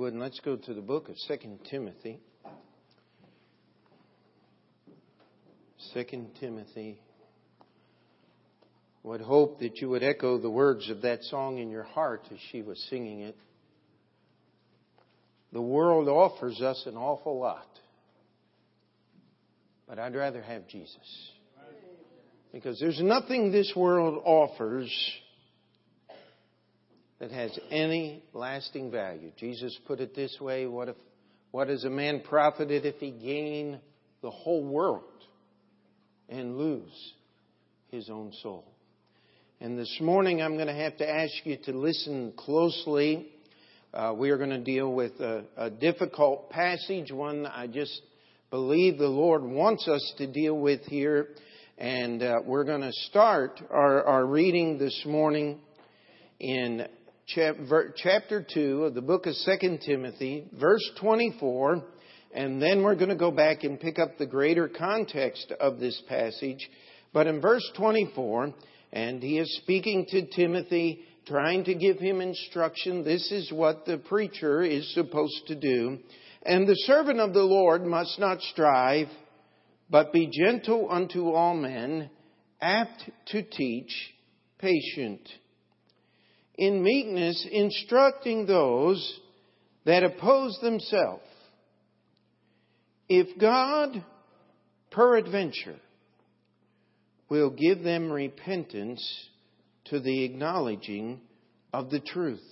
would, 0.00 0.14
let's 0.14 0.40
go 0.40 0.56
to 0.56 0.72
the 0.72 0.80
book 0.80 1.10
of 1.10 1.18
Second 1.18 1.58
Timothy. 1.70 2.20
Second 5.92 6.30
Timothy. 6.40 7.02
Would 9.02 9.20
hope 9.20 9.60
that 9.60 9.76
you 9.76 9.90
would 9.90 10.02
echo 10.02 10.38
the 10.38 10.48
words 10.48 10.88
of 10.88 11.02
that 11.02 11.22
song 11.24 11.58
in 11.58 11.68
your 11.68 11.82
heart 11.82 12.22
as 12.32 12.38
she 12.50 12.62
was 12.62 12.82
singing 12.88 13.20
it. 13.20 13.36
The 15.52 15.60
world 15.60 16.08
offers 16.08 16.62
us 16.62 16.82
an 16.86 16.96
awful 16.96 17.38
lot, 17.38 17.68
but 19.86 19.98
I'd 19.98 20.14
rather 20.14 20.40
have 20.40 20.66
Jesus. 20.66 21.30
Because 22.54 22.80
there's 22.80 23.02
nothing 23.02 23.52
this 23.52 23.72
world 23.76 24.22
offers 24.24 24.90
that 27.20 27.30
has 27.30 27.56
any 27.70 28.22
lasting 28.32 28.90
value. 28.90 29.30
Jesus 29.36 29.78
put 29.86 30.00
it 30.00 30.16
this 30.16 30.36
way 30.40 30.66
what, 30.66 30.88
if, 30.88 30.96
what 31.50 31.68
is 31.68 31.84
a 31.84 31.90
man 31.90 32.22
profited 32.26 32.86
if 32.86 32.96
he 32.96 33.10
gain 33.10 33.78
the 34.22 34.30
whole 34.30 34.64
world 34.64 35.04
and 36.28 36.56
lose 36.56 37.12
his 37.90 38.08
own 38.10 38.32
soul? 38.42 38.64
And 39.60 39.78
this 39.78 39.98
morning 40.00 40.40
I'm 40.40 40.54
going 40.54 40.68
to 40.68 40.74
have 40.74 40.96
to 40.96 41.08
ask 41.08 41.32
you 41.44 41.58
to 41.64 41.72
listen 41.72 42.32
closely. 42.38 43.28
Uh, 43.92 44.14
we 44.16 44.30
are 44.30 44.38
going 44.38 44.50
to 44.50 44.58
deal 44.58 44.90
with 44.90 45.12
a, 45.20 45.44
a 45.58 45.68
difficult 45.68 46.48
passage, 46.48 47.12
one 47.12 47.44
I 47.44 47.66
just 47.66 48.00
believe 48.50 48.96
the 48.96 49.06
Lord 49.06 49.42
wants 49.42 49.86
us 49.86 50.14
to 50.16 50.26
deal 50.26 50.56
with 50.56 50.80
here. 50.86 51.28
And 51.76 52.22
uh, 52.22 52.40
we're 52.44 52.64
going 52.64 52.80
to 52.80 52.92
start 52.92 53.60
our, 53.70 54.04
our 54.04 54.24
reading 54.24 54.78
this 54.78 55.02
morning 55.04 55.60
in 56.38 56.86
chapter 57.34 58.46
2 58.54 58.84
of 58.84 58.94
the 58.94 59.02
book 59.02 59.26
of 59.26 59.34
2 59.44 59.78
Timothy, 59.86 60.46
verse 60.58 60.90
24, 61.00 61.84
and 62.34 62.60
then 62.60 62.82
we're 62.82 62.96
going 62.96 63.10
to 63.10 63.16
go 63.16 63.30
back 63.30 63.62
and 63.62 63.78
pick 63.78 63.98
up 63.98 64.18
the 64.18 64.26
greater 64.26 64.68
context 64.68 65.52
of 65.60 65.78
this 65.78 66.00
passage. 66.08 66.68
But 67.12 67.26
in 67.26 67.40
verse 67.40 67.68
24, 67.76 68.54
and 68.92 69.22
he 69.22 69.38
is 69.38 69.60
speaking 69.62 70.06
to 70.08 70.26
Timothy, 70.26 71.00
trying 71.26 71.64
to 71.64 71.74
give 71.74 71.98
him 71.98 72.20
instruction. 72.20 73.04
This 73.04 73.30
is 73.30 73.52
what 73.52 73.84
the 73.86 73.98
preacher 73.98 74.62
is 74.62 74.92
supposed 74.94 75.46
to 75.48 75.54
do. 75.54 75.98
And 76.44 76.66
the 76.66 76.74
servant 76.86 77.20
of 77.20 77.32
the 77.32 77.42
Lord 77.42 77.84
must 77.84 78.18
not 78.18 78.40
strive, 78.40 79.08
but 79.88 80.12
be 80.12 80.30
gentle 80.32 80.88
unto 80.90 81.30
all 81.30 81.54
men, 81.54 82.10
apt 82.60 83.08
to 83.26 83.42
teach, 83.42 83.92
patient 84.58 85.28
in 86.60 86.82
meekness, 86.82 87.48
instructing 87.50 88.44
those 88.44 89.18
that 89.86 90.04
oppose 90.04 90.58
themselves. 90.60 91.24
If 93.08 93.40
God, 93.40 94.04
peradventure, 94.90 95.80
will 97.30 97.48
give 97.48 97.82
them 97.82 98.12
repentance 98.12 99.02
to 99.86 100.00
the 100.00 100.22
acknowledging 100.24 101.22
of 101.72 101.88
the 101.88 102.00
truth, 102.00 102.44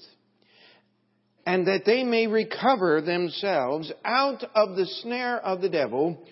and 1.44 1.66
that 1.66 1.82
they 1.84 2.02
may 2.02 2.28
recover 2.28 3.02
themselves 3.02 3.92
out 4.06 4.42
of 4.54 4.74
the 4.74 4.86
snare 5.02 5.38
of 5.38 5.60
the 5.60 5.68
devil, 5.68 6.26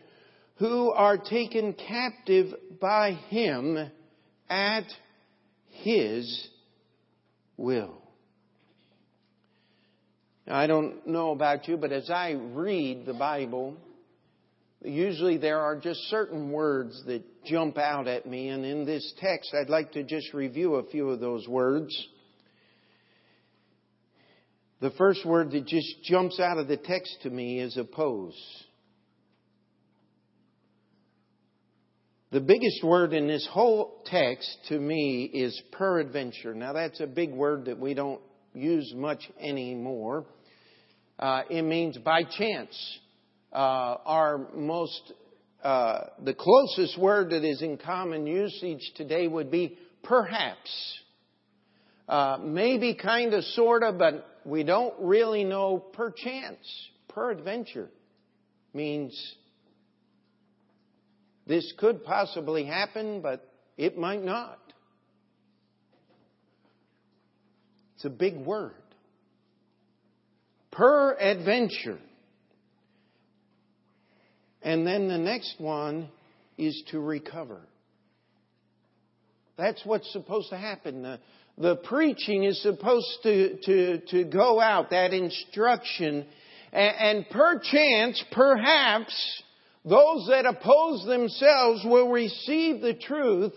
who 0.56 0.92
are 0.92 1.18
taken 1.18 1.74
captive 1.74 2.54
by 2.80 3.12
him 3.28 3.90
at 4.48 4.86
his 5.68 6.48
will. 7.56 8.02
Now, 10.46 10.56
I 10.56 10.66
don't 10.66 11.06
know 11.06 11.32
about 11.32 11.66
you, 11.66 11.76
but 11.76 11.92
as 11.92 12.08
I 12.08 12.32
read 12.32 13.04
the 13.04 13.14
Bible, 13.14 13.76
usually 14.82 15.38
there 15.38 15.60
are 15.60 15.76
just 15.76 16.00
certain 16.08 16.52
words 16.52 17.02
that 17.06 17.22
jump 17.44 17.78
out 17.78 18.06
at 18.06 18.26
me, 18.26 18.48
and 18.48 18.64
in 18.64 18.84
this 18.84 19.12
text, 19.18 19.54
I'd 19.54 19.68
like 19.68 19.92
to 19.92 20.04
just 20.04 20.32
review 20.32 20.76
a 20.76 20.86
few 20.88 21.10
of 21.10 21.20
those 21.20 21.48
words. 21.48 21.96
The 24.80 24.90
first 24.90 25.24
word 25.24 25.52
that 25.52 25.66
just 25.66 26.02
jumps 26.04 26.38
out 26.38 26.58
of 26.58 26.68
the 26.68 26.76
text 26.76 27.18
to 27.22 27.30
me 27.30 27.60
is 27.60 27.76
oppose. 27.76 28.36
The 32.32 32.40
biggest 32.40 32.82
word 32.82 33.12
in 33.12 33.28
this 33.28 33.46
whole 33.52 34.02
text 34.04 34.48
to 34.68 34.76
me 34.76 35.30
is 35.32 35.62
peradventure. 35.70 36.54
Now 36.54 36.72
that's 36.72 37.00
a 37.00 37.06
big 37.06 37.32
word 37.32 37.66
that 37.66 37.78
we 37.78 37.94
don't 37.94 38.20
use 38.52 38.92
much 38.96 39.30
anymore. 39.40 40.24
Uh, 41.20 41.42
it 41.48 41.62
means 41.62 41.96
by 41.98 42.24
chance. 42.24 42.98
Uh, 43.52 43.96
our 44.04 44.48
most, 44.56 45.12
uh, 45.62 46.00
the 46.24 46.34
closest 46.34 46.98
word 46.98 47.30
that 47.30 47.44
is 47.44 47.62
in 47.62 47.78
common 47.78 48.26
usage 48.26 48.82
today 48.96 49.28
would 49.28 49.50
be 49.50 49.78
perhaps. 50.02 50.98
Uh, 52.08 52.38
maybe 52.42 52.94
kind 52.94 53.34
of, 53.34 53.44
sort 53.44 53.84
of, 53.84 53.98
but 53.98 54.26
we 54.44 54.64
don't 54.64 54.94
really 54.98 55.44
know 55.44 55.78
perchance. 55.78 56.66
Peradventure 57.08 57.88
means 58.74 59.16
this 61.46 61.72
could 61.78 62.04
possibly 62.04 62.64
happen, 62.64 63.20
but 63.20 63.48
it 63.76 63.96
might 63.96 64.24
not. 64.24 64.58
It's 67.94 68.04
a 68.04 68.10
big 68.10 68.36
word. 68.36 68.74
Peradventure. 70.72 71.98
And 74.62 74.86
then 74.86 75.08
the 75.08 75.18
next 75.18 75.54
one 75.58 76.08
is 76.58 76.82
to 76.90 76.98
recover. 76.98 77.60
That's 79.56 79.80
what's 79.84 80.12
supposed 80.12 80.50
to 80.50 80.58
happen. 80.58 81.02
The, 81.02 81.20
the 81.56 81.76
preaching 81.76 82.44
is 82.44 82.60
supposed 82.62 83.18
to, 83.22 83.56
to, 83.62 83.98
to 84.08 84.24
go 84.24 84.60
out, 84.60 84.90
that 84.90 85.14
instruction, 85.14 86.26
and, 86.72 86.96
and 87.18 87.30
perchance, 87.30 88.22
perhaps, 88.32 89.42
those 89.88 90.26
that 90.28 90.46
oppose 90.46 91.06
themselves 91.06 91.84
will 91.84 92.10
receive 92.10 92.80
the 92.80 92.94
truth 92.94 93.52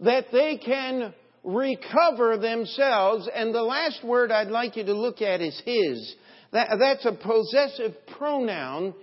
that 0.00 0.26
they 0.32 0.56
can 0.56 1.14
recover 1.44 2.36
themselves. 2.36 3.28
And 3.32 3.54
the 3.54 3.62
last 3.62 4.04
word 4.04 4.32
I'd 4.32 4.48
like 4.48 4.76
you 4.76 4.84
to 4.84 4.94
look 4.94 5.22
at 5.22 5.40
is 5.40 5.60
his. 5.64 6.16
That, 6.52 6.70
that's 6.80 7.06
a 7.06 7.12
possessive 7.12 7.94
pronoun. 8.18 8.94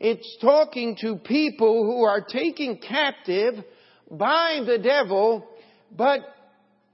It's 0.00 0.38
talking 0.40 0.96
to 1.02 1.16
people 1.16 1.84
who 1.84 2.04
are 2.04 2.22
taken 2.22 2.78
captive 2.78 3.62
by 4.10 4.62
the 4.66 4.78
devil, 4.78 5.46
but 5.94 6.20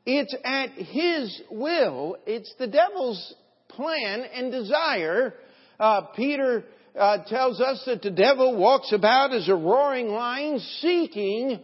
it's 0.07 0.35
at 0.45 0.71
his 0.71 1.41
will. 1.53 2.17
It's 2.27 2.53
the 2.59 2.67
devil's 2.67 3.35
plan 3.69 4.25
and 4.35 4.51
desire. 4.51 5.35
Uh, 5.79 6.03
Peter 6.17 6.65
uh, 6.99 7.19
tells 7.25 7.61
us 7.61 7.83
that 7.87 8.03
the 8.03 8.11
devil 8.11 8.57
walks 8.57 8.93
about 8.93 9.33
as 9.33 9.49
a 9.49 9.55
roaring 9.55 10.09
lion 10.09 10.59
seeking 10.81 11.61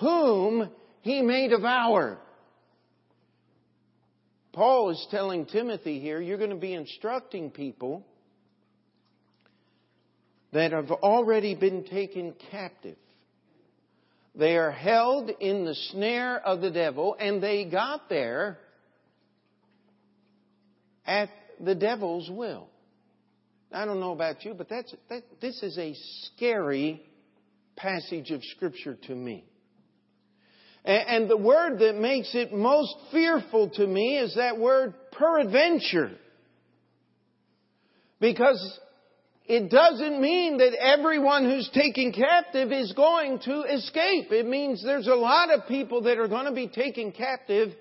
whom 0.00 0.70
he 1.02 1.22
may 1.22 1.48
devour. 1.48 2.18
Paul 4.52 4.90
is 4.90 5.06
telling 5.10 5.46
Timothy 5.46 6.00
here, 6.00 6.20
you're 6.20 6.38
going 6.38 6.50
to 6.50 6.56
be 6.56 6.74
instructing 6.74 7.50
people 7.50 8.04
that 10.52 10.72
have 10.72 10.90
already 10.90 11.54
been 11.54 11.84
taken 11.84 12.34
captive. 12.50 12.96
They 14.34 14.56
are 14.56 14.70
held 14.70 15.30
in 15.40 15.64
the 15.64 15.74
snare 15.90 16.38
of 16.38 16.60
the 16.60 16.70
devil, 16.70 17.16
and 17.18 17.42
they 17.42 17.64
got 17.64 18.08
there 18.08 18.58
at 21.06 21.30
the 21.60 21.74
devil's 21.74 22.30
will. 22.30 22.68
I 23.72 23.84
don't 23.84 24.00
know 24.00 24.12
about 24.12 24.44
you, 24.44 24.54
but 24.54 24.68
that's, 24.68 24.94
that, 25.08 25.22
this 25.40 25.62
is 25.62 25.76
a 25.78 25.94
scary 26.34 27.02
passage 27.76 28.30
of 28.30 28.42
Scripture 28.44 28.96
to 29.06 29.14
me. 29.14 29.44
And, 30.84 31.08
and 31.08 31.30
the 31.30 31.36
word 31.36 31.80
that 31.80 31.96
makes 31.96 32.34
it 32.34 32.52
most 32.52 32.94
fearful 33.12 33.70
to 33.70 33.86
me 33.86 34.18
is 34.18 34.34
that 34.36 34.58
word 34.58 34.94
peradventure. 35.12 36.12
Because 38.20 38.78
it 39.44 39.70
doesn't 39.70 40.20
mean 40.20 40.58
that 40.58 40.72
everyone 40.74 41.44
who's 41.44 41.68
taken 41.72 42.12
captive 42.12 42.72
is 42.72 42.92
going 42.92 43.40
to 43.40 43.62
escape. 43.62 44.32
It 44.32 44.46
means 44.46 44.82
there's 44.82 45.06
a 45.06 45.14
lot 45.14 45.50
of 45.52 45.68
people 45.68 46.02
that 46.02 46.18
are 46.18 46.28
going 46.28 46.46
to 46.46 46.52
be 46.52 46.68
taken 46.68 47.12
captive 47.12 47.72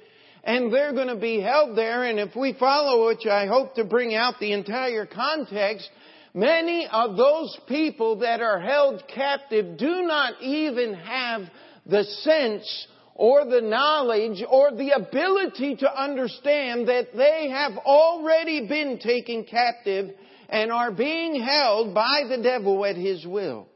and 0.46 0.72
they're 0.72 0.94
going 0.94 1.08
to 1.08 1.16
be 1.16 1.42
held 1.42 1.78
there. 1.78 2.04
And 2.04 2.20
if 2.20 2.36
we 2.36 2.54
follow, 2.54 3.08
which 3.08 3.26
I 3.26 3.48
hope 3.48 3.76
to 3.76 3.84
bring 3.84 4.14
out 4.14 4.36
the 4.40 4.54
entire 4.54 5.06
context, 5.08 5.90
many 6.34 6.88
of 6.90 7.18
those 7.18 7.58
people 7.68 8.20
that 8.20 8.42
are 8.42 8.60
held 8.60 9.04
captive 9.14 9.78
do 9.78 10.04
not 10.04 10.42
even 10.42 10.94
have 10.94 11.42
the 11.88 12.04
sense 12.04 12.88
or 13.16 13.46
the 13.46 13.62
knowledge 13.62 14.44
or 14.48 14.72
the 14.72 14.92
ability 14.92 15.78
to 15.78 16.02
understand 16.02 16.90
that 16.90 17.08
they 17.16 17.50
have 17.50 17.78
already 17.78 18.68
been 18.68 19.00
taken 19.00 19.46
captive 19.46 20.14
and 20.50 20.72
are 20.72 20.92
being 20.92 21.42
held 21.42 21.94
by 21.96 22.24
the 22.30 22.38
devil 22.44 22.86
at 22.86 22.96
his 22.96 23.26
will. 23.26 23.68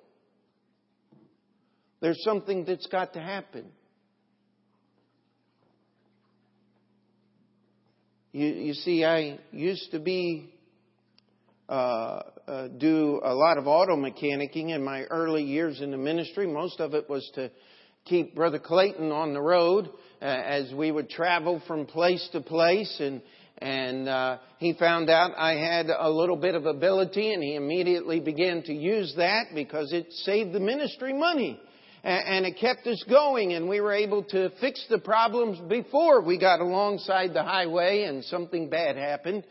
There's 2.00 2.24
something 2.24 2.66
that's 2.66 2.88
got 2.88 3.14
to 3.14 3.20
happen. 3.20 3.66
You, 8.40 8.48
you 8.48 8.74
see, 8.74 9.04
I 9.04 9.38
used 9.52 9.92
to 9.92 10.00
be 10.00 10.54
uh, 11.68 12.22
uh, 12.48 12.68
do 12.70 13.20
a 13.22 13.34
lot 13.34 13.58
of 13.58 13.68
auto 13.68 13.98
mechanicking 13.98 14.70
in 14.70 14.82
my 14.82 15.04
early 15.04 15.44
years 15.44 15.82
in 15.82 15.92
the 15.92 15.98
ministry. 15.98 16.48
Most 16.48 16.80
of 16.80 16.94
it 16.94 17.10
was 17.10 17.30
to 17.36 17.52
keep 18.06 18.36
Brother 18.36 18.58
Clayton 18.58 19.12
on 19.12 19.34
the 19.34 19.42
road 19.42 19.90
uh, 20.22 20.24
as 20.24 20.74
we 20.74 20.90
would 20.90 21.10
travel 21.10 21.62
from 21.68 21.86
place 21.86 22.30
to 22.32 22.40
place 22.40 22.96
and 23.02 23.22
and 23.58 24.08
uh, 24.08 24.38
he 24.58 24.72
found 24.72 25.10
out 25.10 25.32
I 25.38 25.56
had 25.56 25.88
a 25.90 26.10
little 26.10 26.38
bit 26.38 26.56
of 26.56 26.66
ability 26.66 27.34
and 27.34 27.44
he 27.44 27.56
immediately 27.56 28.22
began 28.22 28.64
to 28.64 28.74
use 28.74 29.14
that 29.18 29.48
because 29.54 29.92
it 29.92 30.14
saved 30.24 30.54
the 30.54 30.62
ministry 30.62 31.12
money 31.12 31.60
and 32.04 32.46
it 32.46 32.58
kept 32.58 32.88
us 32.88 33.04
going 33.10 33.54
and 33.54 33.68
we 33.68 33.82
were 33.82 33.94
able 33.94 34.24
to 34.24 34.52
fix 34.62 34.86
the 34.90 35.00
problems 35.00 35.60
before 35.70 36.22
we 36.22 36.38
got 36.38 36.60
alongside 36.60 37.34
the 37.34 37.44
highway 37.44 38.04
and 38.04 38.24
something 38.26 38.70
bad 38.70 38.96
happened 38.96 39.44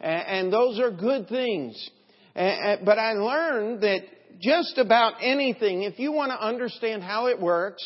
and 0.00 0.52
those 0.52 0.78
are 0.78 0.90
good 0.90 1.28
things 1.28 1.90
but 2.34 2.98
I 2.98 3.12
learned 3.12 3.82
that 3.82 4.00
just 4.40 4.78
about 4.78 5.14
anything 5.20 5.82
if 5.82 5.98
you 5.98 6.12
want 6.12 6.30
to 6.30 6.40
understand 6.40 7.02
how 7.02 7.26
it 7.26 7.40
works 7.40 7.82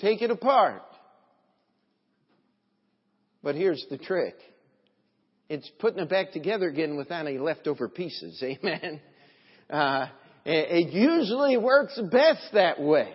take 0.00 0.22
it 0.22 0.30
apart 0.30 0.82
but 3.42 3.54
here's 3.54 3.84
the 3.88 3.98
trick 3.98 4.34
it's 5.48 5.70
putting 5.78 6.00
it 6.00 6.10
back 6.10 6.32
together 6.32 6.68
again 6.68 6.96
without 6.96 7.26
any 7.26 7.38
leftover 7.38 7.88
pieces. 7.88 8.42
Amen. 8.42 9.00
Uh, 9.70 10.06
it 10.50 10.92
usually 10.92 11.56
works 11.56 11.98
best 12.10 12.52
that 12.52 12.80
way. 12.80 13.12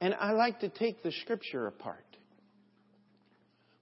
And 0.00 0.14
I 0.14 0.32
like 0.32 0.60
to 0.60 0.68
take 0.68 1.02
the 1.02 1.12
scripture 1.12 1.66
apart. 1.66 2.04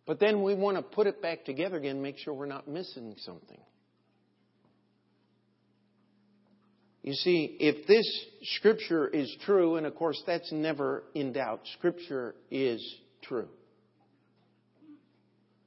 But 0.06 0.20
then 0.20 0.42
we 0.42 0.54
want 0.54 0.76
to 0.76 0.82
put 0.82 1.06
it 1.06 1.22
back 1.22 1.44
together 1.44 1.76
again, 1.76 2.02
make 2.02 2.18
sure 2.18 2.34
we're 2.34 2.46
not 2.46 2.68
missing 2.68 3.14
something. 3.18 3.60
You 7.02 7.14
see, 7.14 7.56
if 7.58 7.86
this 7.86 8.06
scripture 8.56 9.08
is 9.08 9.34
true, 9.44 9.76
and 9.76 9.86
of 9.86 9.96
course 9.96 10.22
that's 10.24 10.52
never 10.52 11.02
in 11.14 11.32
doubt, 11.32 11.62
scripture 11.74 12.34
is 12.50 12.80
true 13.22 13.48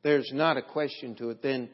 there's 0.06 0.30
not 0.32 0.56
a 0.56 0.62
question 0.62 1.16
to 1.16 1.32
it, 1.32 1.42
then 1.42 1.68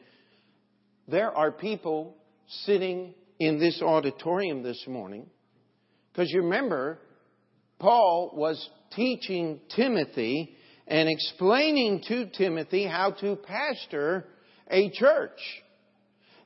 there 1.06 1.30
are 1.30 1.52
people 1.52 2.16
sitting 2.64 3.12
in 3.46 3.58
this 3.58 3.82
auditorium 3.82 4.62
this 4.62 4.84
morning. 4.86 5.26
Because 6.12 6.30
you 6.30 6.42
remember, 6.42 6.98
Paul 7.78 8.32
was 8.34 8.70
teaching 8.94 9.60
Timothy 9.74 10.54
and 10.86 11.08
explaining 11.08 12.02
to 12.06 12.26
Timothy 12.26 12.86
how 12.86 13.10
to 13.20 13.36
pastor 13.36 14.26
a 14.70 14.90
church. 14.90 15.38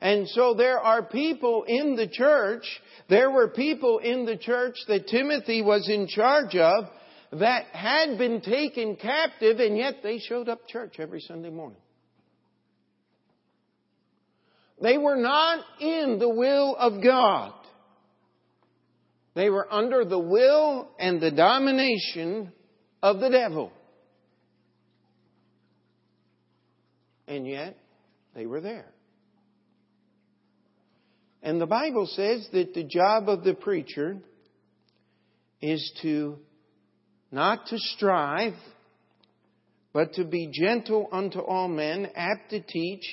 And 0.01 0.29
so 0.29 0.55
there 0.55 0.79
are 0.79 1.03
people 1.03 1.65
in 1.67 1.97
the 1.97 2.09
church, 2.09 2.65
there 3.09 3.31
were 3.31 3.49
people 3.49 3.99
in 3.99 4.25
the 4.25 4.37
church 4.37 4.77
that 4.89 5.09
Timothy 5.09 5.63
was 5.63 5.89
in 5.89 6.07
charge 6.07 6.55
of 6.57 6.85
that 7.33 7.67
had 7.73 8.17
been 8.17 8.41
taken 8.41 8.97
captive 8.97 9.59
and 9.59 9.77
yet 9.77 9.97
they 10.03 10.19
showed 10.19 10.49
up 10.49 10.67
church 10.69 10.97
every 10.99 11.21
Sunday 11.21 11.51
morning. 11.51 11.79
They 14.81 14.99
were 14.99 15.17
not 15.17 15.65
in 15.81 16.19
the 16.19 16.29
will 16.29 16.77
of 16.77 17.03
God. 17.03 17.53
They 19.35 19.51
were 19.51 19.73
under 19.73 20.05
the 20.05 20.19
will 20.19 20.89
and 20.99 21.21
the 21.21 21.31
domination 21.31 22.53
of 23.03 23.21
the 23.21 23.31
devil. 23.31 23.73
And 27.29 27.47
yet, 27.47 27.77
they 28.35 28.47
were 28.47 28.61
there. 28.61 28.93
And 31.43 31.61
the 31.61 31.67
Bible 31.67 32.07
says 32.07 32.49
that 32.53 32.75
the 32.75 32.85
job 32.85 33.29
of 33.29 33.45
the 33.45 33.55
preacher 33.55 34.17
is 35.61 35.93
to 36.03 36.39
not 37.31 37.67
to 37.67 37.79
strive, 37.79 38.55
but 39.93 40.15
to 40.15 40.25
be 40.25 40.51
gentle 40.53 41.09
unto 41.13 41.41
all 41.41 41.69
men, 41.69 42.09
apt 42.15 42.51
to 42.51 42.61
teach, 42.61 43.05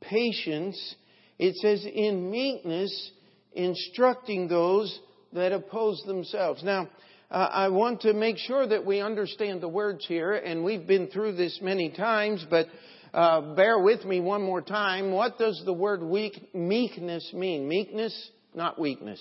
patience. 0.00 0.96
It 1.40 1.56
says, 1.56 1.86
in 1.90 2.30
meekness, 2.30 3.12
instructing 3.54 4.46
those 4.46 5.00
that 5.32 5.52
oppose 5.52 6.02
themselves. 6.06 6.62
Now, 6.62 6.90
uh, 7.30 7.48
I 7.50 7.68
want 7.68 8.02
to 8.02 8.12
make 8.12 8.36
sure 8.36 8.66
that 8.66 8.84
we 8.84 9.00
understand 9.00 9.62
the 9.62 9.68
words 9.68 10.04
here, 10.06 10.34
and 10.34 10.62
we've 10.62 10.86
been 10.86 11.08
through 11.08 11.36
this 11.36 11.58
many 11.62 11.92
times, 11.92 12.44
but 12.50 12.66
uh, 13.14 13.54
bear 13.54 13.78
with 13.78 14.04
me 14.04 14.20
one 14.20 14.42
more 14.42 14.60
time. 14.60 15.12
What 15.12 15.38
does 15.38 15.62
the 15.64 15.72
word 15.72 16.02
weak, 16.02 16.54
meekness 16.54 17.32
mean? 17.32 17.66
Meekness, 17.66 18.30
not 18.54 18.78
weakness. 18.78 19.20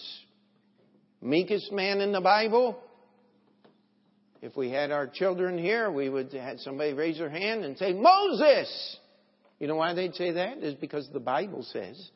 Meekest 1.21 1.71
man 1.71 2.01
in 2.01 2.11
the 2.11 2.19
Bible, 2.19 2.83
if 4.41 4.57
we 4.57 4.71
had 4.71 4.91
our 4.91 5.07
children 5.07 5.57
here, 5.57 5.89
we 5.89 6.09
would 6.09 6.33
have 6.33 6.59
somebody 6.59 6.91
raise 6.91 7.17
their 7.17 7.29
hand 7.29 7.63
and 7.63 7.77
say, 7.77 7.93
Moses! 7.93 8.98
You 9.59 9.67
know 9.67 9.75
why 9.75 9.93
they'd 9.93 10.15
say 10.15 10.31
that? 10.31 10.59
Is 10.59 10.75
because 10.75 11.09
the 11.11 11.19
Bible 11.19 11.63
says 11.63 12.09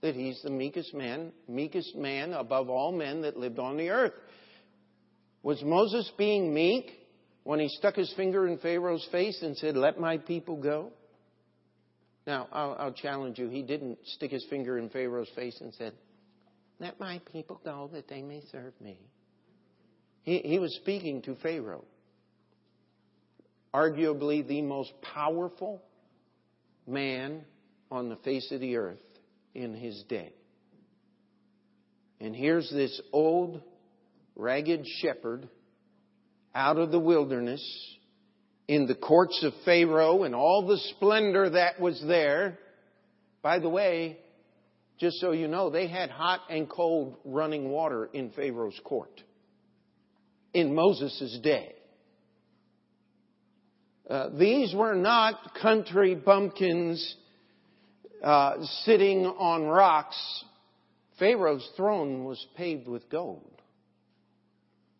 that 0.00 0.14
he's 0.14 0.40
the 0.42 0.50
meekest 0.50 0.94
man, 0.94 1.32
meekest 1.48 1.96
man 1.96 2.32
above 2.32 2.68
all 2.68 2.92
men 2.92 3.22
that 3.22 3.36
lived 3.36 3.58
on 3.58 3.76
the 3.76 3.90
earth. 3.90 4.14
Was 5.42 5.62
Moses 5.62 6.10
being 6.18 6.52
meek 6.52 6.90
when 7.44 7.60
he 7.60 7.68
stuck 7.68 7.96
his 7.96 8.12
finger 8.16 8.46
in 8.46 8.58
Pharaoh's 8.58 9.06
face 9.10 9.40
and 9.42 9.56
said, 9.56 9.76
Let 9.76 9.98
my 9.98 10.18
people 10.18 10.56
go? 10.56 10.90
Now, 12.26 12.48
I'll, 12.52 12.76
I'll 12.78 12.92
challenge 12.92 13.38
you. 13.38 13.48
He 13.48 13.62
didn't 13.62 13.98
stick 14.04 14.30
his 14.30 14.44
finger 14.50 14.76
in 14.76 14.90
Pharaoh's 14.90 15.30
face 15.34 15.58
and 15.60 15.72
said, 15.74 15.94
Let 16.78 17.00
my 17.00 17.20
people 17.32 17.60
go 17.64 17.88
that 17.94 18.08
they 18.08 18.22
may 18.22 18.42
serve 18.52 18.74
me. 18.80 18.98
He, 20.22 20.40
he 20.40 20.58
was 20.58 20.74
speaking 20.82 21.22
to 21.22 21.36
Pharaoh, 21.36 21.84
arguably 23.72 24.46
the 24.46 24.60
most 24.60 24.92
powerful 25.00 25.82
man 26.88 27.44
on 27.90 28.08
the 28.08 28.16
face 28.16 28.50
of 28.52 28.60
the 28.60 28.76
earth 28.76 28.98
in 29.54 29.74
his 29.74 30.02
day. 30.08 30.32
And 32.20 32.34
here's 32.34 32.68
this 32.70 33.00
old, 33.12 33.62
ragged 34.34 34.86
shepherd 35.00 35.48
out 36.54 36.78
of 36.78 36.90
the 36.90 36.98
wilderness 36.98 37.62
in 38.66 38.86
the 38.86 38.94
courts 38.94 39.42
of 39.44 39.52
Pharaoh 39.64 40.24
and 40.24 40.34
all 40.34 40.66
the 40.66 40.78
splendor 40.96 41.50
that 41.50 41.80
was 41.80 42.02
there. 42.06 42.58
By 43.42 43.60
the 43.60 43.68
way, 43.68 44.18
just 44.98 45.20
so 45.20 45.32
you 45.32 45.48
know, 45.48 45.70
they 45.70 45.86
had 45.86 46.10
hot 46.10 46.40
and 46.50 46.68
cold 46.68 47.16
running 47.24 47.70
water 47.70 48.06
in 48.12 48.30
Pharaoh's 48.30 48.78
court 48.84 49.22
in 50.52 50.74
Moses' 50.74 51.38
day. 51.42 51.74
Uh, 54.08 54.30
these 54.38 54.74
were 54.74 54.94
not 54.94 55.54
country 55.60 56.14
bumpkins 56.14 57.16
uh, 58.22 58.54
sitting 58.84 59.26
on 59.26 59.64
rocks. 59.64 60.16
Pharaoh's 61.18 61.68
throne 61.76 62.24
was 62.24 62.44
paved 62.56 62.88
with 62.88 63.10
gold. 63.10 63.60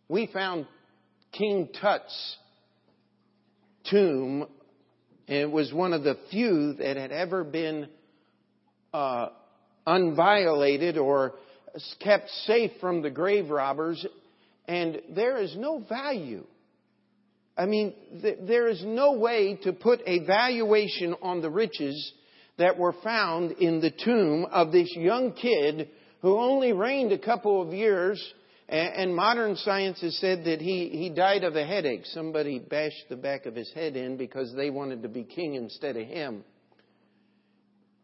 We 0.08 0.26
found 0.26 0.66
King 1.32 1.68
Tut's 1.80 2.36
tomb, 3.90 4.46
and 5.26 5.36
it 5.36 5.50
was 5.50 5.72
one 5.72 5.92
of 5.92 6.02
the 6.02 6.18
few 6.30 6.74
that 6.74 6.96
had 6.96 7.12
ever 7.12 7.44
been 7.44 7.88
uh, 8.92 9.28
unviolated 9.86 10.96
or 10.96 11.34
kept 12.00 12.28
safe 12.46 12.72
from 12.80 13.02
the 13.02 13.10
grave 13.10 13.48
robbers 13.50 14.04
and 14.68 15.00
there 15.14 15.38
is 15.38 15.56
no 15.56 15.78
value. 15.88 16.44
I 17.58 17.66
mean, 17.66 17.92
th- 18.22 18.38
there 18.46 18.68
is 18.68 18.82
no 18.84 19.14
way 19.14 19.58
to 19.64 19.72
put 19.72 20.00
a 20.06 20.24
valuation 20.24 21.16
on 21.20 21.42
the 21.42 21.50
riches 21.50 22.12
that 22.56 22.78
were 22.78 22.94
found 23.02 23.52
in 23.52 23.80
the 23.80 23.90
tomb 23.90 24.46
of 24.52 24.70
this 24.70 24.94
young 24.94 25.32
kid 25.32 25.90
who 26.22 26.38
only 26.38 26.72
reigned 26.72 27.10
a 27.10 27.18
couple 27.18 27.60
of 27.60 27.74
years. 27.74 28.22
And, 28.68 28.94
and 28.94 29.16
modern 29.16 29.56
science 29.56 30.00
has 30.02 30.16
said 30.18 30.44
that 30.44 30.60
he, 30.60 30.88
he 30.90 31.10
died 31.10 31.42
of 31.42 31.56
a 31.56 31.66
headache. 31.66 32.06
Somebody 32.06 32.60
bashed 32.60 33.08
the 33.08 33.16
back 33.16 33.44
of 33.44 33.56
his 33.56 33.72
head 33.74 33.96
in 33.96 34.16
because 34.16 34.54
they 34.54 34.70
wanted 34.70 35.02
to 35.02 35.08
be 35.08 35.24
king 35.24 35.54
instead 35.54 35.96
of 35.96 36.06
him. 36.06 36.44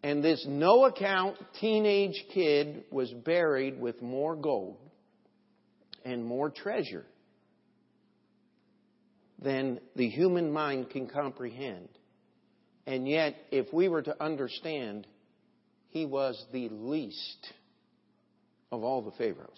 And 0.02 0.22
this 0.22 0.44
no 0.48 0.84
account 0.84 1.36
teenage 1.60 2.24
kid 2.34 2.84
was 2.90 3.10
buried 3.12 3.80
with 3.80 4.02
more 4.02 4.34
gold 4.34 4.78
and 6.04 6.24
more 6.24 6.50
treasure 6.50 7.06
than 9.40 9.80
the 9.96 10.08
human 10.08 10.52
mind 10.52 10.90
can 10.90 11.06
comprehend. 11.08 11.88
And 12.86 13.08
yet, 13.08 13.34
if 13.50 13.72
we 13.72 13.88
were 13.88 14.02
to 14.02 14.22
understand, 14.22 15.06
he 15.88 16.06
was 16.06 16.42
the 16.52 16.68
least 16.68 17.52
of 18.70 18.82
all 18.82 19.02
the 19.02 19.12
Pharaohs. 19.12 19.48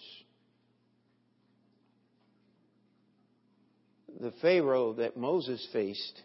The 4.19 4.31
Pharaoh 4.41 4.93
that 4.93 5.17
Moses 5.17 5.65
faced, 5.73 6.21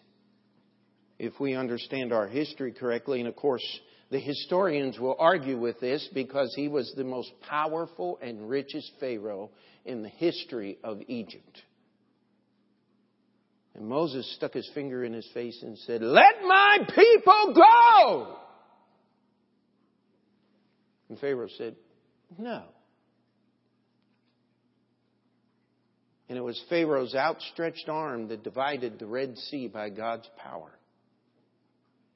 if 1.19 1.39
we 1.41 1.55
understand 1.55 2.13
our 2.13 2.29
history 2.29 2.73
correctly, 2.73 3.21
and 3.21 3.29
of 3.29 3.37
course, 3.37 3.65
the 4.11 4.21
historians 4.21 4.99
will 4.99 5.17
argue 5.19 5.59
with 5.59 5.81
this 5.81 6.09
because 6.15 6.53
he 6.55 6.69
was 6.69 6.93
the 6.97 7.05
most 7.05 7.33
powerful 7.49 8.19
and 8.23 8.49
richest 8.49 8.93
Pharaoh 9.01 9.51
in 9.85 10.03
the 10.03 10.09
history 10.09 10.79
of 10.85 11.01
Egypt. 11.09 11.63
And 13.75 13.89
Moses 13.89 14.31
stuck 14.37 14.53
his 14.53 14.69
finger 14.75 15.05
in 15.05 15.13
his 15.13 15.29
face 15.33 15.63
and 15.63 15.79
said, 15.79 16.03
Let 16.03 16.43
my 16.43 16.79
people 16.95 17.55
go! 17.55 18.37
And 21.09 21.19
Pharaoh 21.19 21.49
said, 21.57 21.77
No. 22.39 22.65
And 26.29 26.39
it 26.39 26.43
was 26.43 26.63
Pharaoh's 26.71 27.15
outstretched 27.15 27.89
arm 27.89 28.29
that 28.29 28.43
divided 28.43 28.99
the 28.99 29.07
Red 29.07 29.37
Sea 29.37 29.69
by 29.69 29.91
God's 29.91 30.29
power. 30.39 30.71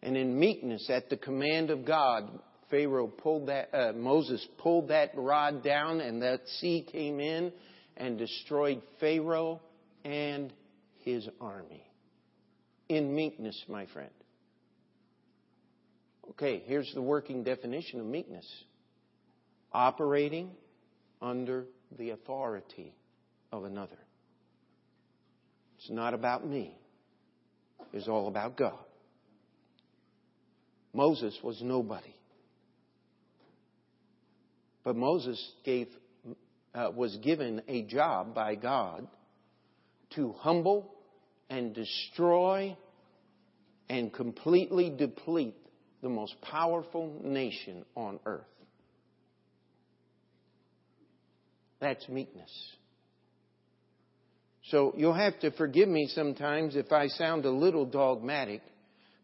And 0.02 0.16
in 0.16 0.38
meekness, 0.38 0.88
at 0.88 1.10
the 1.10 1.16
command 1.16 1.70
of 1.70 1.84
God, 1.84 2.30
Pharaoh 2.70 3.08
pulled 3.08 3.48
that, 3.48 3.68
uh, 3.74 3.92
Moses 3.92 4.46
pulled 4.58 4.88
that 4.88 5.10
rod 5.14 5.62
down, 5.62 6.00
and 6.00 6.22
that 6.22 6.46
sea 6.60 6.86
came 6.90 7.20
in 7.20 7.52
and 7.96 8.16
destroyed 8.18 8.82
Pharaoh 9.00 9.60
and 10.04 10.52
his 11.06 11.26
army. 11.40 11.84
In 12.88 13.14
meekness, 13.14 13.64
my 13.68 13.86
friend. 13.86 14.10
Okay, 16.32 16.62
here's 16.66 16.92
the 16.94 17.00
working 17.00 17.44
definition 17.44 18.00
of 18.00 18.06
meekness 18.06 18.46
operating 19.72 20.50
under 21.22 21.66
the 21.96 22.10
authority 22.10 22.92
of 23.52 23.64
another. 23.64 23.96
It's 25.78 25.90
not 25.90 26.12
about 26.12 26.46
me, 26.46 26.76
it's 27.92 28.08
all 28.08 28.26
about 28.28 28.56
God. 28.56 28.78
Moses 30.92 31.38
was 31.42 31.60
nobody. 31.62 32.14
But 34.82 34.96
Moses 34.96 35.52
gave, 35.64 35.88
uh, 36.74 36.90
was 36.94 37.16
given 37.18 37.62
a 37.68 37.82
job 37.82 38.34
by 38.34 38.54
God 38.54 39.06
to 40.14 40.32
humble 40.32 40.95
and 41.48 41.74
destroy 41.74 42.76
and 43.88 44.12
completely 44.12 44.90
deplete 44.90 45.56
the 46.02 46.08
most 46.08 46.34
powerful 46.42 47.20
nation 47.22 47.84
on 47.94 48.18
earth. 48.26 48.44
That's 51.80 52.08
meekness. 52.08 52.50
So 54.70 54.92
you'll 54.96 55.14
have 55.14 55.38
to 55.40 55.52
forgive 55.52 55.88
me 55.88 56.08
sometimes 56.08 56.74
if 56.74 56.90
I 56.90 57.06
sound 57.08 57.44
a 57.44 57.50
little 57.50 57.86
dogmatic 57.86 58.62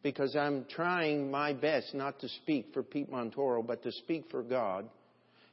because 0.03 0.37
I'm 0.37 0.67
trying 0.69 1.31
my 1.31 1.53
best 1.53 1.95
not 1.95 2.21
to 2.21 2.29
speak 2.29 2.69
for 2.73 2.83
Pete 2.83 3.11
Montoro, 3.11 3.67
but 3.67 3.83
to 3.85 3.93
speak 3.93 4.27
for 4.31 4.43
God. 4.43 4.89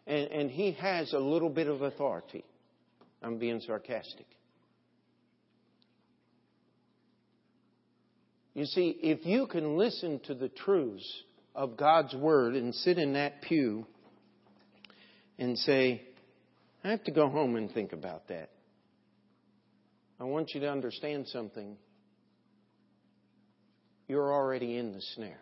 And, 0.06 0.32
and 0.32 0.52
he 0.52 0.74
has 0.74 1.14
a 1.14 1.20
little 1.20 1.50
bit 1.50 1.68
of 1.68 1.82
authority. 1.82 2.44
I'm 3.22 3.38
being 3.38 3.62
sarcastic. 3.62 4.26
You 8.60 8.66
see, 8.66 8.89
if 9.01 9.25
you 9.25 9.48
can 9.48 9.78
listen 9.78 10.20
to 10.25 10.36
the 10.36 10.50
truths 10.50 11.10
of 11.56 11.78
God's 11.78 12.13
Word 12.13 12.56
and 12.56 12.75
sit 12.75 12.98
in 12.98 13.13
that 13.13 13.42
pew 13.42 13.86
and 15.38 15.58
say, 15.58 16.01
I 16.84 16.89
have 16.89 17.01
to 17.06 17.12
go 17.12 17.30
home 17.30 17.56
and 17.56 17.72
think 17.72 17.94
about 17.94 18.28
that. 18.28 18.50
I 20.20 20.25
want 20.25 20.54
you 20.54 20.60
to 20.60 20.70
understand 20.70 21.30
something 21.30 21.78
you're 24.10 24.34
already 24.34 24.75
in 24.75 24.92
the 24.92 25.01
snare. 25.16 25.39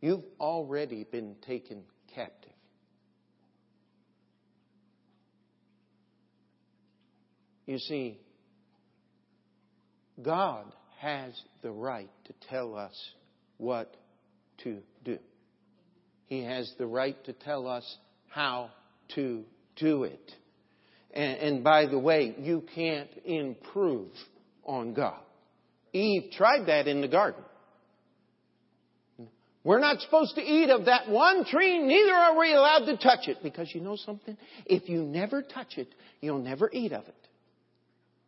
You've 0.00 0.24
already 0.40 1.04
been 1.04 1.36
taken 1.46 1.82
captive. 2.14 2.52
You 7.66 7.78
see, 7.78 8.23
God 10.22 10.64
has 10.98 11.38
the 11.62 11.70
right 11.70 12.10
to 12.26 12.34
tell 12.48 12.76
us 12.76 12.94
what 13.58 13.96
to 14.62 14.78
do. 15.04 15.18
He 16.26 16.44
has 16.44 16.72
the 16.78 16.86
right 16.86 17.22
to 17.24 17.32
tell 17.32 17.66
us 17.66 17.98
how 18.28 18.70
to 19.14 19.44
do 19.76 20.04
it. 20.04 20.32
And, 21.12 21.38
and 21.38 21.64
by 21.64 21.86
the 21.86 21.98
way, 21.98 22.34
you 22.38 22.64
can't 22.74 23.10
improve 23.24 24.10
on 24.64 24.94
God. 24.94 25.20
Eve 25.92 26.32
tried 26.32 26.66
that 26.66 26.88
in 26.88 27.00
the 27.00 27.08
garden. 27.08 27.44
We're 29.62 29.80
not 29.80 30.00
supposed 30.00 30.34
to 30.34 30.42
eat 30.42 30.68
of 30.68 30.84
that 30.86 31.08
one 31.08 31.46
tree, 31.46 31.78
neither 31.78 32.12
are 32.12 32.38
we 32.38 32.52
allowed 32.52 32.84
to 32.86 32.96
touch 32.98 33.28
it. 33.28 33.38
Because 33.42 33.70
you 33.74 33.80
know 33.80 33.96
something? 33.96 34.36
If 34.66 34.88
you 34.88 35.02
never 35.04 35.42
touch 35.42 35.78
it, 35.78 35.88
you'll 36.20 36.42
never 36.42 36.68
eat 36.72 36.92
of 36.92 37.04
it. 37.06 37.28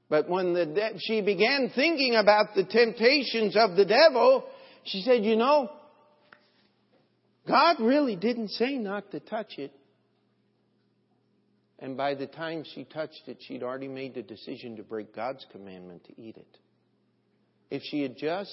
But 0.09 0.29
when 0.29 0.55
de- 0.55 0.99
she 0.99 1.21
began 1.21 1.71
thinking 1.75 2.15
about 2.15 2.55
the 2.55 2.65
temptations 2.65 3.57
of 3.57 3.77
the 3.77 3.85
devil, 3.85 4.45
she 4.85 5.03
said, 5.03 5.25
you 5.25 5.37
know, 5.37 5.71
God 7.47 7.77
really 7.81 8.17
didn't 8.17 8.49
say 8.51 8.77
not 8.77 9.11
to 9.13 9.21
touch 9.21 9.59
it. 9.59 9.73
And 11.79 11.97
by 11.97 12.15
the 12.15 12.27
time 12.27 12.65
she 12.75 12.85
touched 12.85 13.23
it, 13.27 13.39
she'd 13.41 13.63
already 13.63 13.89
made 13.89 14.15
the 14.15 14.23
decision 14.23 14.77
to 14.77 14.83
break 14.83 15.15
God's 15.15 15.45
commandment 15.53 16.05
to 16.05 16.21
eat 16.21 16.37
it. 16.37 16.59
If 17.71 17.83
she 17.83 18.03
had 18.03 18.17
just 18.17 18.51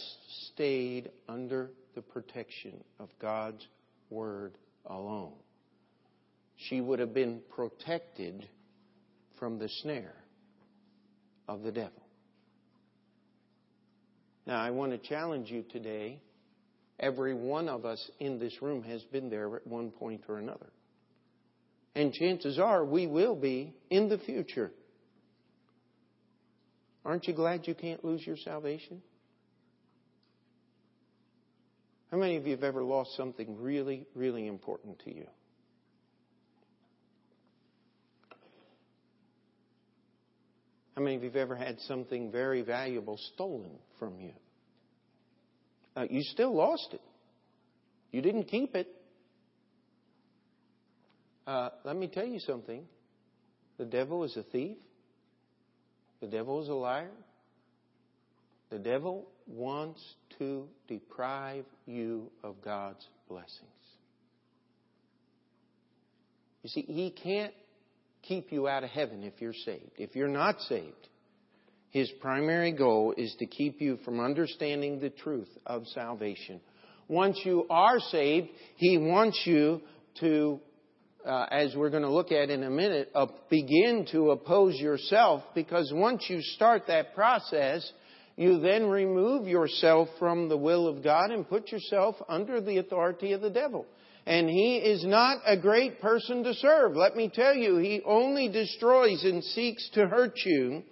stayed 0.51 1.11
under 1.29 1.69
the 1.95 2.01
protection 2.01 2.83
of 2.99 3.09
God's 3.21 3.65
Word 4.09 4.57
alone, 4.85 5.33
she 6.57 6.81
would 6.81 6.99
have 6.99 7.13
been 7.13 7.41
protected 7.55 8.47
from 9.39 9.59
the 9.59 9.69
snare 9.81 10.22
of 11.47 11.63
the 11.63 11.71
devil. 11.71 12.03
Now, 14.45 14.61
I 14.61 14.71
want 14.71 14.91
to 14.91 14.97
challenge 14.97 15.49
you 15.49 15.63
today. 15.71 16.19
Every 16.99 17.33
one 17.33 17.69
of 17.69 17.85
us 17.85 18.11
in 18.19 18.39
this 18.39 18.61
room 18.61 18.83
has 18.83 19.01
been 19.03 19.29
there 19.29 19.55
at 19.55 19.65
one 19.65 19.91
point 19.91 20.23
or 20.27 20.37
another. 20.37 20.67
And 21.95 22.13
chances 22.13 22.59
are 22.59 22.83
we 22.83 23.07
will 23.07 23.35
be 23.35 23.73
in 23.89 24.09
the 24.09 24.17
future. 24.17 24.71
Aren't 27.05 27.27
you 27.27 27.33
glad 27.33 27.67
you 27.67 27.75
can't 27.75 28.03
lose 28.03 28.25
your 28.25 28.37
salvation? 28.37 29.01
How 32.11 32.17
many 32.17 32.37
of 32.37 32.45
you 32.45 32.51
have 32.51 32.63
ever 32.63 32.83
lost 32.83 33.15
something 33.17 33.59
really, 33.61 34.05
really 34.15 34.47
important 34.47 34.99
to 35.05 35.13
you? 35.13 35.25
How 40.95 41.01
many 41.01 41.15
of 41.15 41.23
you 41.23 41.29
have 41.29 41.37
ever 41.37 41.55
had 41.55 41.79
something 41.81 42.31
very 42.31 42.61
valuable 42.61 43.17
stolen 43.33 43.71
from 43.97 44.19
you? 44.19 44.33
Uh, 45.95 46.05
you 46.09 46.21
still 46.21 46.55
lost 46.55 46.89
it. 46.91 47.01
You 48.11 48.21
didn't 48.21 48.43
keep 48.43 48.75
it. 48.75 48.87
Uh, 51.47 51.69
let 51.83 51.95
me 51.95 52.07
tell 52.07 52.25
you 52.25 52.39
something. 52.39 52.83
The 53.77 53.85
devil 53.85 54.23
is 54.23 54.37
a 54.37 54.43
thief. 54.43 54.77
The 56.21 56.27
devil 56.27 56.61
is 56.61 56.69
a 56.69 56.73
liar. 56.73 57.11
The 58.69 58.79
devil 58.79 59.27
wants 59.47 60.01
to 60.39 60.67
deprive 60.87 61.65
you 61.85 62.31
of 62.43 62.55
God's 62.63 63.05
blessings. 63.27 63.69
You 66.63 66.69
see, 66.69 66.81
he 66.81 67.11
can't 67.11 67.53
keep 68.23 68.51
you 68.51 68.67
out 68.67 68.83
of 68.83 68.89
heaven 68.89 69.23
if 69.23 69.33
you're 69.39 69.53
saved. 69.53 69.91
If 69.97 70.15
you're 70.15 70.27
not 70.27 70.59
saved, 70.61 71.07
his 71.89 72.11
primary 72.21 72.71
goal 72.71 73.13
is 73.15 73.35
to 73.39 73.45
keep 73.45 73.79
you 73.79 73.97
from 74.03 74.19
understanding 74.19 74.99
the 74.99 75.11
truth 75.11 75.49
of 75.65 75.85
salvation. 75.87 76.59
Once 77.07 77.39
you 77.43 77.65
are 77.69 77.99
saved, 77.99 78.47
he 78.77 78.97
wants 78.97 79.39
you 79.45 79.81
to 80.19 80.59
uh, 81.25 81.45
as 81.51 81.73
we're 81.75 81.89
going 81.89 82.03
to 82.03 82.11
look 82.11 82.31
at 82.31 82.49
in 82.49 82.63
a 82.63 82.69
minute, 82.69 83.09
uh, 83.15 83.27
begin 83.49 84.05
to 84.11 84.31
oppose 84.31 84.75
yourself 84.75 85.43
because 85.55 85.91
once 85.95 86.25
you 86.27 86.41
start 86.41 86.83
that 86.87 87.15
process, 87.15 87.89
you 88.35 88.59
then 88.59 88.87
remove 88.87 89.47
yourself 89.47 90.09
from 90.19 90.49
the 90.49 90.57
will 90.57 90.87
of 90.87 91.03
God 91.03 91.31
and 91.31 91.47
put 91.47 91.71
yourself 91.71 92.15
under 92.27 92.59
the 92.59 92.77
authority 92.77 93.33
of 93.33 93.41
the 93.41 93.49
devil. 93.49 93.85
And 94.25 94.49
he 94.49 94.77
is 94.77 95.05
not 95.05 95.39
a 95.45 95.57
great 95.57 95.99
person 95.99 96.43
to 96.43 96.53
serve. 96.53 96.95
Let 96.95 97.15
me 97.15 97.29
tell 97.33 97.55
you, 97.55 97.77
he 97.77 98.01
only 98.05 98.47
destroys 98.47 99.23
and 99.23 99.43
seeks 99.43 99.89
to 99.95 100.07
hurt 100.07 100.39
you. 100.45 100.83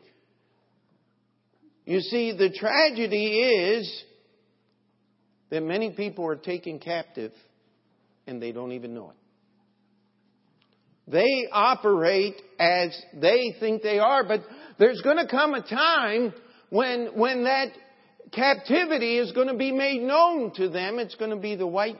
You 1.85 2.01
see, 2.01 2.35
the 2.37 2.49
tragedy 2.49 3.41
is 3.41 4.03
that 5.49 5.63
many 5.63 5.91
people 5.91 6.25
are 6.27 6.35
taken 6.35 6.79
captive 6.79 7.31
and 8.27 8.41
they 8.41 8.51
don't 8.51 8.73
even 8.73 8.93
know 8.93 9.11
it. 9.11 9.17
They 11.07 11.47
operate 11.51 12.41
as 12.59 12.97
they 13.13 13.55
think 13.59 13.81
they 13.81 13.99
are, 13.99 14.23
but 14.23 14.41
there's 14.77 15.01
going 15.01 15.17
to 15.17 15.27
come 15.27 15.53
a 15.53 15.61
time 15.61 16.33
when, 16.69 17.07
when 17.15 17.43
that 17.45 17.69
captivity 18.31 19.17
is 19.17 19.31
going 19.33 19.47
to 19.47 19.57
be 19.57 19.71
made 19.71 20.01
known 20.01 20.53
to 20.55 20.69
them. 20.69 20.99
It's 20.99 21.15
going 21.15 21.31
to 21.31 21.37
be 21.37 21.55
the 21.55 21.67
white 21.67 21.99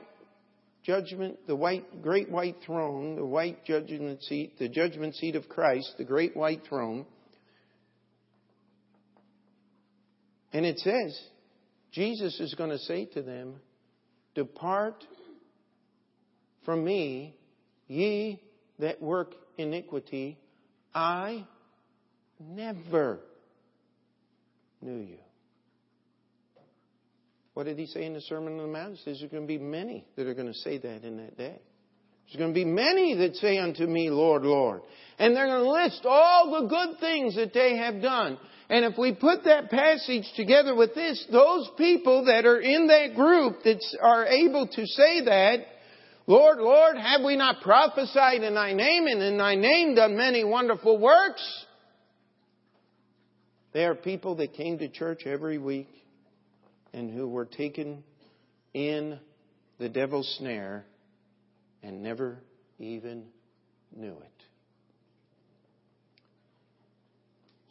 judgment, 0.84 1.38
the 1.48 1.56
white, 1.56 2.02
great 2.02 2.30
white 2.30 2.58
throne, 2.66 3.16
the 3.16 3.26
white 3.26 3.64
judgment 3.66 4.24
seat, 4.24 4.58
the 4.60 4.70
judgment 4.70 5.16
seat 5.16 5.36
of 5.36 5.48
Christ, 5.48 5.94
the 5.98 6.04
great 6.04 6.36
white 6.36 6.62
throne. 6.68 7.06
And 10.54 10.66
it 10.66 10.80
says, 10.80 11.20
Jesus 11.92 12.40
is 12.40 12.54
going 12.56 12.72
to 12.72 12.80
say 12.80 13.06
to 13.06 13.22
them, 13.22 13.56
Depart 14.36 15.04
from 16.66 16.84
me, 16.84 17.36
ye 17.88 18.42
that 18.80 19.02
work 19.02 19.34
iniquity. 19.58 20.38
I 20.94 21.46
never 22.40 23.20
knew 24.82 25.00
you. 25.00 25.18
What 27.62 27.68
did 27.68 27.78
he 27.78 27.86
say 27.86 28.06
in 28.06 28.14
the 28.14 28.22
Sermon 28.22 28.54
on 28.54 28.66
the 28.66 28.74
Mount? 28.74 28.96
He 28.96 29.04
says 29.04 29.20
there's 29.20 29.30
going 29.30 29.44
to 29.44 29.48
be 29.48 29.60
many 29.60 30.04
that 30.16 30.26
are 30.26 30.34
going 30.34 30.52
to 30.52 30.60
say 30.62 30.80
that 30.80 31.04
in 31.04 31.18
that 31.18 31.38
day. 31.38 31.60
There's 32.26 32.36
going 32.36 32.50
to 32.50 32.56
be 32.56 32.66
many 32.66 33.14
that 33.18 33.36
say 33.36 33.60
unto 33.60 33.86
me, 33.86 34.10
Lord, 34.10 34.42
Lord. 34.42 34.82
And 35.20 35.36
they're 35.36 35.46
going 35.46 35.64
to 35.64 35.72
list 35.72 36.02
all 36.04 36.60
the 36.60 36.68
good 36.68 37.00
things 37.00 37.36
that 37.36 37.54
they 37.54 37.78
have 37.78 38.02
done. 38.02 38.40
And 38.68 38.84
if 38.84 38.98
we 38.98 39.14
put 39.14 39.44
that 39.44 39.70
passage 39.70 40.24
together 40.36 40.74
with 40.74 40.96
this, 40.96 41.24
those 41.32 41.70
people 41.78 42.26
that 42.26 42.48
are 42.48 42.60
in 42.60 42.88
that 42.88 43.14
group 43.14 43.62
that 43.64 43.80
are 44.02 44.26
able 44.26 44.66
to 44.66 44.88
say 44.88 45.24
that, 45.26 45.58
Lord, 46.26 46.58
Lord, 46.58 46.98
have 46.98 47.22
we 47.24 47.36
not 47.36 47.62
prophesied 47.62 48.42
in 48.42 48.56
thy 48.56 48.74
name 48.74 49.06
and 49.06 49.22
in 49.22 49.38
thy 49.38 49.54
name 49.54 49.94
done 49.94 50.18
many 50.18 50.44
wonderful 50.44 50.98
works? 50.98 51.48
They 53.72 53.86
are 53.86 53.94
people 53.94 54.38
that 54.38 54.54
came 54.54 54.80
to 54.80 54.90
church 54.90 55.28
every 55.28 55.60
week 55.60 56.01
and 56.94 57.10
who 57.10 57.28
were 57.28 57.46
taken 57.46 58.04
in 58.74 59.20
the 59.80 59.90
devil's 59.90 60.36
snare 60.38 60.86
and 61.84 62.04
never 62.04 62.40
even 62.80 63.26
knew 63.96 64.14
it. 64.14 64.44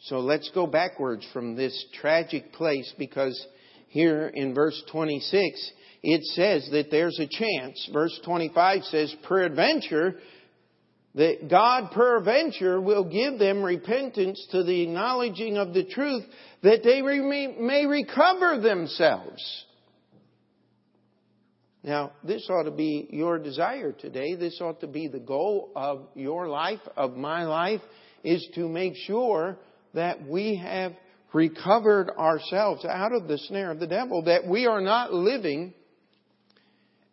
So 0.03 0.21
let's 0.21 0.51
go 0.55 0.67
backwards 0.67 1.27
from 1.33 1.57
this 1.57 1.87
tragic 2.01 2.53
place 2.53 2.93
because 2.99 3.47
here 3.89 4.29
in 4.33 4.55
verse 4.55 4.83
26 4.91 5.73
it 6.03 6.25
says 6.25 6.69
that 6.73 6.91
there's 6.91 7.19
a 7.21 7.29
chance. 7.29 7.89
Verse 7.93 8.19
25 8.25 8.85
says, 8.85 9.15
peradventure, 9.29 10.15
that 11.15 11.49
God 11.49 11.91
peradventure 11.93 12.81
will 12.81 13.05
give 13.05 13.39
them 13.39 13.63
repentance 13.63 14.47
to 14.53 14.63
the 14.63 14.83
acknowledging 14.83 15.57
of 15.57 15.75
the 15.75 15.85
truth 15.85 16.25
that 16.63 16.83
they 16.85 17.03
may 17.03 17.87
recover 17.87 18.61
themselves. 18.61 19.65
Now, 21.83 22.13
this 22.23 22.47
ought 22.51 22.65
to 22.65 22.71
be 22.71 23.09
your 23.11 23.39
desire 23.39 23.93
today. 23.93 24.35
This 24.35 24.61
ought 24.61 24.81
to 24.83 24.87
be 24.87 25.09
the 25.09 25.19
goal 25.19 25.73
of 25.75 26.09
your 26.15 26.49
life, 26.49 26.81
of 26.97 27.17
my 27.17 27.45
life, 27.45 27.81
is 28.23 28.47
to 28.55 28.69
make 28.69 28.95
sure 29.07 29.57
that 29.95 30.27
we 30.27 30.57
have 30.57 30.93
recovered 31.33 32.11
ourselves 32.19 32.85
out 32.85 33.13
of 33.13 33.29
the 33.29 33.39
snare 33.39 33.71
of 33.71 33.81
the 33.81 33.87
devil, 33.87 34.25
that 34.25 34.47
we 34.47 34.67
are 34.67 34.83
not 34.83 35.13
living 35.13 35.73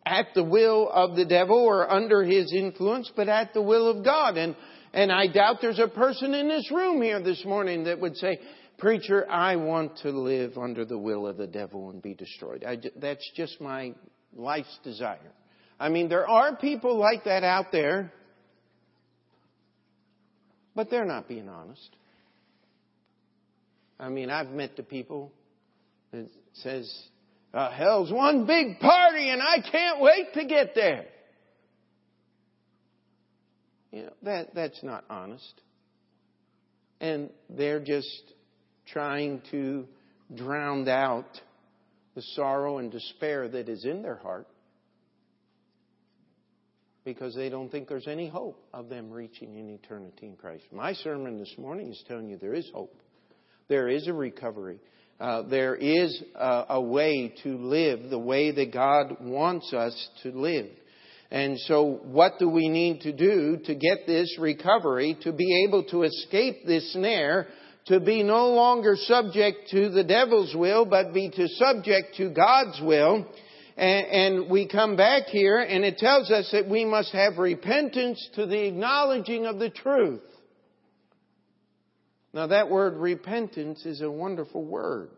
at 0.07 0.27
the 0.33 0.43
will 0.43 0.89
of 0.89 1.15
the 1.15 1.25
devil 1.25 1.57
or 1.57 1.89
under 1.91 2.23
his 2.23 2.53
influence, 2.53 3.11
but 3.15 3.27
at 3.27 3.53
the 3.53 3.61
will 3.61 3.87
of 3.89 4.03
God. 4.03 4.37
And, 4.37 4.55
and 4.93 5.11
I 5.11 5.27
doubt 5.27 5.57
there's 5.61 5.79
a 5.79 5.87
person 5.87 6.33
in 6.33 6.47
this 6.47 6.71
room 6.71 7.01
here 7.01 7.21
this 7.21 7.43
morning 7.45 7.83
that 7.85 7.99
would 7.99 8.15
say, 8.15 8.39
Preacher, 8.77 9.29
I 9.29 9.55
want 9.55 9.97
to 9.99 10.11
live 10.11 10.57
under 10.57 10.85
the 10.85 10.97
will 10.97 11.27
of 11.27 11.37
the 11.37 11.47
devil 11.47 11.89
and 11.89 12.01
be 12.01 12.13
destroyed. 12.13 12.63
I, 12.63 12.77
that's 12.95 13.29
just 13.35 13.59
my 13.59 13.95
life's 14.35 14.79
desire. 14.83 15.31
I 15.79 15.89
mean, 15.89 16.09
there 16.09 16.27
are 16.27 16.55
people 16.55 16.97
like 16.97 17.25
that 17.25 17.43
out 17.43 17.71
there, 17.71 18.13
but 20.75 20.89
they're 20.89 21.05
not 21.05 21.27
being 21.27 21.49
honest. 21.49 21.89
I 23.99 24.09
mean, 24.09 24.29
I've 24.29 24.49
met 24.49 24.75
the 24.75 24.83
people 24.83 25.31
that 26.11 26.29
says, 26.53 26.87
uh, 27.57 27.71
hell's 27.71 28.11
one 28.11 28.45
big 28.45 28.79
party 28.79 29.29
and 29.29 29.41
I 29.41 29.57
can't 29.69 29.99
wait 29.99 30.33
to 30.35 30.45
get 30.45 30.75
there. 30.75 31.05
You 33.91 34.03
know, 34.03 34.13
that, 34.21 34.53
that's 34.53 34.83
not 34.83 35.05
honest. 35.09 35.61
And 37.01 37.31
they're 37.49 37.79
just 37.79 38.21
trying 38.85 39.41
to 39.49 39.87
drown 40.35 40.87
out 40.87 41.41
the 42.13 42.21
sorrow 42.35 42.77
and 42.77 42.91
despair 42.91 43.47
that 43.47 43.69
is 43.69 43.85
in 43.85 44.03
their 44.03 44.17
heart 44.17 44.47
because 47.05 47.33
they 47.33 47.49
don't 47.49 47.71
think 47.71 47.87
there's 47.87 48.07
any 48.07 48.27
hope 48.27 48.63
of 48.71 48.87
them 48.89 49.09
reaching 49.09 49.57
an 49.57 49.69
eternity 49.69 50.27
in 50.27 50.35
Christ. 50.35 50.65
My 50.71 50.93
sermon 50.93 51.39
this 51.39 51.55
morning 51.57 51.89
is 51.89 52.03
telling 52.07 52.29
you 52.29 52.37
there 52.37 52.53
is 52.53 52.69
hope. 52.71 53.01
There 53.67 53.87
is 53.87 54.07
a 54.07 54.13
recovery. 54.13 54.79
Uh, 55.19 55.41
there 55.43 55.75
is 55.75 56.21
a, 56.35 56.65
a 56.69 56.81
way 56.81 57.33
to 57.43 57.57
live 57.57 58.09
the 58.09 58.19
way 58.19 58.51
that 58.51 58.71
God 58.71 59.17
wants 59.19 59.73
us 59.73 60.09
to 60.21 60.31
live. 60.31 60.67
And 61.31 61.59
so 61.61 61.99
what 62.03 62.33
do 62.39 62.47
we 62.47 62.69
need 62.69 63.01
to 63.01 63.11
do 63.11 63.57
to 63.65 63.75
get 63.75 64.05
this 64.05 64.37
recovery, 64.39 65.17
to 65.21 65.33
be 65.33 65.65
able 65.67 65.83
to 65.85 66.03
escape 66.03 66.65
this 66.65 66.93
snare, 66.93 67.47
to 67.87 67.99
be 67.99 68.21
no 68.21 68.49
longer 68.49 68.95
subject 68.95 69.69
to 69.71 69.89
the 69.89 70.03
devil's 70.03 70.55
will, 70.55 70.85
but 70.85 71.13
be 71.13 71.29
to 71.31 71.47
subject 71.47 72.15
to 72.17 72.29
God's 72.29 72.79
will? 72.81 73.25
And, 73.75 74.07
and 74.07 74.49
we 74.51 74.67
come 74.67 74.95
back 74.95 75.23
here 75.27 75.59
and 75.59 75.83
it 75.83 75.97
tells 75.97 76.31
us 76.31 76.49
that 76.51 76.69
we 76.69 76.85
must 76.85 77.11
have 77.11 77.37
repentance 77.37 78.29
to 78.35 78.45
the 78.45 78.67
acknowledging 78.67 79.45
of 79.45 79.59
the 79.59 79.69
truth. 79.69 80.21
Now, 82.37 82.45
that 82.45 82.69
word 82.69 82.97
repentance 82.97 83.83
is 83.83 84.01
a 84.01 84.11
wonderful 84.11 84.63
word. 84.63 85.09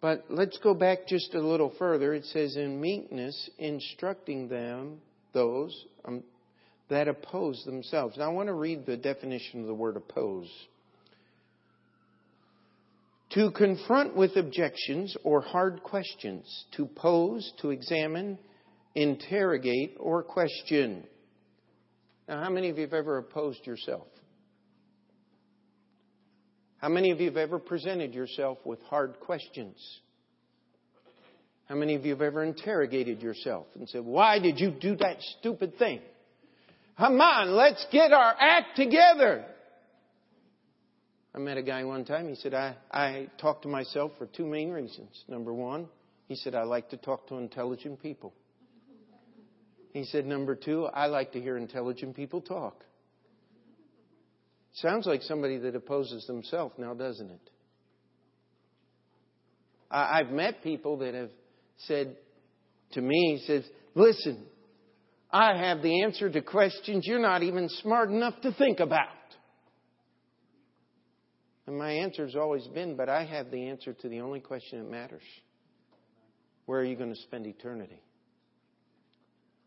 But 0.00 0.26
let's 0.28 0.56
go 0.58 0.72
back 0.72 1.08
just 1.08 1.34
a 1.34 1.40
little 1.40 1.72
further. 1.80 2.14
It 2.14 2.24
says, 2.26 2.54
in 2.54 2.80
meekness, 2.80 3.50
instructing 3.58 4.46
them, 4.46 5.00
those 5.32 5.76
um, 6.04 6.22
that 6.90 7.08
oppose 7.08 7.60
themselves. 7.64 8.18
Now, 8.18 8.26
I 8.26 8.28
want 8.28 8.46
to 8.46 8.54
read 8.54 8.86
the 8.86 8.96
definition 8.96 9.62
of 9.62 9.66
the 9.66 9.74
word 9.74 9.96
oppose. 9.96 10.48
To 13.30 13.50
confront 13.50 14.14
with 14.14 14.36
objections 14.36 15.12
or 15.24 15.40
hard 15.40 15.82
questions, 15.82 16.66
to 16.76 16.86
pose, 16.86 17.52
to 17.62 17.70
examine, 17.70 18.38
interrogate, 18.94 19.96
or 19.98 20.22
question. 20.22 21.02
Now, 22.28 22.44
how 22.44 22.50
many 22.50 22.68
of 22.68 22.76
you 22.78 22.84
have 22.84 22.94
ever 22.94 23.18
opposed 23.18 23.66
yourself? 23.66 24.06
How 26.80 26.88
many 26.88 27.10
of 27.10 27.20
you 27.20 27.26
have 27.26 27.36
ever 27.36 27.58
presented 27.58 28.14
yourself 28.14 28.58
with 28.64 28.80
hard 28.84 29.20
questions? 29.20 29.76
How 31.66 31.74
many 31.74 31.94
of 31.94 32.04
you 32.04 32.12
have 32.12 32.22
ever 32.22 32.42
interrogated 32.42 33.22
yourself 33.22 33.66
and 33.74 33.88
said, 33.88 34.04
Why 34.04 34.38
did 34.38 34.58
you 34.58 34.70
do 34.70 34.96
that 34.96 35.18
stupid 35.38 35.78
thing? 35.78 36.00
Come 36.96 37.20
on, 37.20 37.52
let's 37.52 37.86
get 37.92 38.12
our 38.12 38.34
act 38.38 38.76
together. 38.76 39.44
I 41.34 41.38
met 41.38 41.58
a 41.58 41.62
guy 41.62 41.84
one 41.84 42.04
time. 42.04 42.28
He 42.28 42.34
said, 42.34 42.54
I, 42.54 42.76
I 42.90 43.28
talk 43.40 43.62
to 43.62 43.68
myself 43.68 44.12
for 44.18 44.26
two 44.26 44.46
main 44.46 44.70
reasons. 44.70 45.24
Number 45.28 45.54
one, 45.54 45.86
he 46.26 46.34
said, 46.34 46.54
I 46.54 46.64
like 46.64 46.90
to 46.90 46.96
talk 46.96 47.28
to 47.28 47.36
intelligent 47.36 48.02
people. 48.02 48.32
He 49.92 50.04
said, 50.04 50.26
Number 50.26 50.54
two, 50.54 50.86
I 50.86 51.06
like 51.06 51.32
to 51.32 51.40
hear 51.40 51.56
intelligent 51.56 52.16
people 52.16 52.40
talk. 52.40 52.84
Sounds 54.74 55.06
like 55.06 55.22
somebody 55.22 55.58
that 55.58 55.74
opposes 55.74 56.24
themselves 56.26 56.74
now, 56.78 56.94
doesn't 56.94 57.30
it? 57.30 57.50
I've 59.90 60.30
met 60.30 60.62
people 60.62 60.98
that 60.98 61.14
have 61.14 61.30
said 61.78 62.16
to 62.92 63.00
me, 63.00 63.42
says, 63.46 63.64
listen, 63.94 64.46
I 65.32 65.56
have 65.56 65.82
the 65.82 66.02
answer 66.02 66.30
to 66.30 66.40
questions 66.42 67.04
you're 67.06 67.18
not 67.20 67.42
even 67.42 67.68
smart 67.68 68.10
enough 68.10 68.40
to 68.42 68.52
think 68.52 68.78
about. 68.78 69.08
And 71.66 71.76
my 71.76 71.90
answer 71.90 72.24
has 72.24 72.36
always 72.36 72.66
been, 72.68 72.96
but 72.96 73.08
I 73.08 73.24
have 73.24 73.50
the 73.50 73.68
answer 73.68 73.92
to 73.92 74.08
the 74.08 74.20
only 74.20 74.40
question 74.40 74.78
that 74.78 74.90
matters. 74.90 75.22
Where 76.66 76.80
are 76.80 76.84
you 76.84 76.96
going 76.96 77.14
to 77.14 77.20
spend 77.22 77.46
eternity? 77.46 78.02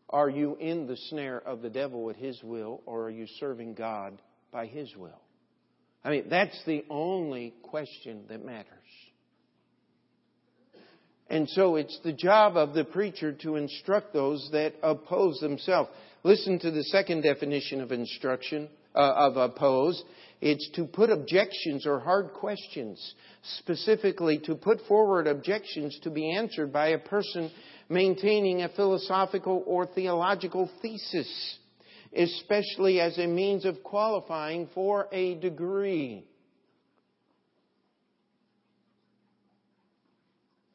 Are 0.08 0.28
you 0.28 0.56
in 0.56 0.86
the 0.86 0.96
snare 1.08 1.38
of 1.38 1.60
the 1.60 1.70
devil 1.70 2.08
at 2.10 2.16
his 2.16 2.42
will, 2.42 2.82
or 2.86 3.04
are 3.04 3.10
you 3.10 3.26
serving 3.40 3.74
God 3.74 4.20
by 4.54 4.66
His 4.66 4.96
will? 4.96 5.20
I 6.04 6.10
mean, 6.10 6.28
that's 6.30 6.58
the 6.64 6.84
only 6.88 7.52
question 7.64 8.24
that 8.28 8.44
matters. 8.44 8.68
And 11.28 11.48
so 11.50 11.76
it's 11.76 11.98
the 12.04 12.12
job 12.12 12.56
of 12.56 12.74
the 12.74 12.84
preacher 12.84 13.32
to 13.32 13.56
instruct 13.56 14.12
those 14.12 14.48
that 14.52 14.74
oppose 14.82 15.40
themselves. 15.40 15.90
Listen 16.22 16.58
to 16.60 16.70
the 16.70 16.84
second 16.84 17.22
definition 17.22 17.80
of 17.80 17.90
instruction, 17.90 18.68
uh, 18.94 19.12
of 19.16 19.36
oppose. 19.36 20.02
It's 20.40 20.70
to 20.74 20.84
put 20.84 21.10
objections 21.10 21.86
or 21.86 21.98
hard 21.98 22.34
questions, 22.34 23.14
specifically 23.58 24.38
to 24.44 24.54
put 24.54 24.80
forward 24.86 25.26
objections 25.26 25.98
to 26.02 26.10
be 26.10 26.36
answered 26.36 26.72
by 26.72 26.88
a 26.88 26.98
person 26.98 27.50
maintaining 27.88 28.62
a 28.62 28.68
philosophical 28.68 29.64
or 29.66 29.86
theological 29.86 30.70
thesis, 30.82 31.58
especially 32.16 33.00
as 33.00 33.18
a 33.18 33.26
means 33.26 33.64
of 33.64 33.82
qualifying 33.82 34.68
for 34.74 35.08
a 35.12 35.34
degree. 35.36 36.24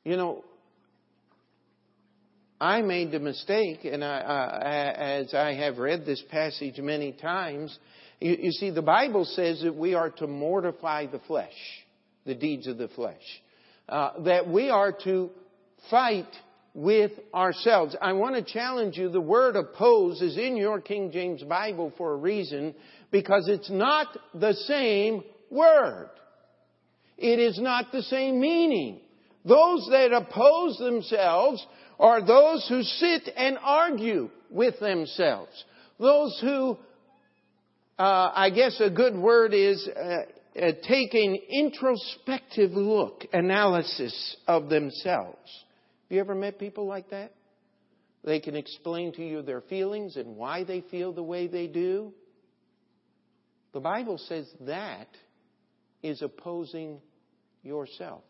You 0.03 0.17
know, 0.17 0.43
I 2.59 2.81
made 2.81 3.11
the 3.11 3.19
mistake, 3.19 3.85
and 3.85 4.03
I, 4.03 4.93
as 4.97 5.33
I 5.33 5.53
have 5.53 5.77
read 5.77 6.05
this 6.05 6.21
passage 6.29 6.77
many 6.77 7.13
times, 7.13 7.77
you, 8.19 8.35
you, 8.39 8.51
see, 8.51 8.69
the 8.69 8.81
Bible 8.81 9.23
says 9.23 9.61
that 9.61 9.75
we 9.75 9.93
are 9.93 10.09
to 10.09 10.27
mortify 10.27 11.05
the 11.05 11.19
flesh, 11.19 11.53
the 12.25 12.35
deeds 12.35 12.67
of 12.67 12.77
the 12.77 12.89
flesh, 12.89 13.21
uh, 13.87 14.21
that 14.23 14.49
we 14.49 14.69
are 14.69 14.91
to 15.05 15.29
fight 15.89 16.27
with 16.73 17.11
ourselves. 17.33 17.95
I 18.01 18.13
want 18.13 18.35
to 18.35 18.53
challenge 18.53 18.97
you. 18.97 19.09
The 19.09 19.21
word 19.21 19.55
oppose 19.55 20.21
is 20.21 20.37
in 20.37 20.55
your 20.55 20.79
King 20.79 21.11
James 21.11 21.43
Bible 21.43 21.91
for 21.97 22.13
a 22.13 22.17
reason, 22.17 22.75
because 23.11 23.47
it's 23.47 23.69
not 23.69 24.07
the 24.33 24.53
same 24.53 25.23
word. 25.49 26.09
It 27.17 27.39
is 27.39 27.59
not 27.59 27.91
the 27.91 28.03
same 28.03 28.39
meaning. 28.39 29.01
Those 29.45 29.87
that 29.91 30.11
oppose 30.13 30.77
themselves 30.77 31.65
are 31.99 32.25
those 32.25 32.65
who 32.69 32.83
sit 32.83 33.29
and 33.35 33.57
argue 33.61 34.29
with 34.49 34.79
themselves. 34.79 35.51
Those 35.99 36.37
who, 36.41 36.77
uh, 37.97 38.31
I 38.33 38.51
guess 38.51 38.79
a 38.79 38.89
good 38.89 39.17
word 39.17 39.53
is 39.53 39.87
uh, 39.87 40.59
uh, 40.59 40.71
take 40.87 41.13
an 41.13 41.37
introspective 41.49 42.71
look, 42.71 43.25
analysis 43.33 44.37
of 44.47 44.69
themselves. 44.69 45.37
Have 46.09 46.15
you 46.15 46.21
ever 46.21 46.33
met 46.33 46.57
people 46.57 46.87
like 46.87 47.11
that? 47.11 47.33
They 48.23 48.39
can 48.39 48.55
explain 48.55 49.13
to 49.13 49.23
you 49.23 49.43
their 49.43 49.61
feelings 49.61 50.15
and 50.17 50.35
why 50.35 50.63
they 50.63 50.81
feel 50.81 51.13
the 51.13 51.21
way 51.21 51.45
they 51.45 51.67
do. 51.67 52.13
The 53.73 53.79
Bible 53.79 54.17
says 54.17 54.49
that 54.61 55.07
is 56.01 56.23
opposing 56.23 56.99
yourself. 57.61 58.23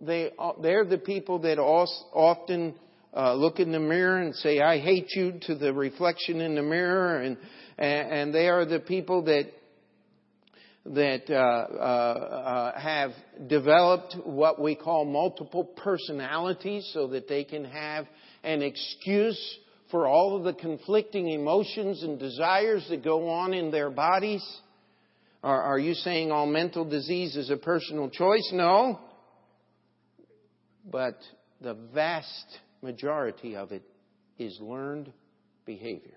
They, 0.00 0.30
they're 0.62 0.84
the 0.84 0.98
people 0.98 1.40
that 1.40 1.58
often 1.58 2.76
uh, 3.12 3.34
look 3.34 3.58
in 3.58 3.72
the 3.72 3.80
mirror 3.80 4.18
and 4.18 4.32
say, 4.36 4.60
I 4.60 4.78
hate 4.78 5.08
you 5.16 5.40
to 5.42 5.56
the 5.56 5.72
reflection 5.72 6.40
in 6.40 6.54
the 6.54 6.62
mirror. 6.62 7.20
And, 7.20 7.36
and 7.76 8.32
they 8.32 8.48
are 8.48 8.64
the 8.64 8.78
people 8.78 9.24
that, 9.24 9.46
that 10.94 11.30
uh, 11.30 11.34
uh, 11.34 12.72
uh, 12.74 12.80
have 12.80 13.10
developed 13.48 14.16
what 14.24 14.60
we 14.60 14.74
call 14.74 15.04
multiple 15.04 15.64
personalities 15.64 16.88
so 16.94 17.08
that 17.08 17.28
they 17.28 17.44
can 17.44 17.64
have 17.64 18.06
an 18.42 18.62
excuse 18.62 19.58
for 19.90 20.06
all 20.06 20.36
of 20.36 20.44
the 20.44 20.52
conflicting 20.52 21.28
emotions 21.28 22.02
and 22.02 22.18
desires 22.18 22.86
that 22.90 23.02
go 23.04 23.28
on 23.28 23.54
in 23.54 23.70
their 23.70 23.90
bodies. 23.90 24.44
Are, 25.42 25.62
are 25.62 25.78
you 25.78 25.94
saying 25.94 26.32
all 26.32 26.46
mental 26.46 26.84
disease 26.84 27.36
is 27.36 27.50
a 27.50 27.56
personal 27.56 28.10
choice? 28.10 28.50
No 28.52 28.98
but 30.90 31.18
the 31.60 31.74
vast 31.94 32.58
majority 32.82 33.56
of 33.56 33.72
it 33.72 33.82
is 34.38 34.58
learned 34.60 35.12
behavior. 35.66 36.14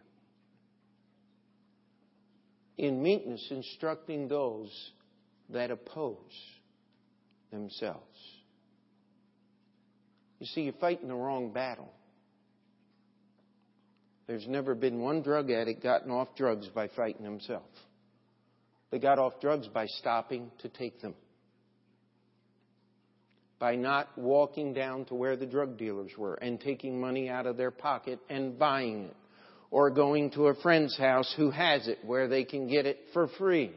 In 2.77 3.01
meekness, 3.01 3.45
instructing 3.51 4.27
those 4.27 4.91
that 5.49 5.71
oppose 5.71 6.17
themselves. 7.51 8.17
You 10.39 10.47
see, 10.47 10.61
you're 10.61 10.73
fighting 10.73 11.07
the 11.07 11.15
wrong 11.15 11.51
battle. 11.51 11.91
There's 14.27 14.47
never 14.47 14.73
been 14.73 14.99
one 15.01 15.21
drug 15.21 15.51
addict 15.51 15.83
gotten 15.83 16.09
off 16.09 16.29
drugs 16.35 16.67
by 16.69 16.87
fighting 16.87 17.25
himself. 17.25 17.67
They 18.89 18.99
got 18.99 19.19
off 19.19 19.39
drugs 19.41 19.67
by 19.67 19.85
stopping 19.85 20.51
to 20.59 20.69
take 20.69 21.01
them 21.01 21.15
by 23.61 23.75
not 23.75 24.09
walking 24.17 24.73
down 24.73 25.05
to 25.05 25.13
where 25.13 25.37
the 25.37 25.45
drug 25.45 25.77
dealers 25.77 26.09
were 26.17 26.33
and 26.33 26.59
taking 26.59 26.99
money 26.99 27.29
out 27.29 27.45
of 27.45 27.57
their 27.57 27.69
pocket 27.69 28.19
and 28.27 28.57
buying 28.57 29.03
it. 29.03 29.15
Or 29.71 29.89
going 29.89 30.31
to 30.31 30.47
a 30.47 30.55
friend's 30.55 30.97
house 30.97 31.33
who 31.37 31.49
has 31.49 31.87
it 31.87 31.99
where 32.05 32.27
they 32.27 32.43
can 32.43 32.67
get 32.67 32.85
it 32.85 32.99
for 33.13 33.29
free. 33.39 33.71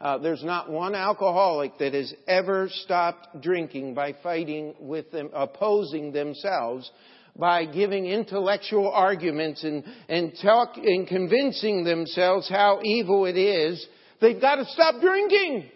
Uh, 0.00 0.18
there's 0.18 0.44
not 0.44 0.70
one 0.70 0.94
alcoholic 0.94 1.78
that 1.78 1.92
has 1.94 2.12
ever 2.28 2.68
stopped 2.70 3.40
drinking 3.42 3.94
by 3.94 4.14
fighting 4.22 4.74
with 4.78 5.10
them, 5.10 5.30
opposing 5.34 6.12
themselves 6.12 6.90
by 7.36 7.64
giving 7.64 8.06
intellectual 8.06 8.90
arguments 8.90 9.64
and, 9.64 9.84
and 10.08 10.32
talk, 10.42 10.76
and 10.76 11.06
convincing 11.06 11.84
themselves 11.84 12.48
how 12.48 12.80
evil 12.82 13.26
it 13.26 13.36
is. 13.36 13.84
They've 14.20 14.40
got 14.40 14.56
to 14.56 14.64
stop 14.66 15.00
drinking. 15.00 15.70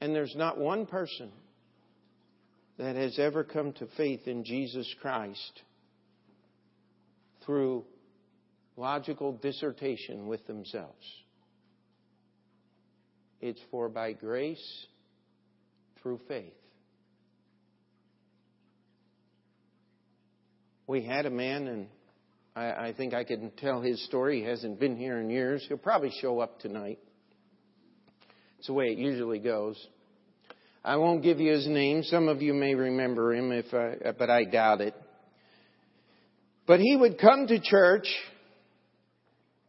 And 0.00 0.14
there's 0.14 0.34
not 0.34 0.58
one 0.58 0.86
person 0.86 1.30
that 2.78 2.96
has 2.96 3.18
ever 3.18 3.44
come 3.44 3.72
to 3.74 3.86
faith 3.96 4.26
in 4.26 4.44
Jesus 4.44 4.92
Christ 5.02 5.62
through 7.44 7.84
logical 8.76 9.32
dissertation 9.32 10.26
with 10.26 10.46
themselves. 10.46 11.06
It's 13.40 13.60
for 13.70 13.88
by 13.88 14.12
grace 14.12 14.86
through 16.02 16.20
faith. 16.28 16.52
We 20.86 21.02
had 21.02 21.24
a 21.24 21.30
man, 21.30 21.68
and 21.68 21.86
I, 22.56 22.88
I 22.88 22.94
think 22.96 23.14
I 23.14 23.24
can 23.24 23.52
tell 23.56 23.80
his 23.80 24.04
story. 24.06 24.40
He 24.40 24.46
hasn't 24.46 24.80
been 24.80 24.96
here 24.96 25.20
in 25.20 25.30
years. 25.30 25.64
He'll 25.68 25.78
probably 25.78 26.12
show 26.20 26.40
up 26.40 26.58
tonight. 26.58 26.98
It's 28.58 28.66
the 28.66 28.72
way 28.72 28.86
it 28.88 28.98
usually 28.98 29.38
goes. 29.38 29.76
I 30.84 30.96
won't 30.96 31.22
give 31.22 31.40
you 31.40 31.52
his 31.52 31.66
name. 31.66 32.02
Some 32.02 32.28
of 32.28 32.42
you 32.42 32.52
may 32.52 32.74
remember 32.74 33.32
him, 33.34 33.52
if 33.52 33.72
I, 33.72 34.12
but 34.18 34.30
I 34.30 34.44
doubt 34.44 34.80
it. 34.80 34.94
But 36.70 36.78
he 36.78 36.94
would 36.94 37.18
come 37.18 37.48
to 37.48 37.58
church 37.58 38.06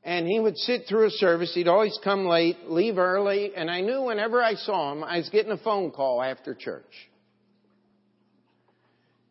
and 0.04 0.28
he 0.28 0.40
would 0.40 0.56
sit 0.56 0.84
through 0.88 1.08
a 1.08 1.10
service. 1.10 1.52
He'd 1.52 1.68
always 1.68 1.98
come 2.04 2.28
late, 2.28 2.58
leave 2.68 3.00
early, 3.00 3.54
and 3.56 3.72
I 3.72 3.82
knew 3.82 4.04
whenever 4.04 4.40
I 4.40 4.54
saw 4.54 4.92
him, 4.92 5.04
I 5.04 5.18
was 5.18 5.28
getting 5.30 5.52
a 5.52 5.58
phone 5.58 5.90
call 5.90 6.22
after 6.22 6.54
church. 6.54 7.10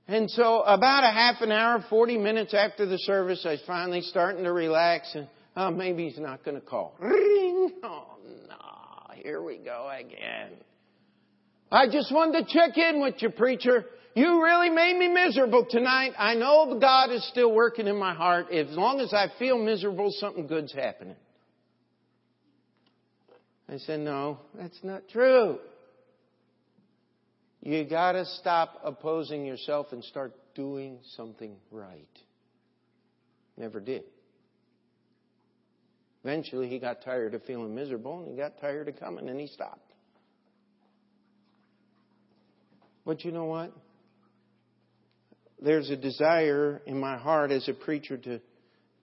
And 0.09 0.29
so 0.29 0.63
about 0.63 1.05
a 1.05 1.13
half 1.13 1.43
an 1.43 1.53
hour, 1.53 1.85
40 1.89 2.19
minutes 2.19 2.55
after 2.55 2.87
the 2.87 2.99
service, 2.99 3.47
I 3.47 3.51
was 3.51 3.63
finally 3.69 4.01
starting 4.01 4.43
to 4.43 4.53
relax 4.53 5.15
and, 5.15 5.29
oh, 5.57 5.71
maybe 5.71 6.09
he's 6.09 6.19
not 6.19 6.45
going 6.45 6.61
to 6.61 6.67
call. 6.67 6.97
Ring! 6.99 7.71
Oh, 7.85 8.17
no. 8.49 9.15
here 9.15 9.41
we 9.45 9.59
go 9.59 9.89
again. 9.97 10.55
I 11.71 11.87
just 11.87 12.13
wanted 12.13 12.49
to 12.49 12.53
check 12.53 12.77
in 12.77 13.01
with 13.01 13.23
you, 13.23 13.31
preacher. 13.31 13.85
You 14.21 14.43
really 14.43 14.69
made 14.69 14.99
me 14.99 15.09
miserable 15.09 15.67
tonight. 15.71 16.13
I 16.19 16.35
know 16.35 16.79
God 16.79 17.11
is 17.11 17.27
still 17.29 17.55
working 17.55 17.87
in 17.87 17.97
my 17.97 18.13
heart. 18.13 18.53
As 18.53 18.67
long 18.77 19.01
as 19.01 19.15
I 19.15 19.29
feel 19.39 19.57
miserable, 19.57 20.13
something 20.19 20.47
good's 20.47 20.75
happening. 20.75 21.17
I 23.67 23.79
said, 23.79 24.01
no, 24.01 24.41
that's 24.55 24.79
not 24.83 25.09
true. 25.09 25.59
You 27.63 27.83
gotta 27.89 28.27
stop 28.27 28.83
opposing 28.85 29.47
yourself 29.47 29.87
and 29.93 30.05
start 30.05 30.35
doing 30.55 30.99
something 31.17 31.57
right. 31.71 32.19
Never 33.57 33.81
did. 33.81 34.03
Eventually, 36.25 36.69
he 36.69 36.79
got 36.79 37.01
tired 37.03 37.33
of 37.33 37.43
feeling 37.45 37.75
miserable 37.75 38.19
and 38.19 38.29
he 38.29 38.37
got 38.37 38.61
tired 38.61 38.87
of 38.87 39.01
coming 39.01 39.31
and 39.31 39.41
he 39.41 39.47
stopped. 39.47 39.95
But 43.07 43.25
you 43.25 43.33
know 43.33 43.47
what? 43.47 43.73
There's 45.63 45.91
a 45.91 45.97
desire 45.97 46.81
in 46.87 46.99
my 46.99 47.19
heart 47.19 47.51
as 47.51 47.69
a 47.69 47.75
preacher 47.75 48.17
to 48.17 48.41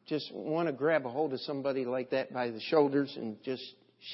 just 0.08 0.32
want 0.34 0.68
to 0.68 0.74
grab 0.74 1.06
a 1.06 1.10
hold 1.10 1.34
of 1.34 1.42
somebody 1.42 1.86
like 1.86 2.12
that 2.12 2.34
by 2.34 2.50
the 2.50 2.60
shoulders 2.60 3.14
and 3.16 3.38
just 3.44 3.64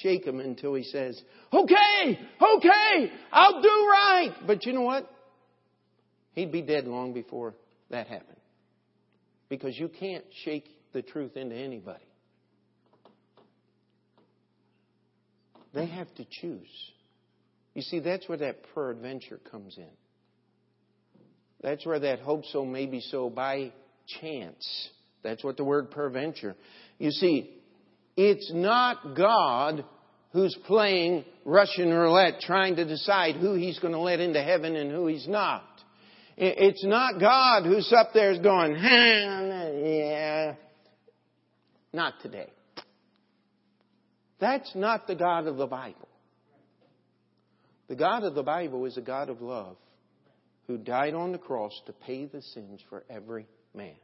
shake 0.02 0.26
him 0.26 0.40
until 0.40 0.74
he 0.74 0.84
says, 0.84 1.22
okay, 1.54 2.20
okay, 2.42 3.12
I'll 3.32 3.62
do 3.62 3.68
right. 3.68 4.34
But 4.46 4.66
you 4.66 4.74
know 4.74 4.82
what? 4.82 5.10
He'd 6.34 6.52
be 6.52 6.62
dead 6.62 6.86
long 6.86 7.14
before 7.14 7.54
that 7.90 8.08
happened. 8.08 8.40
Because 9.50 9.78
you 9.78 9.88
can't 9.88 10.26
shake 10.44 10.66
the 10.94 11.02
truth 11.02 11.38
into 11.38 11.56
anybody. 11.56 12.04
They 15.74 15.86
have 15.86 16.14
to 16.16 16.26
choose. 16.42 16.68
You 17.74 17.82
see, 17.82 18.00
that's 18.00 18.28
where 18.28 18.38
that 18.40 18.58
peradventure 18.74 19.40
comes 19.52 19.78
in. 19.78 19.90
That's 21.64 21.86
where 21.86 22.00
that 22.00 22.20
hope 22.20 22.44
so, 22.52 22.66
maybe 22.66 23.00
so, 23.00 23.30
by 23.30 23.72
chance. 24.20 24.90
That's 25.24 25.44
what 25.44 25.56
the 25.56 25.64
word 25.64 25.92
peradventure. 25.92 26.56
You 27.00 27.10
see, 27.10 27.50
it's 28.18 28.52
not 28.54 29.16
God 29.16 29.86
who's 30.34 30.56
playing 30.68 31.24
Russian 31.46 31.90
roulette 31.90 32.42
trying 32.42 32.76
to 32.76 32.86
decide 32.86 33.38
who 33.38 33.54
he's 33.54 33.80
going 33.80 33.94
to 33.94 34.00
let 34.00 34.20
into 34.20 34.44
heaven 34.44 34.76
and 34.76 34.92
who 34.92 35.08
he's 35.08 35.28
not. 35.28 35.64
It's 36.36 36.84
not 36.84 37.20
God 37.20 37.64
who's 37.64 37.94
up 37.96 38.10
there 38.14 38.38
going, 38.42 38.76
yeah. 38.76 40.56
Not 41.94 42.16
today. 42.22 42.52
That's 44.40 44.72
not 44.76 45.08
the 45.08 45.16
God 45.16 45.48
of 45.48 45.58
the 45.58 45.68
Bible. 45.68 46.10
The 47.88 47.96
God 47.96 48.24
of 48.24 48.34
the 48.34 48.44
Bible 48.44 48.86
is 48.86 48.98
a 48.98 49.02
God 49.02 49.30
of 49.30 49.42
love 49.42 49.78
who 50.68 50.78
died 50.78 51.14
on 51.14 51.32
the 51.32 51.38
cross 51.38 51.74
to 51.86 51.94
pay 51.94 52.26
the 52.26 52.42
sins 52.42 52.82
for 52.90 53.04
every 53.10 53.48
man, 53.74 53.96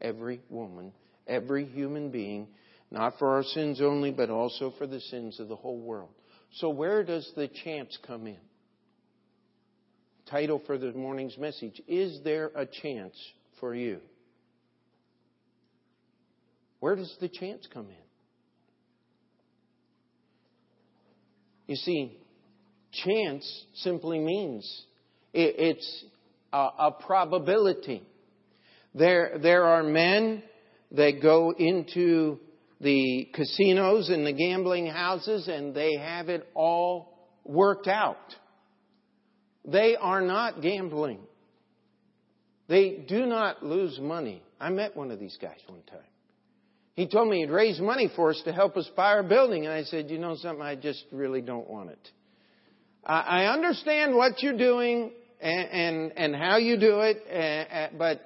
every 0.00 0.40
woman, 0.48 0.92
every 1.26 1.64
human 1.64 2.10
being, 2.10 2.46
not 2.90 3.18
for 3.18 3.34
our 3.34 3.42
sins 3.42 3.80
only, 3.80 4.12
but 4.12 4.30
also 4.30 4.72
for 4.78 4.86
the 4.86 5.00
sins 5.00 5.40
of 5.40 5.48
the 5.48 5.56
whole 5.56 5.80
world. 5.80 6.10
So 6.54 6.70
where 6.70 7.02
does 7.04 7.30
the 7.34 7.48
chance 7.64 7.98
come 8.06 8.26
in? 8.26 8.38
Title 10.30 10.62
for 10.66 10.78
the 10.78 10.92
morning's 10.92 11.36
message 11.38 11.80
Is 11.86 12.20
there 12.24 12.50
a 12.54 12.66
chance 12.66 13.14
for 13.60 13.74
you? 13.74 14.00
Where 16.80 16.96
does 16.96 17.14
the 17.20 17.28
chance 17.28 17.66
come 17.72 17.86
in? 17.86 17.96
You 21.66 21.76
see, 21.76 22.16
chance 22.92 23.64
simply 23.76 24.20
means 24.20 24.84
it's 25.36 26.04
a, 26.52 26.68
a 26.78 26.92
probability. 26.92 28.02
There, 28.94 29.38
there 29.42 29.64
are 29.64 29.82
men 29.82 30.42
that 30.92 31.20
go 31.22 31.52
into 31.56 32.38
the 32.80 33.28
casinos 33.34 34.08
and 34.08 34.26
the 34.26 34.32
gambling 34.32 34.86
houses 34.86 35.48
and 35.48 35.74
they 35.74 35.96
have 35.96 36.28
it 36.28 36.46
all 36.54 37.18
worked 37.44 37.88
out. 37.88 38.16
They 39.64 39.96
are 39.96 40.20
not 40.20 40.62
gambling. 40.62 41.20
They 42.68 43.04
do 43.08 43.26
not 43.26 43.64
lose 43.64 43.98
money. 44.00 44.42
I 44.60 44.70
met 44.70 44.96
one 44.96 45.10
of 45.10 45.18
these 45.18 45.36
guys 45.40 45.58
one 45.66 45.82
time. 45.82 46.00
He 46.94 47.06
told 47.06 47.28
me 47.28 47.40
he'd 47.40 47.50
raise 47.50 47.78
money 47.78 48.10
for 48.16 48.30
us 48.30 48.40
to 48.46 48.52
help 48.52 48.76
us 48.76 48.90
buy 48.96 49.12
our 49.12 49.22
building, 49.22 49.66
and 49.66 49.74
I 49.74 49.82
said, 49.82 50.10
You 50.10 50.18
know 50.18 50.34
something? 50.36 50.62
I 50.62 50.76
just 50.76 51.04
really 51.12 51.42
don't 51.42 51.68
want 51.68 51.90
it. 51.90 52.10
I 53.04 53.44
understand 53.44 54.16
what 54.16 54.42
you're 54.42 54.56
doing 54.56 55.12
and, 55.40 55.68
and, 55.68 56.12
and 56.16 56.36
how 56.36 56.56
you 56.56 56.78
do 56.78 57.00
it, 57.00 57.22
and, 57.30 57.98
but, 57.98 58.22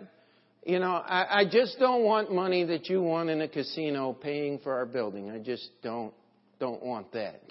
you 0.65 0.79
know, 0.79 0.93
I, 0.93 1.41
I 1.41 1.45
just 1.51 1.79
don't 1.79 2.05
want 2.05 2.33
money 2.33 2.65
that 2.65 2.89
you 2.89 3.03
want 3.03 3.31
in 3.31 3.41
a 3.41 3.49
casino 3.49 4.13
paying 4.13 4.59
for 4.61 4.75
our 4.75 4.87
building. 4.87 5.31
I 5.31 5.39
just 5.39 5.69
don't, 5.83 6.13
don't 6.59 6.83
want 6.83 7.13
that. 7.13 7.43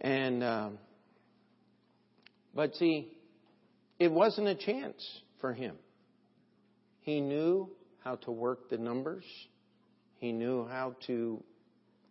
And, 0.00 0.42
um, 0.42 0.78
but 2.54 2.74
see, 2.74 3.08
it 3.98 4.10
wasn't 4.10 4.48
a 4.48 4.54
chance 4.54 5.02
for 5.40 5.52
him. 5.52 5.76
He 7.02 7.20
knew 7.20 7.70
how 8.02 8.16
to 8.16 8.32
work 8.32 8.68
the 8.68 8.78
numbers. 8.78 9.24
He 10.18 10.32
knew 10.32 10.66
how 10.66 10.96
to 11.06 11.42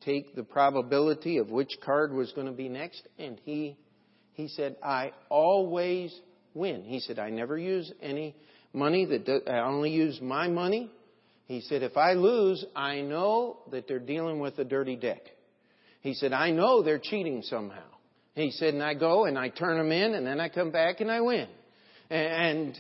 take 0.02 0.36
the 0.36 0.44
probability 0.44 1.38
of 1.38 1.50
which 1.50 1.72
card 1.84 2.14
was 2.14 2.32
going 2.32 2.48
to 2.48 2.54
be 2.54 2.70
next, 2.70 3.08
and 3.20 3.40
he 3.44 3.78
he 4.34 4.48
said, 4.48 4.78
"I 4.84 5.12
always 5.30 6.18
win." 6.54 6.84
He 6.84 7.00
said, 7.00 7.20
"I 7.20 7.30
never 7.30 7.58
use 7.58 7.92
any 8.02 8.36
money 8.74 9.06
that 9.06 9.26
do, 9.26 9.42
I 9.48 9.60
only 9.60 9.92
use 9.92 10.20
my 10.22 10.48
money." 10.48 10.90
He 11.46 11.62
said, 11.62 11.84
"If 11.84 11.98
I 11.98 12.14
lose, 12.14 12.66
I 12.76 13.02
know 13.02 13.58
that 13.72 13.88
they're 13.88 14.00
dealing 14.00 14.40
with 14.40 14.58
a 14.60 14.64
dirty 14.64 14.96
deck." 14.96 15.22
He 16.02 16.14
said, 16.14 16.34
"I 16.34 16.52
know 16.52 16.82
they're 16.82 17.00
cheating 17.00 17.42
somehow." 17.44 17.92
He 18.34 18.52
said, 18.52 18.74
and 18.74 18.84
I 18.84 18.94
go 18.94 19.26
and 19.26 19.38
I 19.38 19.50
turn 19.50 19.78
them 19.78 19.92
in, 19.92 20.14
and 20.14 20.26
then 20.26 20.40
I 20.40 20.50
come 20.50 20.72
back 20.72 21.02
and 21.02 21.12
I 21.12 21.22
win. 21.22 21.48
And 22.10 22.78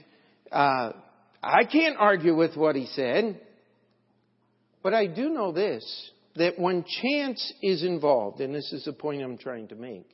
uh, 0.51 0.91
I 1.43 1.63
can't 1.65 1.97
argue 1.99 2.35
with 2.35 2.55
what 2.55 2.75
he 2.75 2.85
said, 2.87 3.39
but 4.81 4.93
I 4.93 5.07
do 5.07 5.29
know 5.29 5.51
this 5.51 6.11
that 6.37 6.57
when 6.57 6.85
chance 7.01 7.53
is 7.61 7.83
involved, 7.83 8.39
and 8.39 8.55
this 8.55 8.71
is 8.71 8.85
the 8.85 8.93
point 8.93 9.21
I'm 9.21 9.37
trying 9.37 9.67
to 9.67 9.75
make, 9.75 10.09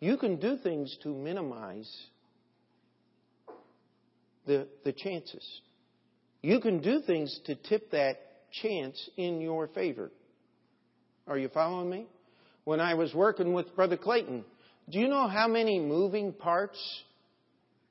you 0.00 0.16
can 0.16 0.36
do 0.36 0.56
things 0.56 0.96
to 1.02 1.08
minimize 1.08 1.90
the, 4.46 4.66
the 4.84 4.92
chances. 4.92 5.46
You 6.42 6.60
can 6.60 6.80
do 6.80 7.00
things 7.06 7.38
to 7.46 7.54
tip 7.54 7.90
that 7.90 8.16
chance 8.62 9.10
in 9.16 9.40
your 9.40 9.68
favor. 9.68 10.10
Are 11.26 11.36
you 11.36 11.48
following 11.48 11.90
me? 11.90 12.06
when 12.68 12.80
I 12.80 12.92
was 12.92 13.14
working 13.14 13.54
with 13.54 13.74
Brother 13.74 13.96
Clayton. 13.96 14.44
Do 14.90 14.98
you 14.98 15.08
know 15.08 15.26
how 15.26 15.48
many 15.48 15.80
moving 15.80 16.34
parts 16.34 16.78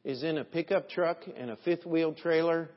is 0.05 0.21
in 0.21 0.37
a 0.37 0.43
pickup 0.43 0.87
truck 0.87 1.17
and 1.35 1.49
a 1.49 1.57
fifth 1.65 1.83
wheel 1.83 2.13
trailer? 2.13 2.69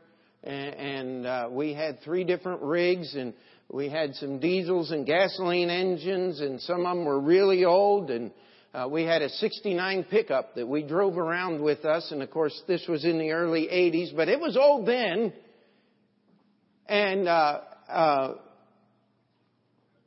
And, 0.43 0.75
and 0.77 1.27
uh, 1.27 1.49
we 1.51 1.75
had 1.75 2.01
three 2.01 2.25
different 2.25 2.63
rigs, 2.63 3.15
and 3.15 3.35
we 3.69 3.91
had 3.91 4.15
some 4.15 4.41
diesels 4.41 4.93
and 4.93 5.05
gasoline 5.05 5.69
engines, 5.69 6.41
and 6.41 6.59
some 6.63 6.87
of 6.87 6.97
them 6.97 7.05
were 7.05 7.21
really 7.21 7.67
old. 7.67 8.11
And 8.11 8.31
uh, 8.73 8.87
we 8.89 9.05
had 9.05 9.23
a 9.23 9.29
69 9.29 10.05
pickup 10.05 10.55
that 10.55 10.67
we 10.67 10.83
drove 10.85 11.19
around 11.19 11.61
with 11.61 11.85
us, 11.85 12.13
and 12.13 12.23
of 12.23 12.31
course, 12.31 12.61
this 12.69 12.87
was 12.89 13.05
in 13.05 13.19
the 13.19 13.33
early 13.33 13.67
80s, 13.67 14.15
but 14.15 14.29
it 14.29 14.39
was 14.39 14.57
old 14.57 14.87
then. 14.87 15.33
And 16.87 17.27
uh, 17.27 17.61
uh, 17.89 18.35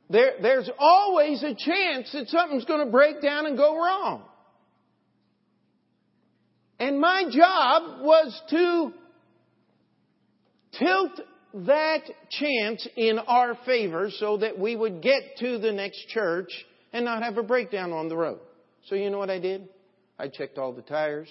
there, 0.08 0.32
there's 0.40 0.70
always 0.78 1.42
a 1.42 1.54
chance 1.54 2.10
that 2.12 2.28
something's 2.28 2.64
going 2.64 2.84
to 2.84 2.90
break 2.90 3.20
down 3.20 3.46
and 3.46 3.56
go 3.56 3.76
wrong. 3.76 4.22
And 6.78 7.00
my 7.00 7.24
job 7.30 8.00
was 8.00 8.42
to 8.50 8.92
tilt 10.78 11.20
that 11.66 12.02
chance 12.30 12.86
in 12.96 13.18
our 13.18 13.58
favor 13.64 14.10
so 14.10 14.38
that 14.38 14.58
we 14.58 14.74
would 14.74 15.02
get 15.02 15.22
to 15.38 15.58
the 15.58 15.72
next 15.72 16.08
church 16.08 16.50
and 16.92 17.04
not 17.04 17.22
have 17.22 17.38
a 17.38 17.42
breakdown 17.42 17.92
on 17.92 18.08
the 18.08 18.16
road. 18.16 18.40
So 18.88 18.96
you 18.96 19.08
know 19.08 19.18
what 19.18 19.30
I 19.30 19.38
did? 19.38 19.68
I 20.18 20.28
checked 20.28 20.58
all 20.58 20.72
the 20.72 20.82
tires. 20.82 21.28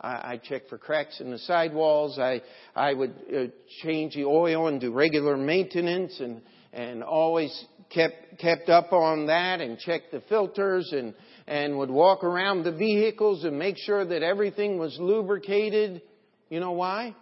I, 0.00 0.32
I 0.32 0.40
checked 0.42 0.68
for 0.68 0.76
cracks 0.76 1.20
in 1.20 1.30
the 1.30 1.38
sidewalls. 1.38 2.18
I 2.18 2.42
I 2.76 2.92
would 2.92 3.14
uh, 3.34 3.44
change 3.82 4.14
the 4.14 4.24
oil 4.24 4.68
and 4.68 4.80
do 4.80 4.92
regular 4.92 5.36
maintenance 5.36 6.20
and 6.20 6.42
and 6.72 7.02
always 7.02 7.64
kept 7.90 8.38
kept 8.38 8.68
up 8.68 8.92
on 8.92 9.26
that 9.26 9.62
and 9.62 9.78
checked 9.78 10.12
the 10.12 10.20
filters 10.28 10.92
and 10.92 11.14
and 11.46 11.78
would 11.78 11.90
walk 11.90 12.22
around 12.22 12.64
the 12.64 12.72
vehicles 12.72 13.44
and 13.44 13.58
make 13.58 13.76
sure 13.78 14.04
that 14.04 14.22
everything 14.22 14.78
was 14.78 14.96
lubricated. 15.00 16.02
You 16.50 16.60
know 16.60 16.72
why? 16.72 17.16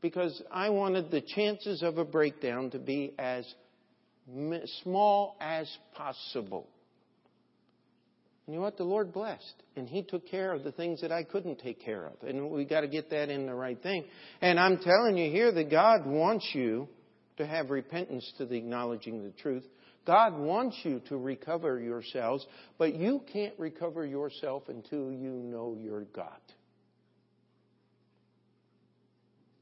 Because 0.00 0.40
I 0.52 0.70
wanted 0.70 1.10
the 1.10 1.20
chances 1.20 1.82
of 1.82 1.98
a 1.98 2.04
breakdown 2.04 2.70
to 2.70 2.78
be 2.78 3.14
as 3.18 3.44
small 4.82 5.36
as 5.40 5.68
possible. 5.94 6.68
And 8.46 8.54
you 8.54 8.60
know 8.60 8.64
what? 8.64 8.76
The 8.76 8.84
Lord 8.84 9.12
blessed. 9.12 9.62
And 9.74 9.88
He 9.88 10.02
took 10.02 10.28
care 10.28 10.52
of 10.52 10.62
the 10.62 10.72
things 10.72 11.00
that 11.00 11.10
I 11.10 11.24
couldn't 11.24 11.58
take 11.58 11.80
care 11.84 12.06
of. 12.06 12.28
And 12.28 12.50
we 12.50 12.64
got 12.64 12.82
to 12.82 12.88
get 12.88 13.10
that 13.10 13.28
in 13.28 13.46
the 13.46 13.54
right 13.54 13.80
thing. 13.82 14.04
And 14.40 14.60
I'm 14.60 14.78
telling 14.78 15.16
you 15.16 15.30
here 15.30 15.50
that 15.52 15.70
God 15.70 16.06
wants 16.06 16.48
you 16.52 16.88
to 17.38 17.46
have 17.46 17.70
repentance 17.70 18.30
to 18.38 18.46
the 18.46 18.56
acknowledging 18.56 19.24
the 19.24 19.30
truth. 19.30 19.64
God 20.06 20.38
wants 20.38 20.78
you 20.84 21.00
to 21.08 21.16
recover 21.16 21.80
yourselves, 21.80 22.46
but 22.78 22.94
you 22.94 23.22
can't 23.32 23.54
recover 23.58 24.06
yourself 24.06 24.68
until 24.68 25.10
you 25.12 25.32
know 25.32 25.76
your 25.78 26.02
God. 26.02 26.38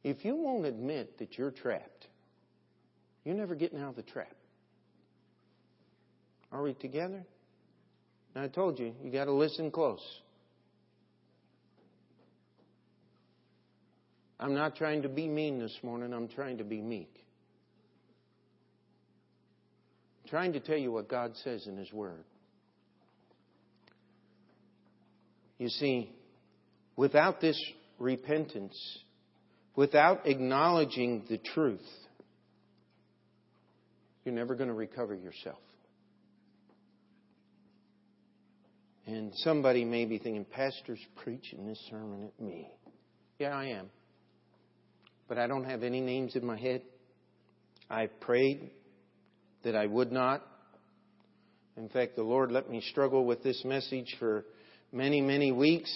If 0.02 0.22
you 0.26 0.36
won't 0.36 0.66
admit 0.66 1.18
that 1.18 1.38
you're 1.38 1.50
trapped, 1.50 2.06
you're 3.24 3.34
never 3.34 3.54
getting 3.54 3.80
out 3.80 3.90
of 3.90 3.96
the 3.96 4.02
trap. 4.02 4.36
Are 6.52 6.62
we 6.62 6.74
together? 6.74 7.24
Now, 8.34 8.42
I 8.42 8.48
told 8.48 8.78
you, 8.78 8.94
you 9.02 9.10
got 9.12 9.26
to 9.26 9.32
listen 9.32 9.70
close. 9.70 10.02
I'm 14.40 14.54
not 14.54 14.76
trying 14.76 15.02
to 15.02 15.08
be 15.08 15.28
mean 15.28 15.58
this 15.58 15.76
morning, 15.82 16.12
I'm 16.12 16.28
trying 16.28 16.58
to 16.58 16.64
be 16.64 16.82
meek. 16.82 17.24
trying 20.34 20.52
to 20.54 20.58
tell 20.58 20.76
you 20.76 20.90
what 20.90 21.08
God 21.08 21.36
says 21.44 21.64
in 21.68 21.76
His 21.76 21.92
Word. 21.92 22.24
You 25.58 25.68
see, 25.68 26.10
without 26.96 27.40
this 27.40 27.56
repentance, 28.00 28.76
without 29.76 30.26
acknowledging 30.26 31.22
the 31.28 31.38
truth, 31.38 31.86
you're 34.24 34.34
never 34.34 34.56
going 34.56 34.68
to 34.68 34.74
recover 34.74 35.14
yourself. 35.14 35.60
And 39.06 39.32
somebody 39.36 39.84
may 39.84 40.06
be 40.06 40.18
thinking, 40.18 40.44
Pastor's 40.44 41.04
preaching 41.16 41.66
this 41.66 41.78
sermon 41.90 42.24
at 42.24 42.44
me. 42.44 42.70
Yeah, 43.38 43.50
I 43.50 43.66
am. 43.66 43.90
But 45.28 45.38
I 45.38 45.46
don't 45.46 45.64
have 45.64 45.82
any 45.82 46.00
names 46.00 46.36
in 46.36 46.44
my 46.44 46.56
head. 46.56 46.82
I've 47.90 48.18
prayed 48.20 48.70
that 49.62 49.76
I 49.76 49.86
would 49.86 50.10
not. 50.10 50.42
In 51.76 51.88
fact, 51.88 52.16
the 52.16 52.22
Lord 52.22 52.50
let 52.50 52.70
me 52.70 52.80
struggle 52.90 53.24
with 53.26 53.42
this 53.42 53.62
message 53.64 54.16
for 54.18 54.44
many, 54.92 55.20
many 55.20 55.52
weeks. 55.52 55.92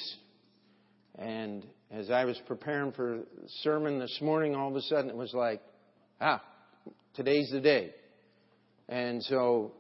And 1.19 1.65
as 1.91 2.11
I 2.11 2.25
was 2.25 2.39
preparing 2.47 2.93
for 2.93 3.21
sermon 3.63 3.99
this 3.99 4.19
morning, 4.21 4.55
all 4.55 4.69
of 4.69 4.77
a 4.77 4.83
sudden 4.83 5.09
it 5.09 5.17
was 5.17 5.33
like, 5.33 5.63
ah, 6.21 6.43
today's 7.15 7.49
the 7.51 7.61
day. 7.61 7.95
And 8.89 9.23
so, 9.23 9.73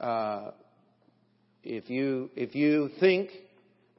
uh, 0.00 0.50
if 1.62 1.88
you 1.90 2.30
if 2.34 2.54
you 2.54 2.90
think 3.00 3.30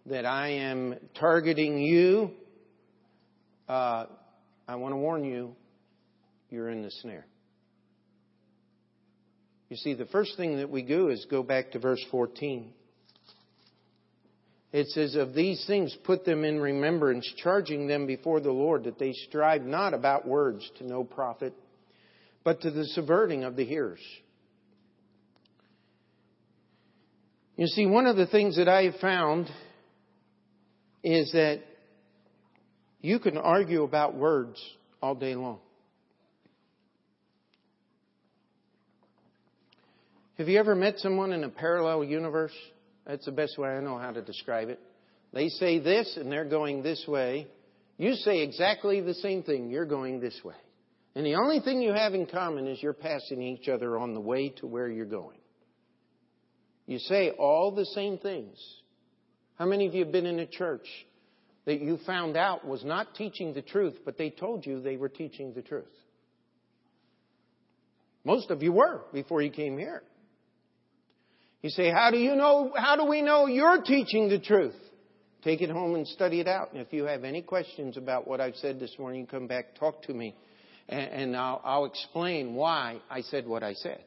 that 0.05 0.25
I 0.25 0.49
am 0.49 0.95
targeting 1.19 1.77
you, 1.77 2.31
uh, 3.69 4.05
I 4.67 4.75
want 4.75 4.93
to 4.93 4.97
warn 4.97 5.23
you, 5.23 5.55
you're 6.49 6.69
in 6.69 6.81
the 6.81 6.91
snare. 6.91 7.25
You 9.69 9.77
see, 9.77 9.93
the 9.93 10.05
first 10.05 10.37
thing 10.37 10.57
that 10.57 10.69
we 10.69 10.83
do 10.83 11.09
is 11.09 11.25
go 11.31 11.41
back 11.41 11.71
to 11.71 11.79
verse 11.79 12.03
14. 12.11 12.71
It 14.71 14.87
says, 14.89 15.15
Of 15.15 15.33
these 15.33 15.63
things 15.65 15.95
put 16.03 16.25
them 16.25 16.43
in 16.43 16.59
remembrance, 16.59 17.31
charging 17.37 17.87
them 17.87 18.05
before 18.05 18.39
the 18.39 18.51
Lord 18.51 18.83
that 18.83 18.99
they 18.99 19.13
strive 19.13 19.63
not 19.63 19.93
about 19.93 20.27
words 20.27 20.69
to 20.77 20.85
no 20.85 21.03
profit, 21.03 21.53
but 22.43 22.61
to 22.61 22.71
the 22.71 22.85
subverting 22.85 23.43
of 23.45 23.55
the 23.55 23.65
hearers. 23.65 24.01
You 27.55 27.67
see, 27.67 27.85
one 27.85 28.07
of 28.07 28.15
the 28.15 28.25
things 28.25 28.57
that 28.57 28.67
I 28.67 28.83
have 28.83 28.95
found 28.95 29.49
is 31.03 31.31
that 31.33 31.61
you 33.01 33.19
can 33.19 33.37
argue 33.37 33.83
about 33.83 34.15
words 34.15 34.59
all 35.01 35.13
day 35.13 35.35
long. 35.35 35.59
Have 40.37 40.49
you 40.49 40.57
ever 40.57 40.73
met 40.73 40.97
someone 40.97 41.31
in 41.31 41.43
a 41.43 41.49
parallel 41.49 42.03
universe? 42.03 42.53
That's 43.05 43.25
the 43.25 43.31
best 43.31 43.57
way 43.57 43.69
I 43.69 43.81
know 43.81 43.99
how 43.99 44.11
to 44.11 44.21
describe 44.21 44.69
it. 44.69 44.79
They 45.31 45.49
say 45.49 45.79
this 45.79 46.17
and 46.17 46.31
they're 46.31 46.45
going 46.45 46.81
this 46.81 47.05
way. 47.07 47.47
You 47.97 48.13
say 48.13 48.41
exactly 48.41 48.99
the 49.01 49.13
same 49.13 49.43
thing. 49.43 49.69
You're 49.69 49.85
going 49.85 50.19
this 50.19 50.39
way. 50.43 50.55
And 51.15 51.23
the 51.23 51.35
only 51.35 51.59
thing 51.59 51.81
you 51.81 51.93
have 51.93 52.15
in 52.15 52.25
common 52.25 52.65
is 52.65 52.81
you're 52.81 52.93
passing 52.93 53.43
each 53.43 53.69
other 53.69 53.99
on 53.99 54.15
the 54.15 54.19
way 54.19 54.49
to 54.57 54.65
where 54.65 54.89
you're 54.89 55.05
going. 55.05 55.37
You 56.85 56.99
say 56.99 57.31
all 57.31 57.71
the 57.71 57.85
same 57.85 58.17
things. 58.17 58.57
How 59.55 59.65
many 59.65 59.87
of 59.87 59.93
you 59.93 60.03
have 60.03 60.11
been 60.11 60.25
in 60.25 60.39
a 60.39 60.47
church 60.47 60.87
that 61.65 61.79
you 61.79 61.97
found 62.05 62.35
out 62.35 62.65
was 62.65 62.83
not 62.83 63.15
teaching 63.15 63.53
the 63.53 63.61
truth, 63.61 63.99
but 64.03 64.17
they 64.17 64.29
told 64.29 64.65
you 64.65 64.81
they 64.81 64.97
were 64.97 65.09
teaching 65.09 65.53
the 65.53 65.61
truth? 65.61 65.85
Most 68.25 68.51
of 68.51 68.63
you 68.63 68.71
were 68.71 69.01
before 69.13 69.41
you 69.41 69.51
came 69.51 69.77
here. 69.77 70.03
You 71.61 71.69
say, 71.69 71.89
how 71.89 72.11
do 72.11 72.17
you 72.17 72.35
know, 72.35 72.73
how 72.75 72.97
do 72.97 73.05
we 73.05 73.21
know 73.21 73.47
you're 73.47 73.81
teaching 73.81 74.27
the 74.27 74.39
truth? 74.39 74.75
Take 75.43 75.61
it 75.61 75.69
home 75.69 75.95
and 75.95 76.07
study 76.07 76.39
it 76.39 76.47
out. 76.47 76.71
And 76.73 76.81
if 76.81 76.91
you 76.91 77.05
have 77.05 77.23
any 77.23 77.41
questions 77.41 77.97
about 77.97 78.27
what 78.27 78.41
I've 78.41 78.55
said 78.55 78.79
this 78.79 78.93
morning, 78.97 79.27
come 79.27 79.47
back, 79.47 79.75
talk 79.75 80.03
to 80.03 80.13
me, 80.13 80.35
and, 80.89 81.35
I'll, 81.35 81.61
I'll 81.63 81.85
explain 81.85 82.55
why 82.55 82.99
I 83.09 83.21
said 83.21 83.47
what 83.47 83.63
I 83.63 83.73
said. 83.73 84.03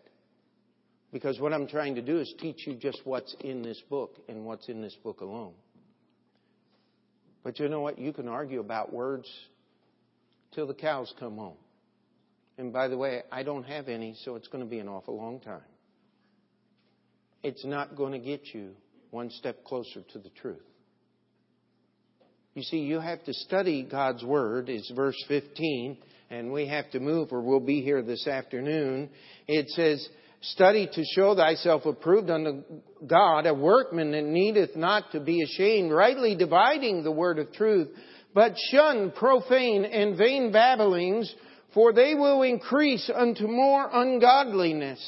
Because 1.16 1.40
what 1.40 1.54
I'm 1.54 1.66
trying 1.66 1.94
to 1.94 2.02
do 2.02 2.18
is 2.18 2.34
teach 2.38 2.66
you 2.66 2.74
just 2.74 3.00
what's 3.04 3.34
in 3.40 3.62
this 3.62 3.80
book 3.88 4.18
and 4.28 4.44
what's 4.44 4.68
in 4.68 4.82
this 4.82 4.94
book 5.02 5.22
alone. 5.22 5.54
But 7.42 7.58
you 7.58 7.70
know 7.70 7.80
what? 7.80 7.98
You 7.98 8.12
can 8.12 8.28
argue 8.28 8.60
about 8.60 8.92
words 8.92 9.26
till 10.52 10.66
the 10.66 10.74
cows 10.74 11.10
come 11.18 11.38
home. 11.38 11.56
And 12.58 12.70
by 12.70 12.88
the 12.88 12.98
way, 12.98 13.22
I 13.32 13.44
don't 13.44 13.62
have 13.62 13.88
any, 13.88 14.14
so 14.24 14.36
it's 14.36 14.48
going 14.48 14.62
to 14.62 14.68
be 14.68 14.78
an 14.78 14.88
awful 14.88 15.16
long 15.16 15.40
time. 15.40 15.62
It's 17.42 17.64
not 17.64 17.96
going 17.96 18.12
to 18.12 18.18
get 18.18 18.52
you 18.52 18.72
one 19.10 19.30
step 19.30 19.64
closer 19.64 20.02
to 20.12 20.18
the 20.18 20.28
truth. 20.28 20.60
You 22.52 22.62
see, 22.62 22.80
you 22.80 23.00
have 23.00 23.24
to 23.24 23.32
study 23.32 23.88
God's 23.90 24.22
Word, 24.22 24.68
it's 24.68 24.92
verse 24.94 25.16
15, 25.28 25.96
and 26.28 26.52
we 26.52 26.66
have 26.68 26.90
to 26.90 27.00
move 27.00 27.32
or 27.32 27.40
we'll 27.40 27.60
be 27.60 27.80
here 27.80 28.02
this 28.02 28.26
afternoon. 28.26 29.08
It 29.48 29.70
says, 29.70 30.06
Study 30.42 30.88
to 30.92 31.04
show 31.14 31.34
thyself 31.34 31.86
approved 31.86 32.30
unto 32.30 32.62
God, 33.06 33.46
a 33.46 33.54
workman 33.54 34.12
that 34.12 34.24
needeth 34.24 34.76
not 34.76 35.10
to 35.12 35.20
be 35.20 35.42
ashamed, 35.42 35.90
rightly 35.90 36.36
dividing 36.36 37.02
the 37.02 37.10
word 37.10 37.38
of 37.38 37.52
truth, 37.52 37.88
but 38.34 38.54
shun 38.70 39.12
profane 39.12 39.84
and 39.84 40.16
vain 40.16 40.52
babblings, 40.52 41.34
for 41.72 41.92
they 41.92 42.14
will 42.14 42.42
increase 42.42 43.10
unto 43.14 43.46
more 43.46 43.88
ungodliness. 43.92 45.00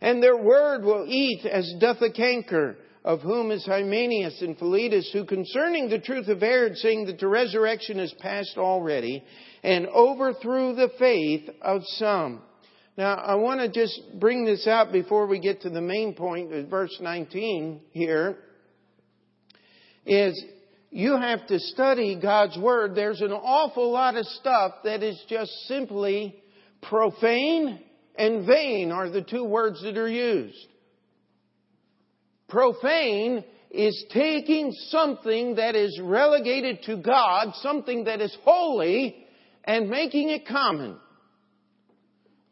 And 0.00 0.22
their 0.22 0.36
word 0.36 0.84
will 0.84 1.06
eat 1.06 1.44
as 1.46 1.74
doth 1.78 2.00
a 2.00 2.10
canker, 2.10 2.76
of 3.04 3.20
whom 3.20 3.52
is 3.52 3.64
Hymenaeus 3.64 4.42
and 4.42 4.58
Philetus, 4.58 5.10
who 5.12 5.24
concerning 5.24 5.88
the 5.88 6.00
truth 6.00 6.28
averred, 6.28 6.76
saying 6.76 7.06
that 7.06 7.20
the 7.20 7.28
resurrection 7.28 8.00
is 8.00 8.12
past 8.18 8.56
already, 8.56 9.22
and 9.62 9.86
overthrew 9.86 10.74
the 10.74 10.90
faith 10.98 11.48
of 11.62 11.82
some. 11.84 12.42
Now, 12.96 13.16
I 13.16 13.34
want 13.34 13.60
to 13.60 13.68
just 13.68 14.00
bring 14.18 14.46
this 14.46 14.66
out 14.66 14.90
before 14.90 15.26
we 15.26 15.38
get 15.38 15.62
to 15.62 15.70
the 15.70 15.82
main 15.82 16.14
point 16.14 16.52
of 16.52 16.68
verse 16.68 16.96
19 16.98 17.82
here. 17.92 18.38
Is 20.06 20.42
you 20.90 21.16
have 21.16 21.46
to 21.48 21.58
study 21.58 22.18
God's 22.20 22.56
Word. 22.56 22.94
There's 22.94 23.20
an 23.20 23.32
awful 23.32 23.92
lot 23.92 24.16
of 24.16 24.24
stuff 24.24 24.72
that 24.84 25.02
is 25.02 25.22
just 25.28 25.50
simply 25.66 26.36
profane 26.80 27.80
and 28.16 28.46
vain 28.46 28.90
are 28.92 29.10
the 29.10 29.20
two 29.20 29.44
words 29.44 29.82
that 29.82 29.98
are 29.98 30.08
used. 30.08 30.56
Profane 32.48 33.44
is 33.70 34.06
taking 34.10 34.72
something 34.88 35.56
that 35.56 35.74
is 35.74 36.00
relegated 36.02 36.82
to 36.84 36.96
God, 36.96 37.48
something 37.56 38.04
that 38.04 38.22
is 38.22 38.34
holy, 38.42 39.26
and 39.64 39.90
making 39.90 40.30
it 40.30 40.46
common. 40.46 40.96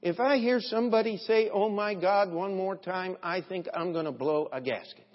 If 0.04 0.20
I 0.20 0.36
hear 0.36 0.60
somebody 0.60 1.16
say, 1.16 1.48
oh 1.50 1.70
my 1.70 1.94
God, 1.94 2.30
one 2.30 2.54
more 2.54 2.76
time, 2.76 3.16
I 3.22 3.40
think 3.40 3.66
I'm 3.72 3.94
going 3.94 4.04
to 4.04 4.12
blow 4.12 4.50
a 4.52 4.60
gasket. 4.60 5.06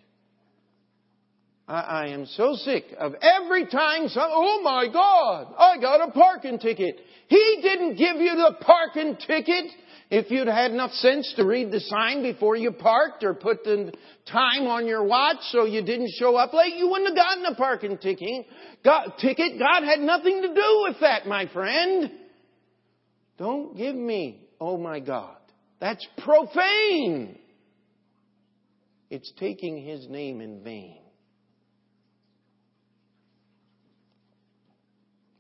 I, 1.68 1.82
I 1.82 2.08
am 2.08 2.26
so 2.26 2.56
sick 2.56 2.86
of 2.98 3.14
every 3.22 3.68
time 3.68 4.08
some, 4.08 4.32
oh 4.34 4.62
my 4.64 4.88
God, 4.92 5.54
I 5.60 5.80
got 5.80 6.10
a 6.10 6.12
parking 6.12 6.58
ticket. 6.58 6.96
He 7.28 7.60
didn't 7.62 7.98
give 7.98 8.16
you 8.16 8.36
the 8.36 8.56
parking 8.62 9.16
ticket. 9.28 9.66
If 10.10 10.32
you'd 10.32 10.48
had 10.48 10.72
enough 10.72 10.94
sense 10.94 11.32
to 11.36 11.46
read 11.46 11.72
the 11.72 11.82
sign 11.82 12.24
before 12.24 12.56
you 12.56 12.72
parked 12.72 13.24
or 13.24 13.36
put 13.36 13.64
the 13.64 13.94
time 14.26 14.66
on 14.66 14.88
your 14.88 15.04
watch 15.04 15.38
so 15.52 15.66
you 15.66 15.84
didn't 15.84 16.10
show 16.18 16.36
up 16.36 16.52
late, 16.52 16.74
you 16.76 16.90
wouldn't 16.90 17.16
have 17.16 17.16
gotten 17.16 17.46
a 17.46 17.54
parking 17.54 18.00
ticket. 18.00 18.48
Ticket. 19.20 19.60
God 19.60 19.84
had 19.84 20.00
nothing 20.00 20.42
to 20.42 20.48
do 20.48 20.86
with 20.88 21.00
that, 21.02 21.28
my 21.28 21.46
friend. 21.54 22.12
Don't 23.38 23.78
give 23.78 23.94
me 23.94 24.49
oh 24.60 24.78
my 24.78 25.00
God. 25.00 25.38
That's 25.80 26.06
profane. 26.18 27.38
It's 29.10 29.32
taking 29.40 29.84
his 29.84 30.08
name 30.08 30.42
in 30.42 30.64
vain. 30.64 31.00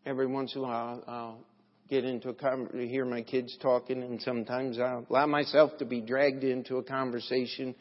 Every 0.05 0.27
once 0.27 0.55
in 0.55 0.61
a 0.61 0.63
while, 0.63 1.03
I'll 1.07 1.45
get 1.89 2.05
into 2.05 2.29
a 2.29 2.33
conversation, 2.33 2.89
hear 2.89 3.05
my 3.05 3.21
kids 3.21 3.55
talking, 3.61 4.01
and 4.01 4.21
sometimes 4.21 4.79
I'll 4.79 5.05
allow 5.09 5.27
myself 5.27 5.77
to 5.79 5.85
be 5.85 6.01
dragged 6.01 6.43
into 6.43 6.77
a 6.77 6.83
conversation, 6.83 7.75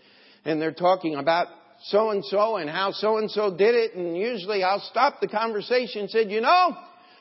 and 0.45 0.61
they're 0.61 0.72
talking 0.72 1.14
about 1.14 1.47
so 1.84 2.11
and 2.11 2.24
so 2.24 2.57
and 2.57 2.68
how 2.68 2.91
so 2.93 3.18
and 3.18 3.30
so 3.30 3.57
did 3.57 3.74
it, 3.74 3.95
and 3.95 4.16
usually 4.16 4.62
I'll 4.62 4.84
stop 4.91 5.20
the 5.20 5.28
conversation 5.28 6.03
and 6.03 6.11
say, 6.11 6.26
you 6.26 6.41
know, 6.41 6.76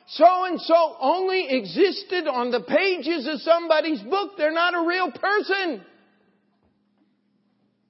so 0.08 0.46
and 0.46 0.60
so 0.62 0.96
only 1.02 1.48
existed 1.50 2.28
on 2.28 2.52
the 2.52 2.62
pages 2.62 3.28
of 3.28 3.42
somebody's 3.42 4.02
book. 4.02 4.32
They're 4.38 4.54
not 4.54 4.74
a 4.74 4.88
real 4.88 5.12
person. 5.12 5.84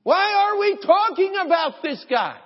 Why 0.01 0.34
are 0.34 0.57
we 0.57 0.78
talking 0.84 1.36
about 1.45 1.84
this 1.84 2.03
guy? 2.09 2.38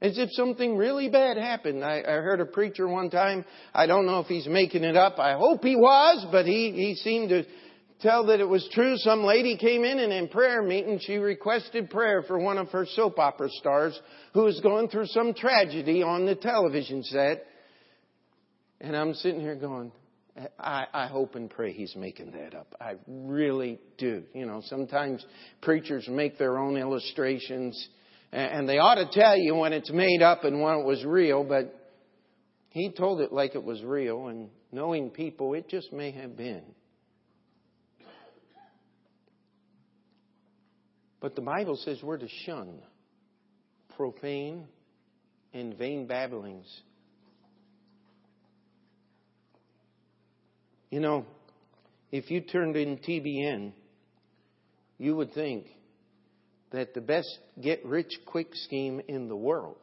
As 0.00 0.16
if 0.16 0.30
something 0.32 0.76
really 0.76 1.08
bad 1.08 1.36
happened. 1.36 1.84
I, 1.84 1.98
I, 2.00 2.12
heard 2.20 2.40
a 2.40 2.46
preacher 2.46 2.86
one 2.86 3.10
time, 3.10 3.44
I 3.74 3.86
don't 3.86 4.06
know 4.06 4.20
if 4.20 4.26
he's 4.26 4.46
making 4.46 4.84
it 4.84 4.96
up. 4.96 5.18
I 5.18 5.34
hope 5.34 5.64
he 5.64 5.76
was, 5.76 6.26
but 6.30 6.46
he, 6.46 6.72
he 6.72 6.94
seemed 6.94 7.30
to 7.30 7.44
tell 8.00 8.26
that 8.26 8.40
it 8.40 8.48
was 8.48 8.68
true. 8.72 8.96
Some 8.98 9.24
lady 9.24 9.56
came 9.56 9.82
in 9.82 9.98
and 9.98 10.12
in 10.12 10.28
prayer 10.28 10.62
meeting, 10.62 10.98
she 11.00 11.16
requested 11.16 11.90
prayer 11.90 12.22
for 12.22 12.38
one 12.38 12.58
of 12.58 12.68
her 12.70 12.86
soap 12.86 13.18
opera 13.18 13.48
stars 13.50 13.98
who 14.34 14.44
was 14.44 14.60
going 14.60 14.88
through 14.88 15.06
some 15.06 15.34
tragedy 15.34 16.02
on 16.02 16.26
the 16.26 16.34
television 16.34 17.02
set. 17.02 17.46
And 18.84 18.94
I'm 18.94 19.14
sitting 19.14 19.40
here 19.40 19.54
going, 19.54 19.92
I, 20.58 20.84
I 20.92 21.06
hope 21.06 21.36
and 21.36 21.48
pray 21.48 21.72
he's 21.72 21.96
making 21.96 22.32
that 22.32 22.54
up. 22.54 22.74
I 22.78 22.96
really 23.06 23.80
do. 23.96 24.24
You 24.34 24.44
know, 24.44 24.60
sometimes 24.66 25.24
preachers 25.62 26.06
make 26.06 26.36
their 26.36 26.58
own 26.58 26.76
illustrations, 26.76 27.88
and 28.30 28.68
they 28.68 28.76
ought 28.76 28.96
to 28.96 29.08
tell 29.10 29.38
you 29.38 29.54
when 29.54 29.72
it's 29.72 29.90
made 29.90 30.20
up 30.20 30.44
and 30.44 30.60
when 30.60 30.80
it 30.80 30.84
was 30.84 31.02
real, 31.02 31.44
but 31.44 31.74
he 32.68 32.90
told 32.90 33.22
it 33.22 33.32
like 33.32 33.54
it 33.54 33.64
was 33.64 33.82
real, 33.82 34.28
and 34.28 34.50
knowing 34.70 35.08
people, 35.08 35.54
it 35.54 35.66
just 35.66 35.90
may 35.90 36.10
have 36.10 36.36
been. 36.36 36.64
But 41.20 41.36
the 41.36 41.40
Bible 41.40 41.78
says 41.86 42.02
we're 42.02 42.18
to 42.18 42.28
shun 42.44 42.82
profane 43.96 44.66
and 45.54 45.74
vain 45.78 46.06
babblings 46.06 46.66
You 50.94 51.00
know, 51.00 51.26
if 52.12 52.30
you 52.30 52.40
turned 52.40 52.76
in 52.76 52.98
TBN, 52.98 53.72
you 54.96 55.16
would 55.16 55.34
think 55.34 55.66
that 56.70 56.94
the 56.94 57.00
best 57.00 57.36
get 57.60 57.84
rich 57.84 58.12
quick 58.26 58.46
scheme 58.52 59.00
in 59.08 59.26
the 59.26 59.34
world 59.34 59.74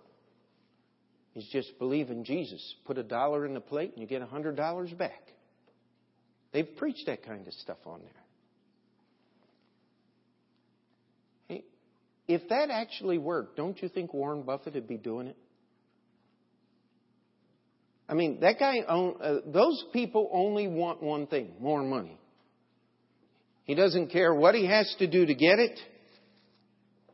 is 1.36 1.46
just 1.52 1.78
believe 1.80 2.12
in 2.12 2.24
Jesus. 2.24 2.76
Put 2.86 2.98
a 2.98 3.04
dollar 3.04 3.46
in 3.46 3.54
the 3.54 3.60
plate 3.60 3.92
and 3.92 4.02
you 4.02 4.08
get 4.08 4.22
a 4.22 4.26
hundred 4.26 4.56
dollars 4.56 4.90
back. 4.92 5.22
They've 6.54 6.78
preached 6.78 7.08
that 7.08 7.26
kind 7.26 7.46
of 7.46 7.54
stuff 7.56 7.80
on 7.86 8.00
there. 11.50 11.60
If 12.30 12.48
that 12.48 12.70
actually 12.70 13.18
worked, 13.18 13.58
don't 13.58 13.82
you 13.82 13.90
think 13.90 14.14
Warren 14.14 14.44
Buffett 14.44 14.76
would 14.76 14.88
be 14.88 14.96
doing 14.96 15.28
it? 15.28 15.38
I 18.12 18.14
mean, 18.14 18.42
that 18.42 18.60
guy, 18.60 18.80
uh, 18.80 19.40
those 19.46 19.86
people 19.94 20.30
only 20.34 20.68
want 20.68 21.02
one 21.02 21.28
thing 21.28 21.54
more 21.62 21.82
money. 21.82 22.20
He 23.64 23.74
doesn't 23.74 24.10
care 24.10 24.34
what 24.34 24.54
he 24.54 24.66
has 24.68 24.94
to 25.00 25.08
do 25.08 25.26
to 25.26 25.34
get 25.34 25.60
it. 25.60 25.80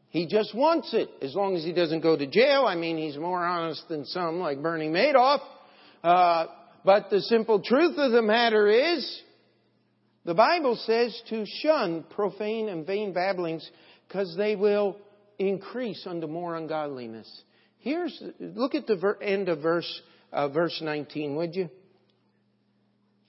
He 0.10 0.26
just 0.26 0.56
wants 0.56 0.96
it, 0.96 1.08
as 1.22 1.36
long 1.36 1.56
as 1.56 1.64
he 1.64 1.72
doesn't 1.72 2.00
go 2.00 2.18
to 2.18 2.26
jail. 2.26 2.66
I 2.66 2.74
mean, 2.74 2.98
he's 2.98 3.16
more 3.16 3.46
honest 3.46 3.88
than 3.88 4.06
some, 4.06 4.40
like 4.40 4.64
Bernie 4.64 4.90
Madoff. 4.90 5.42
Uh, 6.04 6.48
but 6.84 7.12
the 7.12 7.22
simple 7.22 7.62
truth 7.62 7.96
of 7.98 8.12
the 8.12 8.24
matter 8.24 8.68
is, 8.68 9.22
the 10.26 10.34
Bible 10.34 10.80
says 10.84 11.22
to 11.30 11.46
shun 11.62 12.06
profane 12.10 12.70
and 12.70 12.88
vain 12.88 13.14
babblings, 13.14 13.70
because 14.08 14.34
they 14.36 14.56
will 14.56 14.98
increase 15.38 16.08
unto 16.08 16.26
more 16.26 16.56
ungodliness. 16.56 17.30
Here's, 17.78 18.20
look 18.40 18.74
at 18.74 18.88
the 18.88 19.16
end 19.22 19.48
of 19.50 19.62
verse 19.62 20.02
uh, 20.32 20.50
verse 20.50 20.80
19, 20.82 21.36
would 21.36 21.56
you? 21.56 21.70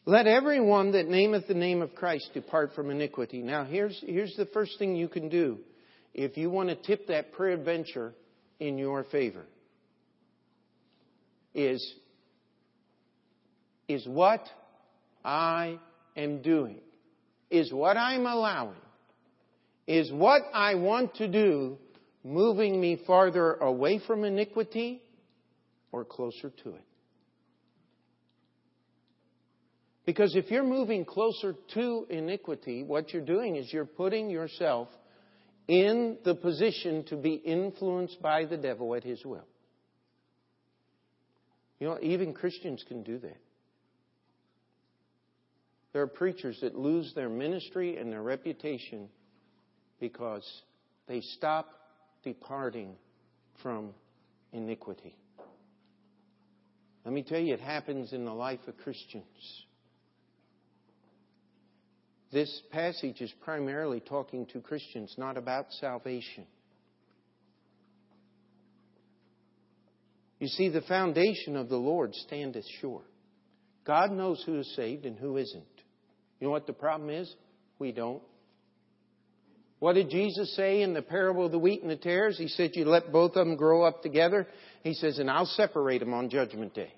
Let 0.04 0.26
everyone 0.26 0.92
that 0.92 1.06
nameth 1.06 1.46
the 1.46 1.54
name 1.54 1.82
of 1.82 1.94
Christ 1.94 2.30
depart 2.32 2.72
from 2.74 2.90
iniquity. 2.90 3.42
Now, 3.42 3.64
here's, 3.64 4.02
here's 4.06 4.34
the 4.36 4.46
first 4.46 4.78
thing 4.78 4.96
you 4.96 5.08
can 5.08 5.28
do 5.28 5.58
if 6.14 6.36
you 6.36 6.48
want 6.48 6.70
to 6.70 6.76
tip 6.76 7.08
that 7.08 7.32
peradventure 7.32 8.14
in 8.58 8.78
your 8.78 9.04
favor. 9.04 9.44
Is, 11.54 11.94
is 13.86 14.06
what 14.06 14.40
I 15.24 15.78
am 16.16 16.40
doing, 16.40 16.80
is 17.50 17.72
what 17.72 17.96
I'm 17.96 18.26
allowing, 18.26 18.80
is 19.86 20.10
what 20.10 20.42
I 20.54 20.76
want 20.76 21.16
to 21.16 21.28
do 21.28 21.76
moving 22.24 22.80
me 22.80 23.00
farther 23.06 23.54
away 23.54 24.00
from 24.06 24.24
iniquity 24.24 25.02
or 25.92 26.04
closer 26.04 26.50
to 26.62 26.70
it? 26.70 26.84
Because 30.06 30.34
if 30.34 30.50
you're 30.50 30.64
moving 30.64 31.04
closer 31.04 31.54
to 31.74 32.06
iniquity, 32.08 32.82
what 32.82 33.12
you're 33.12 33.24
doing 33.24 33.56
is 33.56 33.70
you're 33.70 33.84
putting 33.84 34.30
yourself 34.30 34.88
in 35.66 36.16
the 36.24 36.34
position 36.34 37.04
to 37.08 37.16
be 37.16 37.34
influenced 37.34 38.20
by 38.22 38.46
the 38.46 38.56
devil 38.56 38.94
at 38.94 39.04
his 39.04 39.22
will. 39.24 39.46
You 41.78 41.88
know, 41.88 41.98
even 42.00 42.32
Christians 42.32 42.82
can 42.88 43.02
do 43.02 43.18
that. 43.18 43.36
There 45.92 46.02
are 46.02 46.06
preachers 46.06 46.58
that 46.62 46.74
lose 46.74 47.12
their 47.14 47.28
ministry 47.28 47.98
and 47.98 48.10
their 48.10 48.22
reputation 48.22 49.08
because 50.00 50.46
they 51.06 51.20
stop 51.20 51.68
departing 52.24 52.94
from 53.62 53.90
iniquity. 54.52 55.14
Let 57.04 57.14
me 57.14 57.22
tell 57.22 57.40
you, 57.40 57.54
it 57.54 57.60
happens 57.60 58.12
in 58.12 58.24
the 58.24 58.32
life 58.32 58.60
of 58.66 58.76
Christians. 58.78 59.24
This 62.30 62.62
passage 62.70 63.20
is 63.20 63.32
primarily 63.42 64.00
talking 64.00 64.46
to 64.52 64.60
Christians, 64.60 65.14
not 65.16 65.38
about 65.38 65.72
salvation. 65.72 66.46
You 70.38 70.48
see, 70.48 70.68
the 70.68 70.82
foundation 70.82 71.56
of 71.56 71.68
the 71.68 71.76
Lord 71.76 72.14
standeth 72.14 72.66
sure. 72.80 73.02
God 73.84 74.12
knows 74.12 74.42
who 74.44 74.58
is 74.58 74.76
saved 74.76 75.06
and 75.06 75.18
who 75.18 75.36
isn't. 75.38 75.64
You 76.38 76.46
know 76.46 76.50
what 76.50 76.66
the 76.66 76.72
problem 76.74 77.10
is? 77.10 77.34
We 77.78 77.92
don't. 77.92 78.22
What 79.80 79.94
did 79.94 80.10
Jesus 80.10 80.54
say 80.56 80.82
in 80.82 80.92
the 80.92 81.02
parable 81.02 81.46
of 81.46 81.52
the 81.52 81.58
wheat 81.58 81.82
and 81.82 81.90
the 81.90 81.96
tares? 81.96 82.36
He 82.36 82.48
said, 82.48 82.72
You 82.74 82.84
let 82.84 83.12
both 83.12 83.36
of 83.36 83.46
them 83.46 83.56
grow 83.56 83.84
up 83.84 84.02
together. 84.02 84.46
He 84.82 84.94
says, 84.94 85.18
And 85.18 85.30
I'll 85.30 85.46
separate 85.46 86.00
them 86.00 86.14
on 86.14 86.30
Judgment 86.30 86.74
Day. 86.74 86.92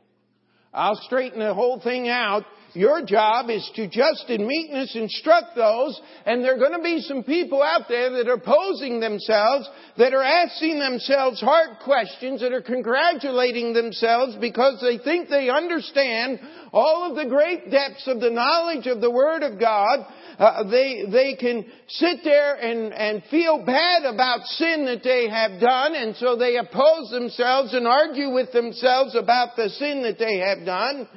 I'll 0.73 1.01
straighten 1.05 1.41
the 1.41 1.53
whole 1.53 1.81
thing 1.81 2.09
out. 2.09 2.45
Your 2.75 3.05
job 3.05 3.51
is 3.51 3.69
to 3.75 3.89
just 3.89 4.27
in 4.29 4.47
meekness 4.47 4.95
instruct 4.95 5.57
those, 5.57 6.01
and 6.25 6.45
there 6.45 6.55
are 6.55 6.59
going 6.59 6.77
to 6.77 6.83
be 6.83 7.01
some 7.01 7.25
people 7.25 7.63
out 7.63 7.89
there 7.89 8.11
that 8.11 8.29
are 8.29 8.39
posing 8.39 9.01
themselves, 9.01 9.69
that 9.99 10.15
are 10.15 10.23
asking 10.23 10.79
themselves 10.79 11.41
hard 11.41 11.79
questions, 11.85 12.41
that 12.41 12.53
are 12.53 12.63
congratulating 12.63 13.73
themselves 13.73 14.37
because 14.41 14.81
they 14.81 14.99
think 14.99 15.29
they 15.29 15.51
understand 15.51 16.39
all 16.73 17.11
of 17.11 17.17
the 17.17 17.29
great 17.29 17.71
depths 17.71 18.07
of 18.07 18.21
the 18.21 18.31
knowledge 18.31 18.87
of 18.87 19.01
the 19.01 19.11
Word 19.11 19.43
of 19.43 19.59
God, 19.59 20.07
uh, 20.39 20.65
they, 20.71 21.05
they 21.11 21.35
can 21.35 21.67
sit 21.89 22.21
there 22.23 22.55
and, 22.55 22.95
and 22.95 23.23
feel 23.31 23.65
bad 23.65 24.05
about 24.05 24.45
sin 24.47 24.87
that 24.87 25.03
they 25.03 25.29
have 25.29 25.61
done, 25.61 25.95
and 25.95 26.15
so 26.17 26.37
they 26.37 26.57
oppose 26.57 27.11
themselves 27.11 27.75
and 27.75 27.87
argue 27.87 28.31
with 28.31 28.53
themselves 28.53 29.17
about 29.17 29.57
the 29.57 29.69
sin 29.71 30.03
that 30.03 30.19
they 30.19 30.39
have 30.39 30.65
done, 30.65 31.09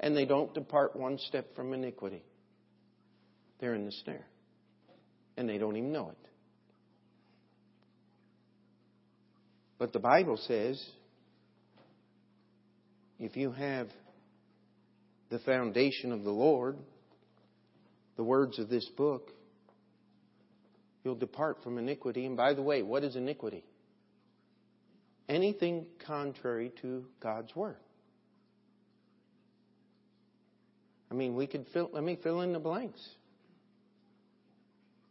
and 0.00 0.16
they 0.16 0.24
don't 0.24 0.52
depart 0.54 0.96
one 0.96 1.18
step 1.18 1.54
from 1.54 1.72
iniquity. 1.72 2.22
They're 3.60 3.74
in 3.74 3.84
the 3.84 3.92
snare, 3.92 4.26
and 5.36 5.48
they 5.48 5.58
don't 5.58 5.76
even 5.76 5.92
know 5.92 6.10
it. 6.10 6.28
But 9.78 9.92
the 9.92 9.98
Bible 9.98 10.36
says 10.36 10.84
if 13.18 13.36
you 13.36 13.52
have 13.52 13.88
the 15.30 15.38
foundation 15.40 16.12
of 16.12 16.24
the 16.24 16.30
Lord, 16.30 16.76
the 18.16 18.24
words 18.24 18.58
of 18.58 18.68
this 18.68 18.88
book, 18.96 19.30
you'll 21.04 21.16
depart 21.16 21.58
from 21.62 21.78
iniquity. 21.78 22.26
And 22.26 22.36
by 22.36 22.54
the 22.54 22.62
way, 22.62 22.82
what 22.82 23.04
is 23.04 23.16
iniquity? 23.16 23.64
Anything 25.28 25.86
contrary 26.06 26.72
to 26.82 27.04
God's 27.20 27.54
Word. 27.54 27.76
I 31.10 31.14
mean, 31.14 31.34
we 31.34 31.46
could 31.46 31.66
fill, 31.72 31.90
let 31.92 32.04
me 32.04 32.18
fill 32.22 32.42
in 32.42 32.52
the 32.52 32.58
blanks. 32.58 33.00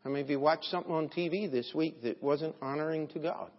I 0.06 0.10
mean, 0.10 0.24
if 0.24 0.30
you 0.30 0.40
watched 0.40 0.66
something 0.66 0.94
on 0.94 1.10
TV 1.10 1.52
this 1.52 1.72
week 1.76 2.02
that 2.04 2.22
wasn't 2.24 2.56
honoring 2.62 3.08
to 3.10 3.20
God? 3.20 3.52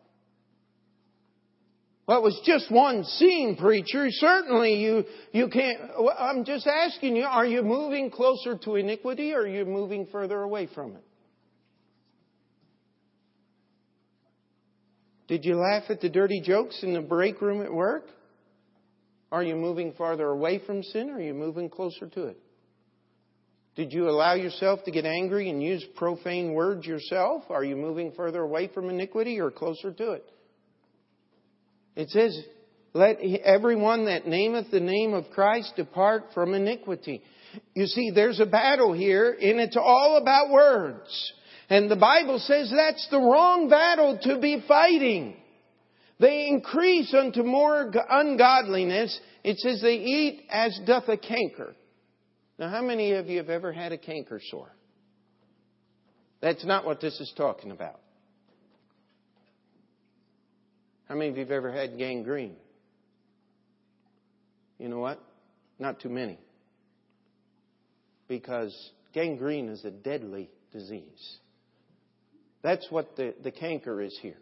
Well, 2.07 2.21
it 2.21 2.23
was 2.23 2.41
just 2.47 2.71
one 2.73 3.05
scene, 3.05 3.55
preacher. 3.61 4.07
Certainly 4.09 4.77
you, 4.77 5.05
you 5.33 5.49
can't, 5.49 5.79
I'm 6.19 6.47
just 6.47 6.67
asking 6.67 7.17
you, 7.17 7.25
are 7.25 7.45
you 7.45 7.63
moving 7.63 8.11
closer 8.11 8.57
to 8.57 8.77
iniquity 8.77 9.35
or 9.35 9.41
are 9.41 9.47
you 9.47 9.67
moving 9.67 10.07
further 10.11 10.41
away 10.41 10.69
from 10.75 10.97
it? 10.97 11.05
Did 15.29 15.45
you 15.45 15.57
laugh 15.57 15.85
at 15.91 16.01
the 16.01 16.09
dirty 16.09 16.41
jokes 16.41 16.83
in 16.83 16.95
the 16.95 17.03
break 17.03 17.43
room 17.43 17.61
at 17.61 17.71
work? 17.71 18.07
Are 19.31 19.43
you 19.43 19.57
moving 19.57 19.93
farther 19.93 20.27
away 20.27 20.61
from 20.65 20.83
sin 20.83 21.11
or 21.11 21.17
are 21.17 21.21
you 21.21 21.35
moving 21.35 21.69
closer 21.69 22.07
to 22.07 22.25
it? 22.25 22.39
Did 23.77 23.93
you 23.93 24.09
allow 24.09 24.35
yourself 24.35 24.83
to 24.85 24.91
get 24.91 25.05
angry 25.05 25.51
and 25.51 25.63
use 25.63 25.85
profane 25.95 26.53
words 26.53 26.85
yourself? 26.85 27.45
Are 27.49 27.63
you 27.63 27.77
moving 27.77 28.13
further 28.17 28.41
away 28.41 28.69
from 28.75 28.91
iniquity 28.91 29.41
or 29.41 29.51
closer 29.51 29.93
to 29.93 30.13
it? 30.13 30.25
It 31.95 32.11
says, 32.11 32.37
Let 32.95 33.19
everyone 33.21 34.07
that 34.07 34.27
nameth 34.27 34.71
the 34.71 34.81
name 34.81 35.15
of 35.15 35.31
Christ 35.31 35.75
depart 35.77 36.25
from 36.35 36.55
iniquity. 36.55 37.23
You 37.75 37.87
see, 37.87 38.11
there's 38.13 38.41
a 38.41 38.47
battle 38.47 38.93
here, 38.93 39.31
and 39.31 39.61
it's 39.61 39.77
all 39.77 40.19
about 40.21 40.51
words. 40.51 41.33
And 41.71 41.91
the 41.91 41.97
Bible 41.97 42.39
says 42.39 42.73
that's 42.75 43.07
the 43.11 43.19
wrong 43.19 43.69
battle 43.69 44.19
to 44.23 44.41
be 44.41 44.65
fighting. 44.67 45.37
They 46.21 46.49
increase 46.49 47.15
unto 47.15 47.43
more 47.43 47.93
ungodliness. 48.11 49.19
It 49.45 49.59
says 49.59 49.81
they 49.81 49.95
eat 49.95 50.47
as 50.51 50.79
doth 50.87 51.09
a 51.09 51.17
canker. 51.17 51.75
Now, 52.59 52.69
how 52.71 52.83
many 52.83 53.13
of 53.13 53.29
you 53.29 53.39
have 53.39 53.51
ever 53.51 53.73
had 53.73 53.93
a 53.93 53.99
canker 53.99 54.41
sore? 54.51 54.75
That's 56.41 56.65
not 56.65 56.85
what 56.85 57.01
this 57.01 57.19
is 57.21 57.33
talking 57.37 57.71
about. 57.71 58.01
How 61.09 61.15
many 61.15 61.31
of 61.31 61.37
you 61.37 61.45
have 61.45 61.53
ever 61.53 61.73
had 61.73 61.97
gangrene? 61.99 62.57
You 64.79 64.89
know 64.89 64.99
what? 64.99 65.21
Not 65.79 66.01
too 66.01 66.09
many. 66.09 66.39
Because 68.27 68.75
gangrene 69.15 69.69
is 69.69 69.85
a 69.85 69.91
deadly 69.91 70.51
disease. 70.73 71.39
That's 72.63 72.87
what 72.91 73.17
the, 73.17 73.35
the 73.43 73.51
canker 73.51 74.03
is 74.03 74.17
here. 74.21 74.37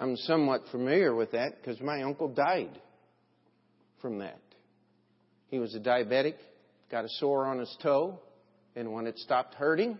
I'm 0.00 0.16
somewhat 0.16 0.62
familiar 0.72 1.14
with 1.14 1.32
that 1.32 1.60
because 1.60 1.78
my 1.82 2.02
uncle 2.02 2.28
died 2.28 2.80
from 4.00 4.20
that. 4.20 4.40
He 5.48 5.58
was 5.58 5.74
a 5.74 5.78
diabetic, 5.78 6.36
got 6.90 7.04
a 7.04 7.08
sore 7.18 7.44
on 7.44 7.58
his 7.58 7.76
toe, 7.82 8.18
and 8.74 8.94
when 8.94 9.06
it 9.06 9.18
stopped 9.18 9.56
hurting, 9.56 9.98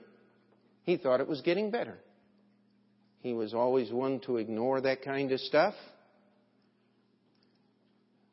he 0.85 0.97
thought 0.97 1.21
it 1.21 1.29
was 1.29 1.43
getting 1.43 1.71
better. 1.71 1.99
He 3.21 3.35
was 3.35 3.53
always 3.53 3.93
one 3.93 4.21
to 4.21 4.39
ignore 4.39 4.81
that 4.81 5.03
kind 5.03 5.33
of 5.33 5.41
stuff. 5.41 5.75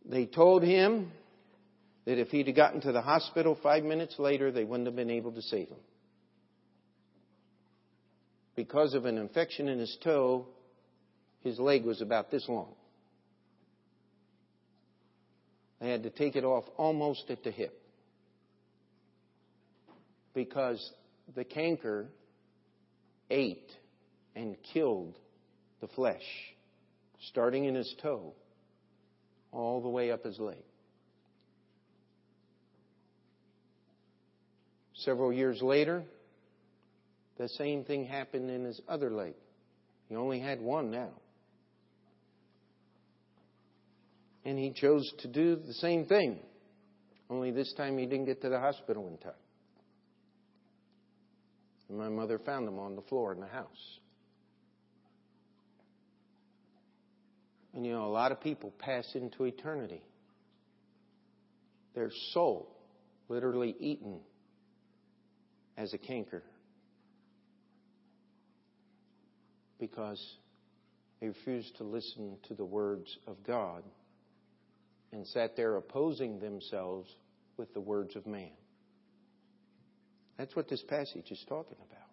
They 0.05 0.25
told 0.25 0.63
him 0.63 1.11
that 2.05 2.17
if 2.17 2.29
he'd 2.29 2.47
have 2.47 2.55
gotten 2.55 2.79
to 2.81 2.93
the 2.93 3.01
hospital 3.01 3.59
five 3.61 3.83
minutes 3.83 4.15
later, 4.17 4.53
they 4.53 4.63
wouldn't 4.63 4.87
have 4.87 4.95
been 4.95 5.11
able 5.11 5.33
to 5.33 5.41
save 5.41 5.67
him. 5.67 5.79
Because 8.55 8.93
of 8.93 9.03
an 9.03 9.17
infection 9.17 9.67
in 9.67 9.79
his 9.79 9.97
toe, 10.01 10.47
his 11.47 11.59
leg 11.59 11.85
was 11.85 12.01
about 12.01 12.29
this 12.29 12.47
long. 12.47 12.73
They 15.79 15.89
had 15.89 16.03
to 16.03 16.09
take 16.09 16.35
it 16.35 16.43
off 16.43 16.65
almost 16.75 17.29
at 17.29 17.43
the 17.43 17.51
hip 17.51 17.79
because 20.33 20.91
the 21.35 21.43
canker 21.43 22.07
ate 23.29 23.71
and 24.35 24.55
killed 24.73 25.17
the 25.79 25.87
flesh, 25.87 26.23
starting 27.29 27.65
in 27.65 27.75
his 27.75 27.95
toe 28.01 28.33
all 29.51 29.81
the 29.81 29.89
way 29.89 30.11
up 30.11 30.23
his 30.23 30.39
leg. 30.39 30.63
Several 34.95 35.31
years 35.31 35.61
later, 35.61 36.03
the 37.37 37.47
same 37.49 37.83
thing 37.83 38.05
happened 38.05 38.49
in 38.49 38.65
his 38.65 38.81
other 38.89 39.11
leg. 39.11 39.35
He 40.09 40.15
only 40.15 40.39
had 40.39 40.59
one 40.59 40.91
now. 40.91 41.11
And 44.47 44.57
he 44.57 44.71
chose 44.71 45.11
to 45.19 45.27
do 45.27 45.57
the 45.57 45.73
same 45.73 46.05
thing, 46.05 46.39
only 47.29 47.51
this 47.51 47.73
time 47.73 47.97
he 47.97 48.05
didn't 48.05 48.27
get 48.27 48.41
to 48.43 48.49
the 48.49 48.61
hospital 48.61 49.05
in 49.09 49.17
time. 49.17 49.33
And 51.89 51.97
my 51.97 52.07
mother 52.07 52.39
found 52.39 52.65
him 52.65 52.79
on 52.79 52.95
the 52.95 53.01
floor 53.01 53.33
in 53.33 53.41
the 53.41 53.47
house. 53.47 53.99
And 57.73 57.85
you 57.85 57.91
know, 57.91 58.05
a 58.05 58.07
lot 58.07 58.31
of 58.31 58.39
people 58.39 58.73
pass 58.79 59.05
into 59.15 59.43
eternity. 59.43 60.01
Their 61.93 62.09
soul 62.31 62.73
literally 63.27 63.75
eaten 63.81 64.21
as 65.77 65.93
a 65.93 65.97
canker 65.97 66.43
because 69.77 70.25
they 71.19 71.27
refused 71.27 71.75
to 71.79 71.83
listen 71.83 72.37
to 72.47 72.53
the 72.53 72.63
words 72.63 73.13
of 73.27 73.43
God 73.45 73.83
and 75.11 75.25
sat 75.27 75.55
there 75.55 75.75
opposing 75.75 76.39
themselves 76.39 77.09
with 77.57 77.73
the 77.73 77.79
words 77.79 78.15
of 78.15 78.25
man. 78.27 78.51
That's 80.37 80.55
what 80.55 80.69
this 80.69 80.83
passage 80.83 81.31
is 81.31 81.43
talking 81.49 81.77
about. 81.77 82.07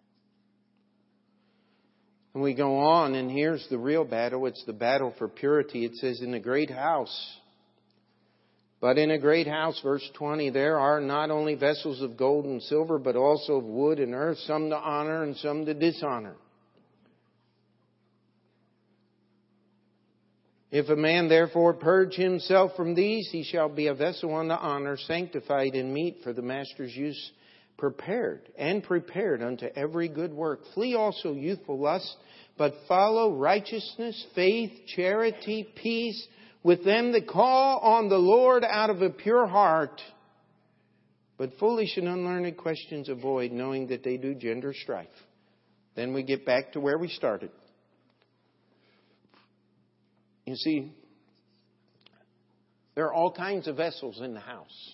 And 2.33 2.43
we 2.43 2.53
go 2.53 2.79
on, 2.79 3.15
and 3.15 3.31
here's 3.31 3.65
the 3.69 3.77
real 3.77 4.03
battle. 4.03 4.45
It's 4.45 4.63
the 4.65 4.73
battle 4.73 5.13
for 5.17 5.27
purity. 5.27 5.85
It 5.85 5.95
says, 5.95 6.21
In 6.21 6.33
a 6.33 6.39
great 6.39 6.69
house. 6.69 7.37
But 8.81 8.97
in 8.97 9.09
a 9.09 9.17
great 9.17 9.47
house, 9.47 9.79
verse 9.81 10.07
20, 10.15 10.49
there 10.49 10.77
are 10.77 10.99
not 10.99 11.31
only 11.31 11.55
vessels 11.55 12.01
of 12.01 12.17
gold 12.17 12.45
and 12.45 12.61
silver, 12.61 12.99
but 12.99 13.15
also 13.15 13.53
of 13.53 13.63
wood 13.63 13.99
and 13.99 14.13
earth, 14.13 14.37
some 14.39 14.69
to 14.69 14.75
honor 14.75 15.23
and 15.23 15.35
some 15.37 15.65
to 15.65 15.73
dishonor. 15.73 16.35
If 20.71 20.89
a 20.89 20.95
man 20.95 21.29
therefore 21.29 21.73
purge 21.73 22.15
himself 22.15 22.75
from 22.75 22.95
these, 22.95 23.29
he 23.31 23.43
shall 23.43 23.69
be 23.69 23.87
a 23.87 23.93
vessel 23.93 24.35
unto 24.35 24.53
honor, 24.53 24.97
sanctified 24.97 25.75
and 25.75 25.93
meet 25.93 26.17
for 26.23 26.33
the 26.33 26.41
master's 26.41 26.95
use, 26.95 27.31
prepared 27.77 28.41
and 28.57 28.83
prepared 28.83 29.43
unto 29.43 29.67
every 29.75 30.07
good 30.07 30.33
work. 30.33 30.61
Flee 30.73 30.95
also 30.95 31.33
youthful 31.33 31.79
lust, 31.79 32.15
but 32.57 32.73
follow 32.87 33.35
righteousness, 33.35 34.25
faith, 34.33 34.71
charity, 34.95 35.67
peace 35.75 36.27
with 36.63 36.83
them 36.83 37.11
that 37.11 37.27
call 37.27 37.79
on 37.79 38.09
the 38.09 38.17
Lord 38.17 38.63
out 38.63 38.89
of 38.89 39.01
a 39.01 39.09
pure 39.09 39.45
heart. 39.45 40.01
But 41.37 41.51
foolish 41.59 41.95
and 41.97 42.07
unlearned 42.07 42.57
questions 42.57 43.09
avoid, 43.09 43.51
knowing 43.51 43.87
that 43.87 44.03
they 44.03 44.17
do 44.17 44.33
gender 44.33 44.73
strife. 44.73 45.07
Then 45.95 46.13
we 46.13 46.23
get 46.23 46.45
back 46.45 46.71
to 46.73 46.79
where 46.79 46.97
we 46.97 47.09
started. 47.09 47.51
You 50.45 50.55
see, 50.55 50.93
there 52.93 53.05
are 53.05 53.13
all 53.13 53.31
kinds 53.31 53.67
of 53.67 53.77
vessels 53.77 54.21
in 54.21 54.33
the 54.33 54.39
house. 54.39 54.93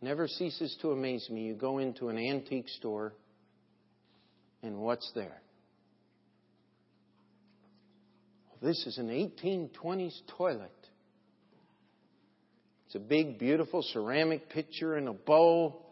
Never 0.00 0.28
ceases 0.28 0.76
to 0.82 0.92
amaze 0.92 1.28
me. 1.30 1.42
You 1.42 1.54
go 1.54 1.78
into 1.78 2.08
an 2.08 2.18
antique 2.18 2.68
store, 2.68 3.14
and 4.62 4.78
what's 4.78 5.10
there? 5.14 5.40
This 8.62 8.86
is 8.86 8.98
an 8.98 9.08
1820s 9.08 10.14
toilet. 10.38 10.70
It's 12.86 12.94
a 12.94 12.98
big, 12.98 13.38
beautiful 13.38 13.82
ceramic 13.82 14.48
pitcher 14.48 14.96
in 14.96 15.08
a 15.08 15.12
bowl. 15.12 15.84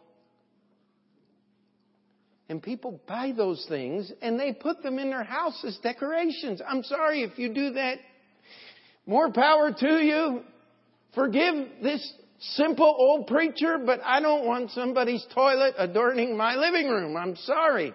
And 2.49 2.63
people 2.63 2.99
buy 3.07 3.31
those 3.35 3.65
things 3.69 4.11
and 4.21 4.39
they 4.39 4.53
put 4.53 4.81
them 4.81 4.97
in 4.97 5.09
their 5.09 5.23
house 5.23 5.63
as 5.65 5.77
decorations. 5.83 6.61
I'm 6.67 6.83
sorry 6.83 7.23
if 7.23 7.37
you 7.37 7.53
do 7.53 7.73
that. 7.73 7.97
More 9.05 9.31
power 9.31 9.71
to 9.71 10.03
you. 10.03 10.41
Forgive 11.13 11.53
this 11.81 12.13
simple 12.39 12.95
old 12.97 13.27
preacher, 13.27 13.77
but 13.85 14.01
I 14.03 14.19
don't 14.21 14.45
want 14.45 14.71
somebody's 14.71 15.25
toilet 15.33 15.75
adorning 15.77 16.35
my 16.37 16.55
living 16.55 16.89
room. 16.89 17.15
I'm 17.15 17.35
sorry. 17.35 17.93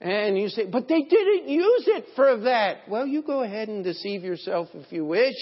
And 0.00 0.38
you 0.38 0.48
say, 0.48 0.66
but 0.66 0.88
they 0.88 1.02
didn't 1.02 1.48
use 1.48 1.84
it 1.86 2.06
for 2.16 2.40
that. 2.40 2.88
Well, 2.88 3.06
you 3.06 3.22
go 3.22 3.42
ahead 3.42 3.68
and 3.68 3.84
deceive 3.84 4.24
yourself 4.24 4.68
if 4.72 4.90
you 4.90 5.04
wish. 5.04 5.34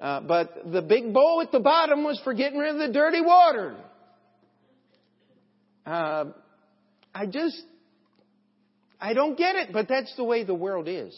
Uh, 0.00 0.20
but 0.20 0.70
the 0.70 0.82
big 0.82 1.12
bowl 1.12 1.42
at 1.44 1.52
the 1.52 1.60
bottom 1.60 2.04
was 2.04 2.20
for 2.22 2.34
getting 2.34 2.58
rid 2.58 2.74
of 2.74 2.78
the 2.78 2.92
dirty 2.92 3.20
water. 3.20 3.76
Uh, 5.84 6.24
I 7.14 7.26
just, 7.26 7.60
I 9.00 9.14
don't 9.14 9.36
get 9.36 9.56
it, 9.56 9.72
but 9.72 9.88
that's 9.88 10.14
the 10.16 10.24
way 10.24 10.44
the 10.44 10.54
world 10.54 10.86
is. 10.88 11.14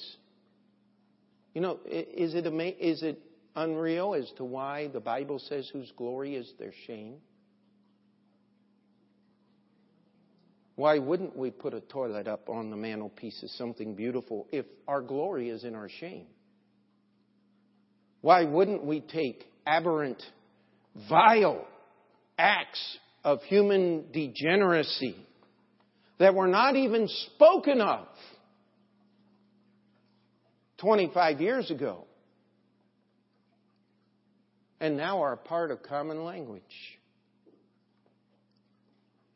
You 1.54 1.60
know, 1.60 1.78
is 1.86 2.34
it, 2.34 2.46
ama- 2.46 2.64
is 2.64 3.02
it 3.02 3.20
unreal 3.54 4.14
as 4.14 4.30
to 4.36 4.44
why 4.44 4.88
the 4.88 5.00
Bible 5.00 5.38
says 5.38 5.68
whose 5.72 5.92
glory 5.96 6.34
is 6.34 6.52
their 6.58 6.72
shame? 6.86 7.16
Why 10.76 10.98
wouldn't 10.98 11.36
we 11.36 11.52
put 11.52 11.72
a 11.72 11.80
toilet 11.80 12.26
up 12.26 12.48
on 12.48 12.70
the 12.70 12.76
mantelpiece 12.76 13.40
as 13.44 13.52
something 13.52 13.94
beautiful 13.94 14.48
if 14.50 14.66
our 14.88 15.00
glory 15.00 15.48
is 15.50 15.62
in 15.62 15.76
our 15.76 15.88
shame? 15.88 16.26
Why 18.20 18.44
wouldn't 18.44 18.84
we 18.84 19.00
take 19.00 19.44
aberrant, 19.66 20.20
vile 21.08 21.64
acts 22.36 22.98
of 23.22 23.40
human 23.42 24.10
degeneracy 24.12 25.16
that 26.18 26.34
were 26.34 26.48
not 26.48 26.74
even 26.74 27.06
spoken 27.06 27.80
of 27.80 28.06
25 30.84 31.40
years 31.40 31.70
ago 31.72 32.04
and 34.78 34.96
now 34.96 35.22
are 35.22 35.36
part 35.36 35.72
of 35.72 35.82
common 35.82 36.24
language? 36.24 36.62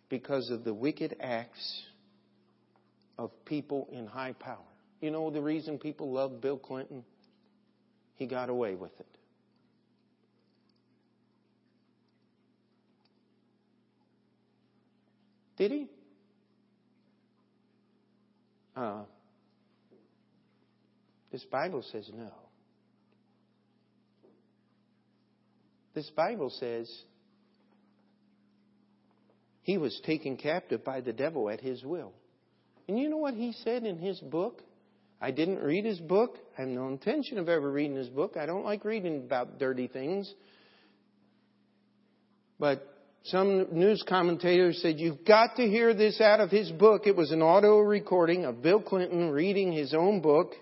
because 0.08 0.50
of 0.50 0.64
the 0.64 0.72
wicked 0.72 1.16
acts 1.20 1.82
of 3.18 3.30
people 3.44 3.88
in 3.92 4.06
high 4.06 4.32
power. 4.32 4.56
You 5.00 5.10
know 5.10 5.30
the 5.30 5.40
reason 5.40 5.78
people 5.78 6.12
love 6.12 6.40
Bill 6.40 6.58
Clinton? 6.58 7.04
He 8.16 8.26
got 8.26 8.48
away 8.48 8.74
with 8.74 8.98
it. 8.98 9.06
Did 15.56 15.72
he? 15.72 15.86
Uh, 18.76 19.02
this 21.30 21.44
Bible 21.44 21.82
says 21.92 22.10
no. 22.14 22.32
This 25.94 26.10
Bible 26.10 26.50
says 26.50 26.90
he 29.62 29.78
was 29.78 30.00
taken 30.06 30.36
captive 30.36 30.84
by 30.84 31.00
the 31.00 31.12
devil 31.12 31.50
at 31.50 31.60
his 31.60 31.84
will. 31.84 32.12
And 32.86 32.98
you 32.98 33.10
know 33.10 33.18
what 33.18 33.34
he 33.34 33.52
said 33.64 33.84
in 33.84 33.98
his 33.98 34.18
book? 34.20 34.62
I 35.20 35.30
didn't 35.30 35.58
read 35.58 35.84
his 35.84 35.98
book. 35.98 36.36
I 36.56 36.62
have 36.62 36.70
no 36.70 36.88
intention 36.88 37.38
of 37.38 37.48
ever 37.48 37.70
reading 37.70 37.96
his 37.96 38.08
book. 38.08 38.36
I 38.36 38.46
don't 38.46 38.64
like 38.64 38.84
reading 38.84 39.24
about 39.24 39.58
dirty 39.58 39.88
things. 39.88 40.32
But 42.58 42.82
some 43.24 43.66
news 43.72 44.02
commentators 44.08 44.80
said, 44.80 44.98
You've 44.98 45.24
got 45.24 45.56
to 45.56 45.62
hear 45.62 45.92
this 45.92 46.20
out 46.20 46.40
of 46.40 46.50
his 46.50 46.70
book. 46.70 47.06
It 47.06 47.16
was 47.16 47.30
an 47.30 47.42
audio 47.42 47.80
recording 47.80 48.44
of 48.44 48.62
Bill 48.62 48.80
Clinton 48.80 49.30
reading 49.30 49.72
his 49.72 49.92
own 49.92 50.20
book. 50.20 50.54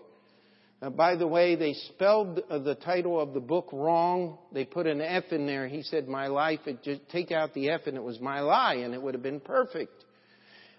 Uh, 0.82 0.90
by 0.90 1.16
the 1.16 1.26
way, 1.26 1.56
they 1.56 1.72
spelled 1.72 2.40
uh, 2.50 2.58
the 2.58 2.74
title 2.74 3.18
of 3.18 3.32
the 3.32 3.40
book 3.40 3.70
wrong. 3.72 4.38
They 4.52 4.64
put 4.64 4.86
an 4.86 5.00
F 5.00 5.24
in 5.30 5.46
there. 5.46 5.68
He 5.68 5.82
said, 5.82 6.06
My 6.06 6.26
life, 6.26 6.60
it 6.66 6.82
just 6.82 7.08
take 7.08 7.32
out 7.32 7.54
the 7.54 7.70
F 7.70 7.82
and 7.86 7.96
it 7.96 8.02
was 8.02 8.20
my 8.20 8.40
lie, 8.40 8.74
and 8.74 8.92
it 8.92 9.00
would 9.00 9.14
have 9.14 9.22
been 9.22 9.40
perfect. 9.40 10.04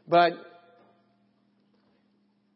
But 0.07 0.33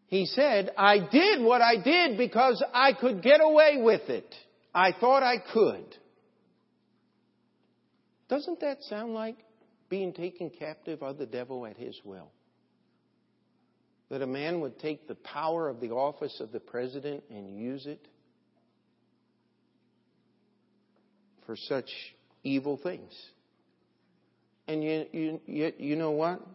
he 0.06 0.26
said, 0.26 0.72
I 0.78 1.00
did 1.00 1.42
what 1.42 1.62
I 1.62 1.82
did 1.82 2.18
because 2.18 2.64
I 2.74 2.94
could 2.94 3.24
get 3.24 3.42
away 3.42 3.78
with 3.78 4.10
it. 4.10 4.36
I 4.74 4.92
thought 5.00 5.24
I 5.24 5.38
could. 5.54 5.98
Doesn't 8.30 8.60
that 8.62 8.84
sound 8.84 9.14
like 9.14 9.38
being 9.89 10.14
taken 10.14 10.50
captive 10.50 11.02
of 11.02 11.18
the 11.18 11.26
devil 11.26 11.66
at 11.66 11.76
his 11.76 12.00
will? 12.06 12.32
That 14.12 14.22
a 14.22 14.28
man 14.28 14.59
would 14.59 14.78
take 14.78 15.07
the 15.07 15.16
power 15.16 15.70
of 15.70 15.80
the 15.80 15.91
office 15.91 16.41
of 16.41 16.51
the 16.51 16.59
president 16.59 17.24
and 17.30 17.57
use 17.57 17.86
it 17.86 18.05
for 21.45 21.55
such 21.55 21.89
evil 22.43 22.78
things. 22.84 23.14
And 24.68 24.84
you, 24.84 25.39
you, 25.45 25.74
you 25.78 25.95
know 25.95 26.12
what? 26.12 26.45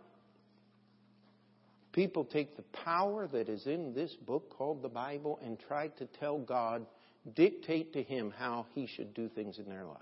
People 1.92 2.26
take 2.26 2.58
the 2.58 2.64
power 2.84 3.26
that 3.26 3.48
is 3.48 3.66
in 3.66 3.94
this 3.94 4.12
book 4.26 4.50
called 4.50 4.82
the 4.82 4.90
Bible 4.90 5.40
and 5.42 5.58
try 5.58 5.88
to 5.88 6.04
tell 6.20 6.38
God, 6.38 6.84
dictate 7.34 7.94
to 7.94 8.02
Him 8.02 8.34
how 8.36 8.66
He 8.74 8.86
should 8.86 9.14
do 9.14 9.30
things 9.30 9.58
in 9.58 9.66
their 9.66 9.86
lives. 9.86 10.00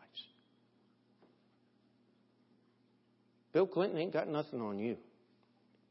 Bill 3.53 3.69
Clinton 3.69 3.97
ain't 3.97 4.13
got 4.13 4.27
nothing 4.27 4.61
on 4.61 4.81
you. 4.81 4.97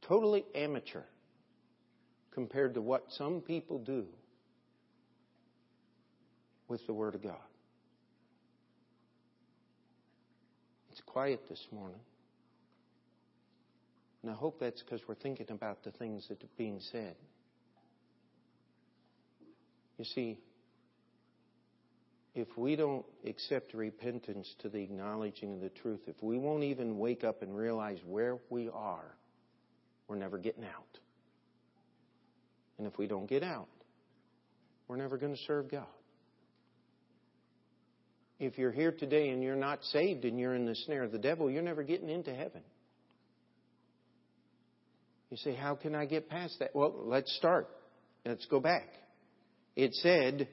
Totally 0.01 0.43
amateur 0.53 1.03
compared 2.33 2.73
to 2.73 2.81
what 2.81 3.05
some 3.09 3.41
people 3.41 3.79
do 3.79 4.05
with 6.67 6.85
the 6.87 6.93
Word 6.93 7.15
of 7.15 7.23
God. 7.23 7.35
It's 10.91 11.01
quiet 11.01 11.41
this 11.49 11.65
morning. 11.71 11.99
And 14.21 14.31
I 14.31 14.35
hope 14.35 14.59
that's 14.59 14.81
because 14.81 15.01
we're 15.07 15.15
thinking 15.15 15.47
about 15.49 15.83
the 15.83 15.91
things 15.91 16.27
that 16.29 16.41
are 16.43 16.47
being 16.57 16.79
said. 16.91 17.15
You 19.97 20.05
see, 20.05 20.39
if 22.33 22.47
we 22.57 22.75
don't 22.75 23.05
accept 23.27 23.73
repentance 23.73 24.51
to 24.59 24.69
the 24.69 24.79
acknowledging 24.79 25.53
of 25.53 25.61
the 25.61 25.69
truth, 25.69 25.99
if 26.07 26.15
we 26.21 26.37
won't 26.37 26.63
even 26.63 26.97
wake 26.97 27.23
up 27.23 27.41
and 27.41 27.55
realize 27.55 27.99
where 28.07 28.37
we 28.49 28.69
are, 28.69 29.15
we're 30.07 30.15
never 30.15 30.37
getting 30.37 30.63
out. 30.63 30.99
And 32.77 32.87
if 32.87 32.97
we 32.97 33.07
don't 33.07 33.27
get 33.27 33.43
out, 33.43 33.67
we're 34.87 34.97
never 34.97 35.17
going 35.17 35.33
to 35.35 35.41
serve 35.47 35.69
God. 35.69 35.85
If 38.39 38.57
you're 38.57 38.71
here 38.71 38.91
today 38.91 39.29
and 39.29 39.41
you're 39.41 39.55
not 39.55 39.83
saved 39.85 40.25
and 40.25 40.39
you're 40.39 40.55
in 40.55 40.65
the 40.65 40.75
snare 40.75 41.03
of 41.03 41.11
the 41.11 41.17
devil, 41.17 41.49
you're 41.49 41.61
never 41.61 41.83
getting 41.83 42.09
into 42.09 42.33
heaven. 42.33 42.61
You 45.29 45.37
say, 45.37 45.55
How 45.55 45.75
can 45.75 45.95
I 45.95 46.05
get 46.05 46.29
past 46.29 46.59
that? 46.59 46.75
Well, 46.75 46.93
let's 47.05 47.35
start. 47.37 47.67
Let's 48.25 48.45
go 48.45 48.59
back. 48.59 48.87
It 49.75 49.93
said, 49.95 50.47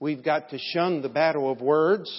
We've 0.00 0.24
got 0.24 0.50
to 0.50 0.58
shun 0.58 1.02
the 1.02 1.08
battle 1.08 1.50
of 1.50 1.60
words. 1.60 2.10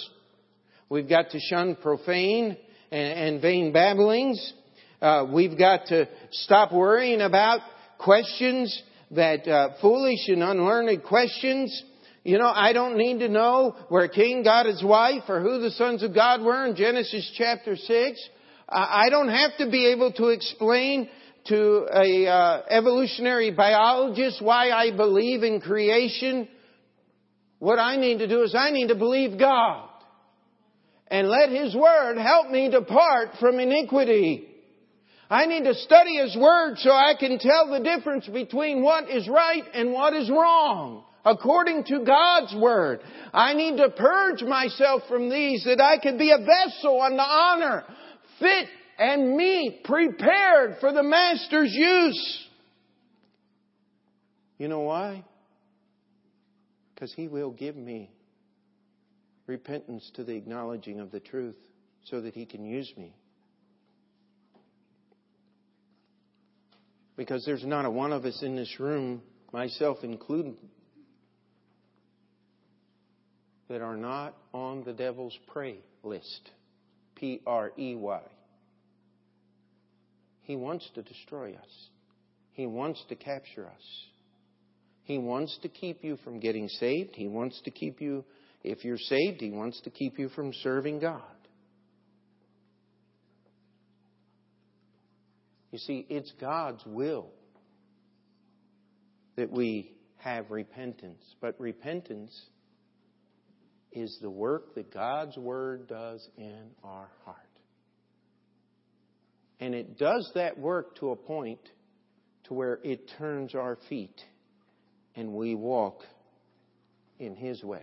We've 0.88 1.08
got 1.08 1.30
to 1.30 1.38
shun 1.38 1.76
profane 1.76 2.56
and, 2.90 3.42
vain 3.42 3.72
babblings. 3.72 4.54
Uh, 5.02 5.26
we've 5.30 5.58
got 5.58 5.86
to 5.88 6.08
stop 6.30 6.72
worrying 6.72 7.20
about 7.20 7.60
questions 8.04 8.82
that 9.10 9.48
uh, 9.48 9.70
foolish 9.80 10.28
and 10.28 10.42
unlearned 10.42 11.02
questions. 11.02 11.82
You 12.22 12.38
know, 12.38 12.50
I 12.54 12.72
don't 12.72 12.96
need 12.96 13.18
to 13.20 13.28
know 13.28 13.76
where 13.88 14.08
Cain 14.08 14.44
got 14.44 14.66
his 14.66 14.82
wife 14.82 15.24
or 15.28 15.40
who 15.40 15.60
the 15.60 15.70
sons 15.70 16.02
of 16.02 16.14
God 16.14 16.42
were 16.42 16.66
in 16.66 16.76
Genesis 16.76 17.30
chapter 17.36 17.76
6. 17.76 18.28
I 18.68 19.08
don't 19.10 19.28
have 19.28 19.56
to 19.58 19.70
be 19.70 19.86
able 19.88 20.12
to 20.12 20.28
explain 20.28 21.08
to 21.46 21.86
a 21.92 22.26
uh, 22.26 22.62
evolutionary 22.70 23.50
biologist 23.50 24.42
why 24.42 24.70
I 24.70 24.96
believe 24.96 25.42
in 25.42 25.60
creation. 25.60 26.48
What 27.58 27.78
I 27.78 27.96
need 27.96 28.18
to 28.18 28.28
do 28.28 28.42
is 28.42 28.54
I 28.54 28.70
need 28.70 28.88
to 28.88 28.94
believe 28.94 29.38
God 29.38 29.88
and 31.08 31.28
let 31.28 31.50
His 31.50 31.74
Word 31.74 32.16
help 32.16 32.50
me 32.50 32.70
depart 32.70 33.30
from 33.38 33.58
iniquity. 33.58 34.48
I 35.34 35.46
need 35.46 35.64
to 35.64 35.74
study 35.74 36.18
His 36.18 36.36
Word 36.36 36.76
so 36.78 36.90
I 36.90 37.14
can 37.18 37.40
tell 37.40 37.68
the 37.68 37.80
difference 37.80 38.24
between 38.28 38.84
what 38.84 39.10
is 39.10 39.28
right 39.28 39.64
and 39.74 39.92
what 39.92 40.14
is 40.14 40.30
wrong. 40.30 41.02
According 41.24 41.82
to 41.86 42.04
God's 42.04 42.54
Word. 42.54 43.00
I 43.32 43.54
need 43.54 43.78
to 43.78 43.90
purge 43.90 44.42
myself 44.42 45.02
from 45.08 45.28
these 45.28 45.64
that 45.64 45.80
I 45.80 45.98
can 45.98 46.18
be 46.18 46.30
a 46.30 46.38
vessel 46.38 47.02
unto 47.02 47.18
honor, 47.18 47.82
fit 48.38 48.68
and 48.96 49.36
meet, 49.36 49.82
prepared 49.82 50.76
for 50.78 50.92
the 50.92 51.02
Master's 51.02 51.72
use. 51.72 52.46
You 54.58 54.68
know 54.68 54.82
why? 54.82 55.24
Because 56.94 57.12
He 57.12 57.26
will 57.26 57.50
give 57.50 57.74
me 57.74 58.08
repentance 59.48 60.08
to 60.14 60.22
the 60.22 60.36
acknowledging 60.36 61.00
of 61.00 61.10
the 61.10 61.18
truth 61.18 61.56
so 62.04 62.20
that 62.20 62.34
He 62.34 62.46
can 62.46 62.64
use 62.64 62.92
me. 62.96 63.16
Because 67.16 67.44
there's 67.44 67.64
not 67.64 67.84
a 67.84 67.90
one 67.90 68.12
of 68.12 68.24
us 68.24 68.42
in 68.42 68.56
this 68.56 68.80
room, 68.80 69.22
myself 69.52 69.98
included, 70.02 70.56
that 73.68 73.80
are 73.80 73.96
not 73.96 74.34
on 74.52 74.84
the 74.84 74.92
devil's 74.92 75.36
prey 75.48 75.78
list. 76.02 76.50
P 77.14 77.40
R 77.46 77.72
E 77.78 77.94
Y. 77.94 78.20
He 80.42 80.56
wants 80.56 80.88
to 80.94 81.02
destroy 81.02 81.54
us. 81.54 81.88
He 82.52 82.66
wants 82.66 83.02
to 83.08 83.14
capture 83.14 83.66
us. 83.66 84.06
He 85.04 85.18
wants 85.18 85.58
to 85.62 85.68
keep 85.68 86.02
you 86.02 86.16
from 86.24 86.40
getting 86.40 86.68
saved. 86.68 87.14
He 87.14 87.28
wants 87.28 87.60
to 87.64 87.70
keep 87.70 88.00
you, 88.00 88.24
if 88.62 88.84
you're 88.84 88.98
saved, 88.98 89.40
He 89.40 89.50
wants 89.50 89.80
to 89.82 89.90
keep 89.90 90.18
you 90.18 90.28
from 90.30 90.52
serving 90.62 91.00
God. 91.00 91.22
You 95.74 95.78
see, 95.78 96.06
it's 96.08 96.32
God's 96.40 96.84
will 96.86 97.30
that 99.34 99.50
we 99.50 99.90
have 100.18 100.52
repentance. 100.52 101.20
But 101.40 101.58
repentance 101.58 102.30
is 103.90 104.16
the 104.22 104.30
work 104.30 104.76
that 104.76 104.94
God's 104.94 105.36
Word 105.36 105.88
does 105.88 106.28
in 106.38 106.70
our 106.84 107.08
heart. 107.24 107.38
And 109.58 109.74
it 109.74 109.98
does 109.98 110.30
that 110.36 110.56
work 110.56 110.94
to 111.00 111.10
a 111.10 111.16
point 111.16 111.68
to 112.44 112.54
where 112.54 112.78
it 112.84 113.10
turns 113.18 113.56
our 113.56 113.76
feet 113.88 114.20
and 115.16 115.32
we 115.32 115.56
walk 115.56 116.02
in 117.18 117.34
His 117.34 117.64
way. 117.64 117.82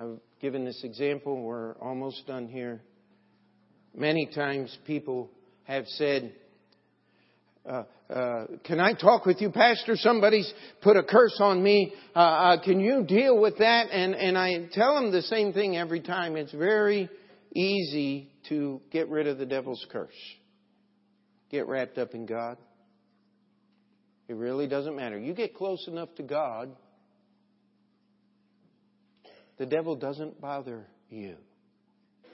I've 0.00 0.20
given 0.40 0.64
this 0.64 0.80
example. 0.84 1.42
We're 1.42 1.74
almost 1.74 2.26
done 2.26 2.48
here. 2.48 2.80
Many 3.94 4.24
times 4.34 4.74
people 4.86 5.30
have 5.66 5.86
said, 5.86 6.32
uh, 7.68 7.84
uh, 8.08 8.46
can 8.64 8.78
I 8.78 8.92
talk 8.92 9.26
with 9.26 9.40
you, 9.40 9.50
Pastor? 9.50 9.96
Somebody's 9.96 10.52
put 10.82 10.96
a 10.96 11.02
curse 11.02 11.38
on 11.40 11.62
me. 11.62 11.92
Uh, 12.14 12.18
uh 12.18 12.62
can 12.62 12.78
you 12.80 13.04
deal 13.04 13.40
with 13.40 13.58
that? 13.58 13.88
And, 13.90 14.14
and 14.14 14.38
I 14.38 14.68
tell 14.72 14.94
them 14.94 15.10
the 15.10 15.22
same 15.22 15.52
thing 15.52 15.76
every 15.76 16.00
time. 16.00 16.36
It's 16.36 16.52
very 16.52 17.08
easy 17.54 18.30
to 18.48 18.80
get 18.92 19.08
rid 19.08 19.26
of 19.26 19.38
the 19.38 19.46
devil's 19.46 19.84
curse. 19.90 20.10
Get 21.50 21.66
wrapped 21.66 21.98
up 21.98 22.14
in 22.14 22.26
God. 22.26 22.58
It 24.28 24.34
really 24.34 24.66
doesn't 24.66 24.94
matter. 24.94 25.18
You 25.18 25.34
get 25.34 25.54
close 25.54 25.86
enough 25.88 26.14
to 26.16 26.22
God, 26.22 26.70
the 29.58 29.66
devil 29.66 29.96
doesn't 29.96 30.40
bother 30.40 30.86
you 31.08 31.36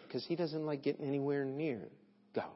because 0.07 0.25
he 0.27 0.37
doesn't 0.37 0.65
like 0.65 0.83
getting 0.83 1.07
anywhere 1.07 1.45
near 1.45 1.81
God. 2.35 2.47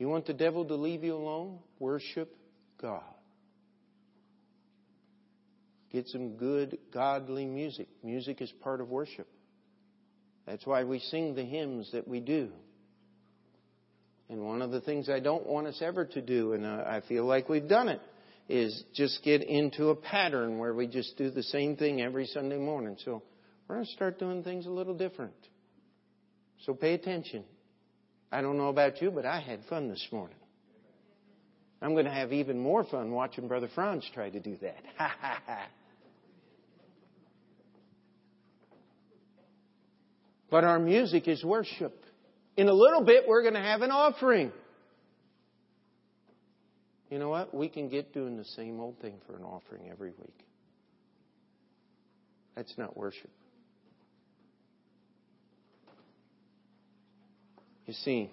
You 0.00 0.08
want 0.08 0.26
the 0.26 0.32
devil 0.32 0.64
to 0.64 0.76
leave 0.76 1.04
you 1.04 1.14
alone? 1.14 1.58
Worship 1.78 2.34
God. 2.80 3.02
Get 5.92 6.08
some 6.08 6.36
good, 6.36 6.78
godly 6.90 7.44
music. 7.44 7.86
Music 8.02 8.40
is 8.40 8.50
part 8.62 8.80
of 8.80 8.88
worship. 8.88 9.28
That's 10.46 10.64
why 10.64 10.84
we 10.84 11.00
sing 11.00 11.34
the 11.34 11.44
hymns 11.44 11.90
that 11.92 12.08
we 12.08 12.20
do. 12.20 12.48
And 14.30 14.40
one 14.40 14.62
of 14.62 14.70
the 14.70 14.80
things 14.80 15.10
I 15.10 15.20
don't 15.20 15.46
want 15.46 15.66
us 15.66 15.82
ever 15.82 16.06
to 16.06 16.22
do, 16.22 16.54
and 16.54 16.66
I 16.66 17.02
feel 17.06 17.26
like 17.26 17.50
we've 17.50 17.68
done 17.68 17.88
it, 17.88 18.00
is 18.48 18.82
just 18.94 19.22
get 19.22 19.42
into 19.42 19.90
a 19.90 19.94
pattern 19.94 20.58
where 20.58 20.72
we 20.72 20.86
just 20.86 21.18
do 21.18 21.30
the 21.30 21.42
same 21.42 21.76
thing 21.76 22.00
every 22.00 22.24
Sunday 22.24 22.56
morning. 22.56 22.96
So 23.04 23.22
we're 23.68 23.74
going 23.74 23.86
to 23.86 23.92
start 23.92 24.18
doing 24.18 24.44
things 24.44 24.64
a 24.64 24.70
little 24.70 24.96
different. 24.96 25.34
So 26.64 26.72
pay 26.72 26.94
attention. 26.94 27.44
I 28.32 28.40
don't 28.42 28.56
know 28.58 28.68
about 28.68 29.02
you, 29.02 29.10
but 29.10 29.26
I 29.26 29.40
had 29.40 29.60
fun 29.68 29.88
this 29.88 30.06
morning. 30.12 30.36
I'm 31.82 31.94
going 31.94 32.04
to 32.04 32.12
have 32.12 32.32
even 32.32 32.58
more 32.58 32.84
fun 32.84 33.10
watching 33.10 33.48
Brother 33.48 33.68
Franz 33.74 34.08
try 34.14 34.30
to 34.30 34.40
do 34.40 34.56
that. 34.62 34.78
Ha 34.98 35.14
ha 35.20 35.42
ha. 35.46 35.66
But 40.50 40.64
our 40.64 40.78
music 40.78 41.28
is 41.28 41.44
worship. 41.44 42.04
In 42.56 42.68
a 42.68 42.72
little 42.72 43.02
bit, 43.02 43.24
we're 43.26 43.42
going 43.42 43.54
to 43.54 43.60
have 43.60 43.82
an 43.82 43.90
offering. 43.90 44.52
You 47.08 47.18
know 47.18 47.30
what? 47.30 47.54
We 47.54 47.68
can 47.68 47.88
get 47.88 48.12
doing 48.12 48.36
the 48.36 48.44
same 48.44 48.80
old 48.80 48.98
thing 49.00 49.14
for 49.26 49.36
an 49.36 49.42
offering 49.42 49.88
every 49.90 50.10
week. 50.10 50.44
That's 52.56 52.76
not 52.76 52.96
worship. 52.96 53.30
You 57.90 57.96
see, 58.04 58.30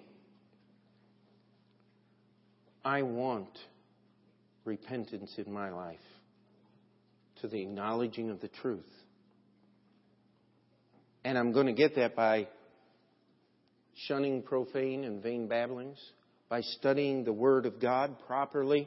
I 2.84 3.02
want 3.02 3.58
repentance 4.64 5.34
in 5.36 5.52
my 5.52 5.70
life 5.70 5.98
to 7.40 7.48
the 7.48 7.60
acknowledging 7.62 8.30
of 8.30 8.40
the 8.40 8.46
truth. 8.46 8.86
And 11.24 11.36
I'm 11.36 11.50
going 11.50 11.66
to 11.66 11.72
get 11.72 11.96
that 11.96 12.14
by 12.14 12.46
shunning 14.06 14.42
profane 14.42 15.02
and 15.02 15.20
vain 15.20 15.48
babblings, 15.48 15.98
by 16.48 16.60
studying 16.60 17.24
the 17.24 17.32
Word 17.32 17.66
of 17.66 17.80
God 17.80 18.14
properly. 18.28 18.86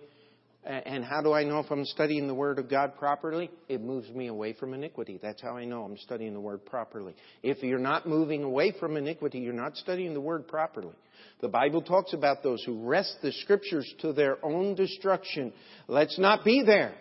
And 0.63 1.03
how 1.03 1.21
do 1.21 1.33
I 1.33 1.43
know 1.43 1.59
if 1.59 1.71
I'm 1.71 1.85
studying 1.85 2.27
the 2.27 2.35
Word 2.35 2.59
of 2.59 2.69
God 2.69 2.95
properly? 2.95 3.49
It 3.67 3.81
moves 3.81 4.09
me 4.09 4.27
away 4.27 4.53
from 4.53 4.75
iniquity. 4.75 5.19
That's 5.21 5.41
how 5.41 5.57
I 5.57 5.65
know 5.65 5.83
I'm 5.83 5.97
studying 5.97 6.33
the 6.33 6.39
Word 6.39 6.65
properly. 6.65 7.15
If 7.41 7.63
you're 7.63 7.79
not 7.79 8.07
moving 8.07 8.43
away 8.43 8.71
from 8.79 8.95
iniquity, 8.95 9.39
you're 9.39 9.53
not 9.53 9.75
studying 9.75 10.13
the 10.13 10.21
Word 10.21 10.47
properly. 10.47 10.93
The 11.41 11.47
Bible 11.47 11.81
talks 11.81 12.13
about 12.13 12.43
those 12.43 12.63
who 12.63 12.87
wrest 12.87 13.17
the 13.23 13.31
Scriptures 13.31 13.91
to 14.01 14.13
their 14.13 14.37
own 14.45 14.75
destruction. 14.75 15.51
Let's 15.87 16.19
not 16.19 16.45
be 16.45 16.61
there. 16.63 16.93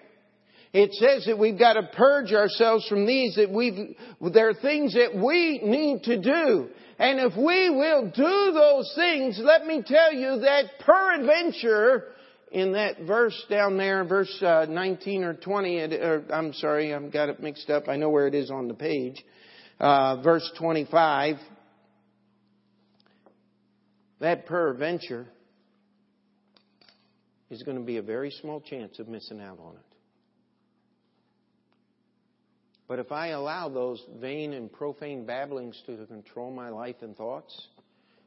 It 0.73 0.93
says 0.95 1.27
that 1.27 1.39
we've 1.39 1.59
got 1.59 1.75
to 1.75 1.91
purge 1.93 2.33
ourselves 2.33 2.87
from 2.89 3.05
these, 3.05 3.35
that 3.35 3.51
we've, 3.51 3.97
there 4.33 4.49
are 4.49 4.55
things 4.55 4.95
that 4.95 5.15
we 5.15 5.61
need 5.63 6.05
to 6.05 6.19
do. 6.19 6.69
And 6.99 7.19
if 7.19 7.37
we 7.37 7.71
will 7.71 8.11
do 8.11 8.53
those 8.55 8.93
things, 8.95 9.41
let 9.43 9.67
me 9.67 9.83
tell 9.85 10.15
you 10.15 10.41
that 10.41 10.65
peradventure, 10.79 12.05
in 12.51 12.73
that 12.73 13.01
verse 13.03 13.45
down 13.49 13.77
there, 13.77 14.05
verse 14.05 14.43
uh, 14.43 14.67
19 14.69 15.25
or 15.25 15.35
20, 15.35 15.79
or, 15.79 16.25
I'm 16.33 16.53
sorry, 16.55 16.93
I've 16.93 17.13
got 17.13 17.29
it 17.29 17.41
mixed 17.41 17.71
up. 17.71 17.89
I 17.89 17.97
know 17.97 18.11
where 18.11 18.27
it 18.27 18.35
is 18.35 18.51
on 18.51 18.69
the 18.69 18.75
page. 18.75 19.25
Uh, 19.79 20.21
verse 20.23 20.51
25. 20.59 21.37
That 24.21 24.47
peradventure 24.47 25.27
is 27.51 27.63
going 27.63 27.79
to 27.79 27.85
be 27.85 27.97
a 27.97 28.03
very 28.03 28.31
small 28.31 28.61
chance 28.61 28.99
of 28.99 29.09
missing 29.09 29.41
out 29.41 29.59
on 29.59 29.75
it. 29.75 29.91
But 32.87 32.99
if 32.99 33.13
I 33.13 33.29
allow 33.29 33.69
those 33.69 34.05
vain 34.21 34.53
and 34.53 34.71
profane 34.71 35.25
babblings 35.25 35.81
to 35.87 36.05
control 36.07 36.51
my 36.51 36.71
life 36.71 36.97
and 37.03 37.17
thoughts, 37.17 37.69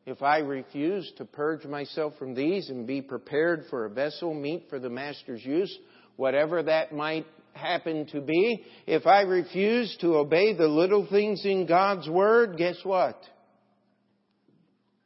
if 0.05 0.21
I 0.21 0.39
refuse 0.39 1.11
to 1.17 1.25
purge 1.25 1.65
myself 1.65 2.13
from 2.19 2.35
these 2.35 2.69
and 2.69 2.85
be 2.85 3.01
prepared 3.01 3.65
for 3.69 3.85
a 3.85 3.89
vessel 3.89 4.33
meet 4.33 4.65
for 4.69 4.79
the 4.79 4.89
Master's 4.89 5.43
use, 5.45 5.75
whatever 6.17 6.61
that 6.63 6.93
might 6.93 7.25
happen 7.53 8.05
to 8.07 8.19
be, 8.19 8.63
if 8.85 9.07
I 9.07 9.21
refuse 9.21 9.95
to 10.01 10.17
obey 10.17 10.55
the 10.55 10.67
little 10.67 11.07
things 11.09 11.45
in 11.45 11.65
God's 11.67 12.09
Word, 12.09 12.57
guess 12.57 12.77
what? 12.83 13.21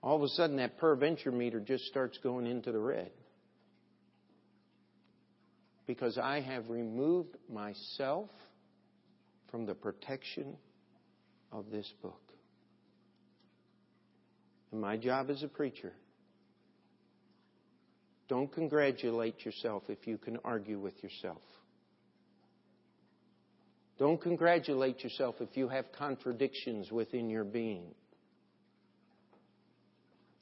All 0.01 0.15
of 0.15 0.23
a 0.23 0.29
sudden 0.29 0.57
that 0.57 0.79
peradventure 0.79 1.31
meter 1.31 1.59
just 1.59 1.85
starts 1.85 2.17
going 2.23 2.47
into 2.47 2.71
the 2.71 2.79
red. 2.79 3.11
Because 5.85 6.17
I 6.17 6.41
have 6.41 6.69
removed 6.69 7.35
myself 7.51 8.29
from 9.51 9.65
the 9.65 9.73
protection 9.73 10.57
of 11.51 11.69
this 11.71 11.91
book. 12.01 12.26
And 14.72 14.82
my 14.82 14.97
job 14.97 15.30
as 15.30 15.43
a 15.43 15.47
preacher, 15.47 15.93
don't 18.28 18.51
congratulate 18.51 19.45
yourself 19.45 19.84
if 19.88 20.05
you 20.05 20.18
can 20.18 20.38
argue 20.43 20.80
with 20.80 21.01
yourself. 21.01 21.41
Don't 23.97 24.22
congratulate 24.22 25.03
yourself 25.03 25.36
if 25.39 25.55
you 25.55 25.70
have 25.70 25.86
contradictions 25.97 26.91
within 26.91 27.30
your 27.30 27.43
being. 27.43 27.95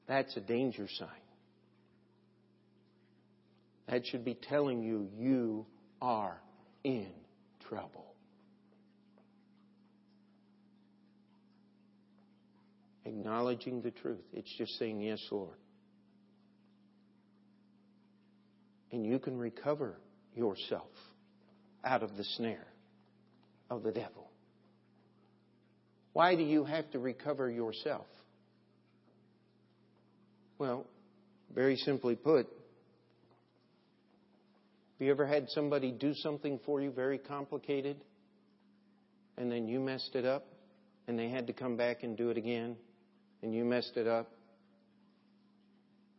That's 0.08 0.36
a 0.36 0.42
danger 0.42 0.88
sign. 0.98 1.08
That 3.88 4.06
should 4.06 4.26
be 4.26 4.34
telling 4.50 4.84
you 4.84 5.08
you 5.18 5.66
are 6.02 6.38
in 6.84 7.08
trouble. 7.70 8.05
Acknowledging 13.06 13.82
the 13.82 13.92
truth. 13.92 14.24
It's 14.34 14.54
just 14.58 14.78
saying, 14.78 15.02
Yes, 15.02 15.20
Lord. 15.32 15.58
And 18.92 19.06
you 19.06 19.20
can 19.20 19.38
recover 19.38 19.96
yourself 20.36 20.90
out 21.84 22.04
of 22.04 22.18
the 22.18 22.24
snare 22.24 22.68
of 23.70 23.84
the 23.84 23.92
devil. 23.92 24.30
Why 26.14 26.36
do 26.36 26.44
you 26.44 26.64
have 26.64 26.90
to 26.92 27.00
recover 27.00 27.50
yourself? 27.50 28.06
Well, 30.58 30.86
very 31.54 31.76
simply 31.76 32.16
put, 32.16 32.48
have 34.98 35.06
you 35.06 35.12
ever 35.12 35.26
had 35.26 35.50
somebody 35.50 35.92
do 35.92 36.14
something 36.14 36.60
for 36.66 36.82
you 36.82 36.90
very 36.90 37.18
complicated 37.18 37.98
and 39.38 39.52
then 39.52 39.68
you 39.68 39.82
messed 39.82 40.16
it 40.16 40.24
up 40.24 40.46
and 41.08 41.20
they 41.20 41.28
had 41.30 41.48
to 41.48 41.54
come 41.54 41.76
back 41.76 42.04
and 42.04 42.16
do 42.16 42.30
it 42.30 42.38
again 42.38 42.78
and 43.46 43.54
you 43.54 43.64
messed 43.64 43.96
it 43.96 44.08
up? 44.08 44.28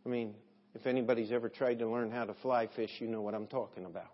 I 0.06 0.08
mean, 0.08 0.34
if 0.76 0.86
anybody's 0.86 1.32
ever 1.32 1.48
tried 1.48 1.80
to 1.80 1.88
learn 1.88 2.12
how 2.12 2.24
to 2.24 2.34
fly 2.34 2.68
fish, 2.76 2.90
you 3.00 3.08
know 3.08 3.20
what 3.20 3.34
I'm 3.34 3.48
talking 3.48 3.84
about. 3.84 4.12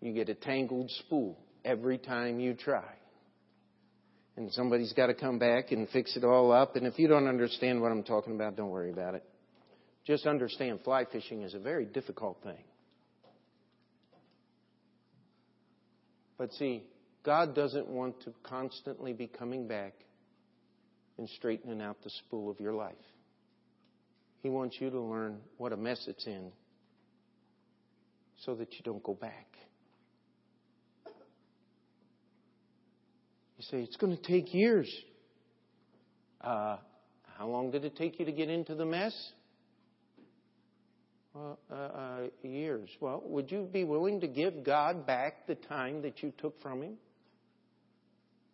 You 0.00 0.14
get 0.14 0.30
a 0.30 0.34
tangled 0.34 0.90
spool 0.90 1.38
every 1.62 1.98
time 1.98 2.40
you 2.40 2.54
try. 2.54 2.88
And 4.38 4.50
somebody's 4.52 4.94
got 4.94 5.08
to 5.08 5.14
come 5.14 5.38
back 5.38 5.72
and 5.72 5.86
fix 5.90 6.16
it 6.16 6.24
all 6.24 6.52
up. 6.52 6.76
And 6.76 6.86
if 6.86 6.98
you 6.98 7.06
don't 7.06 7.28
understand 7.28 7.82
what 7.82 7.92
I'm 7.92 8.02
talking 8.02 8.34
about, 8.34 8.56
don't 8.56 8.70
worry 8.70 8.90
about 8.90 9.14
it. 9.14 9.24
Just 10.06 10.26
understand 10.26 10.80
fly 10.84 11.04
fishing 11.04 11.42
is 11.42 11.52
a 11.52 11.58
very 11.58 11.84
difficult 11.84 12.38
thing. 12.42 12.64
But 16.38 16.54
see, 16.54 16.84
God 17.22 17.54
doesn't 17.54 17.88
want 17.88 18.22
to 18.22 18.32
constantly 18.42 19.12
be 19.12 19.26
coming 19.26 19.68
back 19.68 19.92
in 21.20 21.28
straightening 21.36 21.82
out 21.82 22.02
the 22.02 22.10
spool 22.10 22.50
of 22.50 22.58
your 22.58 22.72
life. 22.72 22.94
He 24.42 24.48
wants 24.48 24.76
you 24.80 24.88
to 24.88 25.00
learn 25.00 25.38
what 25.58 25.72
a 25.72 25.76
mess 25.76 26.02
it's 26.08 26.26
in 26.26 26.50
so 28.44 28.54
that 28.54 28.72
you 28.72 28.80
don't 28.82 29.02
go 29.02 29.14
back. 29.14 29.46
You 33.58 33.64
say, 33.70 33.82
it's 33.82 33.96
going 33.96 34.16
to 34.16 34.22
take 34.22 34.54
years. 34.54 34.90
Uh, 36.40 36.78
how 37.38 37.46
long 37.46 37.70
did 37.70 37.84
it 37.84 37.96
take 37.96 38.18
you 38.18 38.24
to 38.24 38.32
get 38.32 38.48
into 38.48 38.74
the 38.74 38.86
mess? 38.86 39.14
Uh, 41.36 41.74
uh, 41.74 42.20
years. 42.42 42.88
Well, 42.98 43.22
would 43.26 43.52
you 43.52 43.68
be 43.70 43.84
willing 43.84 44.20
to 44.20 44.26
give 44.26 44.64
God 44.64 45.06
back 45.06 45.46
the 45.46 45.54
time 45.54 46.00
that 46.02 46.22
you 46.22 46.32
took 46.38 46.60
from 46.62 46.82
Him? 46.82 46.94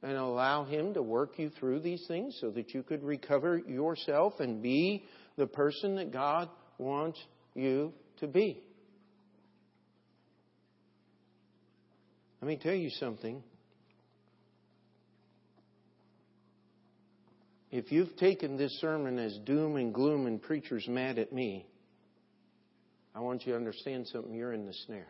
And 0.02 0.16
allow 0.16 0.64
Him 0.64 0.94
to 0.94 1.02
work 1.02 1.38
you 1.38 1.50
through 1.50 1.80
these 1.80 2.04
things 2.06 2.36
so 2.40 2.50
that 2.50 2.74
you 2.74 2.82
could 2.82 3.02
recover 3.02 3.58
yourself 3.58 4.40
and 4.40 4.62
be 4.62 5.04
the 5.36 5.46
person 5.46 5.96
that 5.96 6.12
God 6.12 6.48
wants 6.78 7.18
you 7.54 7.92
to 8.20 8.26
be. 8.26 8.62
Let 12.40 12.48
me 12.48 12.56
tell 12.56 12.74
you 12.74 12.90
something. 12.90 13.42
If 17.70 17.90
you've 17.90 18.16
taken 18.16 18.56
this 18.56 18.72
sermon 18.80 19.18
as 19.18 19.36
doom 19.44 19.76
and 19.76 19.92
gloom 19.92 20.26
and 20.26 20.40
preachers 20.40 20.86
mad 20.88 21.18
at 21.18 21.32
me, 21.32 21.66
I 23.14 23.20
want 23.20 23.46
you 23.46 23.52
to 23.52 23.58
understand 23.58 24.06
something. 24.08 24.32
You're 24.32 24.52
in 24.52 24.66
the 24.66 24.74
snare. 24.86 25.08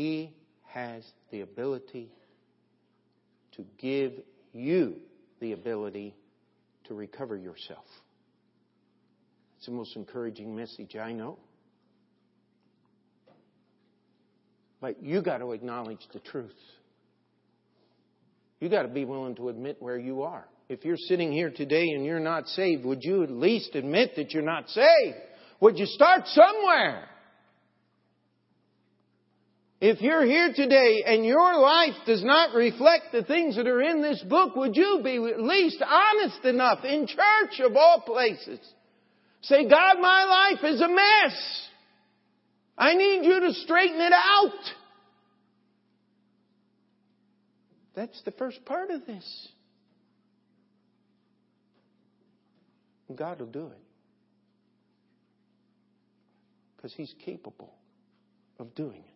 He 0.00 0.32
has 0.68 1.04
the 1.30 1.42
ability 1.42 2.08
to 3.52 3.66
give 3.76 4.12
you 4.54 4.94
the 5.40 5.52
ability 5.52 6.14
to 6.84 6.94
recover 6.94 7.36
yourself. 7.36 7.84
It's 9.58 9.66
the 9.66 9.72
most 9.72 9.94
encouraging 9.96 10.56
message 10.56 10.96
I 10.96 11.12
know. 11.12 11.36
But 14.80 15.02
you 15.02 15.20
got 15.20 15.38
to 15.38 15.52
acknowledge 15.52 16.00
the 16.14 16.20
truth. 16.20 16.56
You 18.58 18.70
got 18.70 18.84
to 18.84 18.88
be 18.88 19.04
willing 19.04 19.34
to 19.34 19.50
admit 19.50 19.76
where 19.80 19.98
you 19.98 20.22
are. 20.22 20.46
If 20.70 20.86
you're 20.86 20.96
sitting 20.96 21.30
here 21.30 21.50
today 21.50 21.90
and 21.90 22.06
you're 22.06 22.20
not 22.20 22.46
saved, 22.48 22.86
would 22.86 23.04
you 23.04 23.22
at 23.22 23.30
least 23.30 23.74
admit 23.74 24.12
that 24.16 24.32
you're 24.32 24.42
not 24.42 24.66
saved? 24.70 25.18
Would 25.60 25.76
you 25.76 25.84
start 25.84 26.22
somewhere? 26.24 27.06
If 29.80 30.02
you're 30.02 30.26
here 30.26 30.52
today 30.54 31.04
and 31.06 31.24
your 31.24 31.58
life 31.58 31.94
does 32.04 32.22
not 32.22 32.54
reflect 32.54 33.12
the 33.12 33.24
things 33.24 33.56
that 33.56 33.66
are 33.66 33.80
in 33.80 34.02
this 34.02 34.22
book, 34.28 34.54
would 34.54 34.76
you 34.76 35.00
be 35.02 35.16
at 35.16 35.40
least 35.40 35.82
honest 35.82 36.44
enough 36.44 36.84
in 36.84 37.06
church 37.06 37.60
of 37.60 37.74
all 37.76 38.02
places? 38.02 38.60
Say, 39.42 39.66
God, 39.68 39.98
my 39.98 40.24
life 40.52 40.64
is 40.70 40.82
a 40.82 40.88
mess. 40.88 41.66
I 42.76 42.92
need 42.94 43.24
you 43.24 43.40
to 43.40 43.54
straighten 43.54 44.00
it 44.00 44.12
out. 44.12 44.50
That's 47.94 48.20
the 48.22 48.32
first 48.32 48.62
part 48.66 48.90
of 48.90 49.06
this. 49.06 49.48
God 53.14 53.40
will 53.40 53.46
do 53.46 53.66
it. 53.66 53.78
Because 56.76 56.92
He's 56.92 57.14
capable 57.24 57.72
of 58.58 58.74
doing 58.74 59.02
it. 59.06 59.09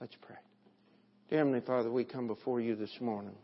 Let's 0.00 0.14
pray. 0.24 0.36
Dear 1.28 1.38
Heavenly 1.38 1.60
Father, 1.60 1.90
we 1.90 2.04
come 2.04 2.28
before 2.28 2.60
you 2.60 2.76
this 2.76 2.96
morning. 3.00 3.34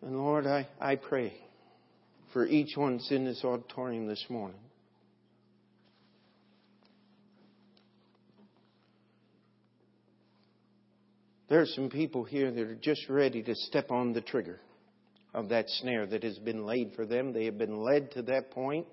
And 0.00 0.16
Lord, 0.16 0.46
I, 0.46 0.66
I 0.80 0.96
pray 0.96 1.34
for 2.32 2.46
each 2.46 2.74
one 2.74 2.96
that's 2.96 3.10
in 3.10 3.26
this 3.26 3.44
auditorium 3.44 4.06
this 4.06 4.24
morning. 4.30 4.58
There 11.50 11.60
are 11.60 11.66
some 11.66 11.90
people 11.90 12.24
here 12.24 12.50
that 12.50 12.62
are 12.62 12.74
just 12.76 13.10
ready 13.10 13.42
to 13.42 13.54
step 13.54 13.90
on 13.90 14.14
the 14.14 14.22
trigger 14.22 14.58
of 15.34 15.50
that 15.50 15.66
snare 15.68 16.06
that 16.06 16.22
has 16.22 16.38
been 16.38 16.64
laid 16.64 16.94
for 16.96 17.04
them. 17.04 17.34
They 17.34 17.44
have 17.44 17.58
been 17.58 17.76
led 17.76 18.12
to 18.12 18.22
that 18.22 18.52
point 18.52 18.86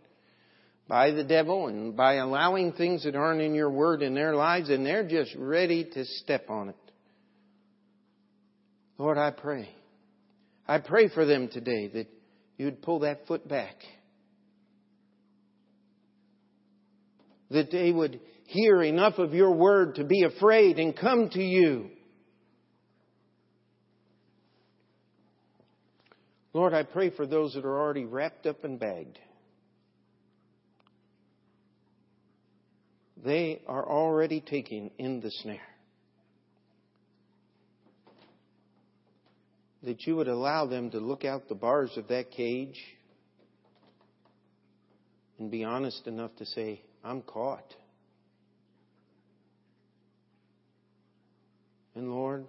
by 0.90 1.12
the 1.12 1.24
devil 1.24 1.68
and 1.68 1.96
by 1.96 2.16
allowing 2.16 2.74
things 2.74 3.04
that 3.04 3.16
aren't 3.16 3.42
in 3.42 3.54
your 3.54 3.70
word 3.70 4.02
in 4.02 4.16
their 4.16 4.36
lives, 4.36 4.70
and 4.70 4.84
they're 4.84 5.08
just 5.08 5.34
ready 5.38 5.86
to 5.86 6.04
step 6.04 6.50
on 6.50 6.70
it. 6.70 6.76
Lord, 8.98 9.20
I 9.20 9.30
pray. 9.30 9.70
I 10.68 10.80
pray 10.80 11.08
for 11.08 11.26
them 11.26 11.48
today 11.48 11.90
that 11.94 12.08
you'd 12.58 12.82
pull 12.82 13.00
that 13.02 13.28
foot 13.28 13.48
back. 13.48 13.76
That 17.52 17.72
they 17.72 17.92
would 17.92 18.20
hear 18.48 18.82
enough 18.82 19.20
of 19.20 19.36
your 19.36 19.52
word 19.52 19.96
to 19.96 20.04
be 20.04 20.24
afraid 20.24 20.80
and 20.80 20.98
come 20.98 21.30
to 21.30 21.42
you. 21.42 21.92
Lord, 26.52 26.74
I 26.74 26.82
pray 26.82 27.12
for 27.12 27.28
those 27.28 27.54
that 27.54 27.64
are 27.64 27.80
already 27.80 28.06
wrapped 28.06 28.48
up 28.48 28.64
and 28.64 28.80
bagged. 28.80 29.20
They 33.24 33.62
are 33.68 33.88
already 33.88 34.42
taken 34.42 34.92
in 34.98 35.20
the 35.20 35.32
snare. 35.32 35.60
That 39.84 40.06
you 40.06 40.16
would 40.18 40.28
allow 40.28 40.66
them 40.66 40.92
to 40.92 41.00
look 41.00 41.24
out 41.24 41.48
the 41.48 41.56
bars 41.56 41.92
of 41.98 42.08
that 42.10 42.32
cage 42.32 42.80
and 45.38 45.50
be 45.50 45.64
honest 45.64 46.06
enough 46.06 46.36
to 46.38 46.46
say, 46.46 46.82
I'm 47.04 47.22
caught. 47.22 47.76
And 51.96 52.12
Lord, 52.12 52.46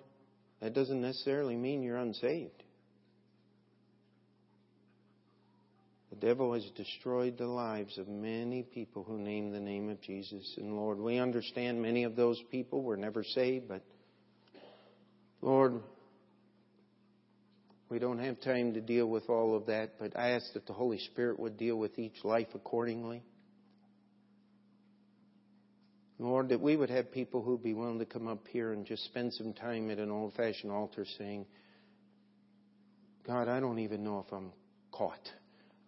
that 0.60 0.74
doesn't 0.74 1.00
necessarily 1.00 1.56
mean 1.56 1.82
you're 1.82 1.96
unsaved. 1.96 2.62
Devil 6.16 6.52
has 6.54 6.64
destroyed 6.76 7.38
the 7.38 7.46
lives 7.46 7.96
of 7.96 8.08
many 8.08 8.62
people 8.62 9.04
who 9.04 9.18
name 9.18 9.52
the 9.52 9.60
name 9.60 9.88
of 9.88 10.00
Jesus. 10.00 10.54
And 10.56 10.74
Lord, 10.76 10.98
we 10.98 11.18
understand 11.18 11.80
many 11.80 12.04
of 12.04 12.16
those 12.16 12.40
people 12.50 12.82
were 12.82 12.96
never 12.96 13.22
saved, 13.22 13.68
but 13.68 13.82
Lord, 15.40 15.80
we 17.88 17.98
don't 17.98 18.18
have 18.18 18.40
time 18.40 18.74
to 18.74 18.80
deal 18.80 19.06
with 19.06 19.28
all 19.28 19.56
of 19.56 19.66
that, 19.66 19.98
but 19.98 20.16
I 20.16 20.30
ask 20.30 20.52
that 20.54 20.66
the 20.66 20.72
Holy 20.72 20.98
Spirit 20.98 21.38
would 21.38 21.56
deal 21.56 21.76
with 21.76 21.98
each 21.98 22.24
life 22.24 22.48
accordingly. 22.54 23.22
Lord, 26.18 26.50
that 26.50 26.60
we 26.60 26.76
would 26.76 26.90
have 26.90 27.10
people 27.10 27.42
who'd 27.42 27.62
be 27.62 27.72
willing 27.72 27.98
to 27.98 28.04
come 28.04 28.28
up 28.28 28.46
here 28.48 28.72
and 28.72 28.84
just 28.84 29.04
spend 29.06 29.32
some 29.32 29.54
time 29.54 29.90
at 29.90 29.98
an 29.98 30.10
old 30.10 30.34
fashioned 30.34 30.70
altar 30.70 31.06
saying, 31.18 31.46
God, 33.26 33.48
I 33.48 33.58
don't 33.58 33.78
even 33.78 34.04
know 34.04 34.24
if 34.26 34.32
I'm 34.32 34.52
caught. 34.92 35.30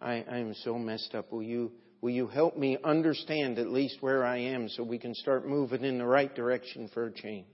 I, 0.03 0.25
I 0.29 0.37
am 0.39 0.53
so 0.63 0.77
messed 0.77 1.15
up. 1.15 1.31
Will 1.31 1.43
you, 1.43 1.71
will 2.01 2.09
you 2.09 2.27
help 2.27 2.57
me 2.57 2.77
understand 2.83 3.57
at 3.57 3.69
least 3.69 3.97
where 4.01 4.25
I 4.25 4.37
am 4.37 4.67
so 4.67 4.83
we 4.83 4.99
can 4.99 5.15
start 5.15 5.47
moving 5.47 5.83
in 5.85 5.97
the 5.97 6.05
right 6.05 6.33
direction 6.33 6.89
for 6.93 7.05
a 7.05 7.11
change? 7.11 7.45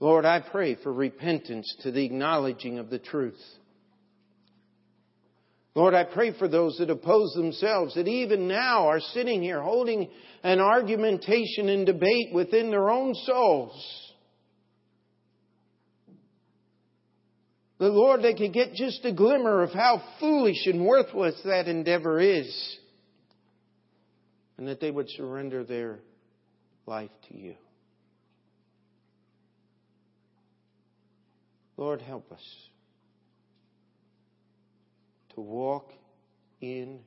Lord, 0.00 0.24
I 0.24 0.40
pray 0.40 0.76
for 0.82 0.92
repentance 0.92 1.72
to 1.82 1.92
the 1.92 2.04
acknowledging 2.04 2.78
of 2.78 2.90
the 2.90 2.98
truth. 2.98 3.40
Lord, 5.74 5.94
I 5.94 6.04
pray 6.04 6.36
for 6.36 6.48
those 6.48 6.76
that 6.78 6.90
oppose 6.90 7.32
themselves, 7.34 7.94
that 7.94 8.08
even 8.08 8.48
now 8.48 8.88
are 8.88 9.00
sitting 9.00 9.42
here 9.42 9.62
holding 9.62 10.10
an 10.42 10.60
argumentation 10.60 11.68
and 11.68 11.86
debate 11.86 12.34
within 12.34 12.70
their 12.70 12.90
own 12.90 13.14
souls. 13.14 14.11
The 17.82 17.88
Lord, 17.88 18.22
they 18.22 18.34
could 18.34 18.52
get 18.52 18.74
just 18.74 19.04
a 19.04 19.12
glimmer 19.12 19.64
of 19.64 19.72
how 19.72 20.00
foolish 20.20 20.66
and 20.66 20.86
worthless 20.86 21.34
that 21.44 21.66
endeavor 21.66 22.20
is. 22.20 22.78
And 24.56 24.68
that 24.68 24.80
they 24.80 24.92
would 24.92 25.10
surrender 25.10 25.64
their 25.64 25.98
life 26.86 27.10
to 27.28 27.36
you. 27.36 27.56
Lord, 31.76 32.00
help 32.00 32.30
us 32.30 32.44
to 35.34 35.40
walk 35.40 35.90
in 36.60 37.00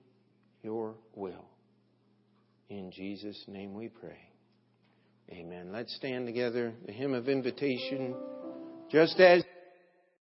your 0.61 0.95
will. 1.13 1.45
In 2.67 2.91
Jesus' 2.91 3.41
name 3.47 3.73
we 3.73 3.87
pray. 3.87 4.19
Amen. 5.29 5.69
Let's 5.71 5.95
stand 5.95 6.25
together. 6.25 6.73
The 6.85 6.91
hymn 6.91 7.13
of 7.13 7.29
invitation, 7.29 8.13
just 8.91 9.21
as 9.21 9.44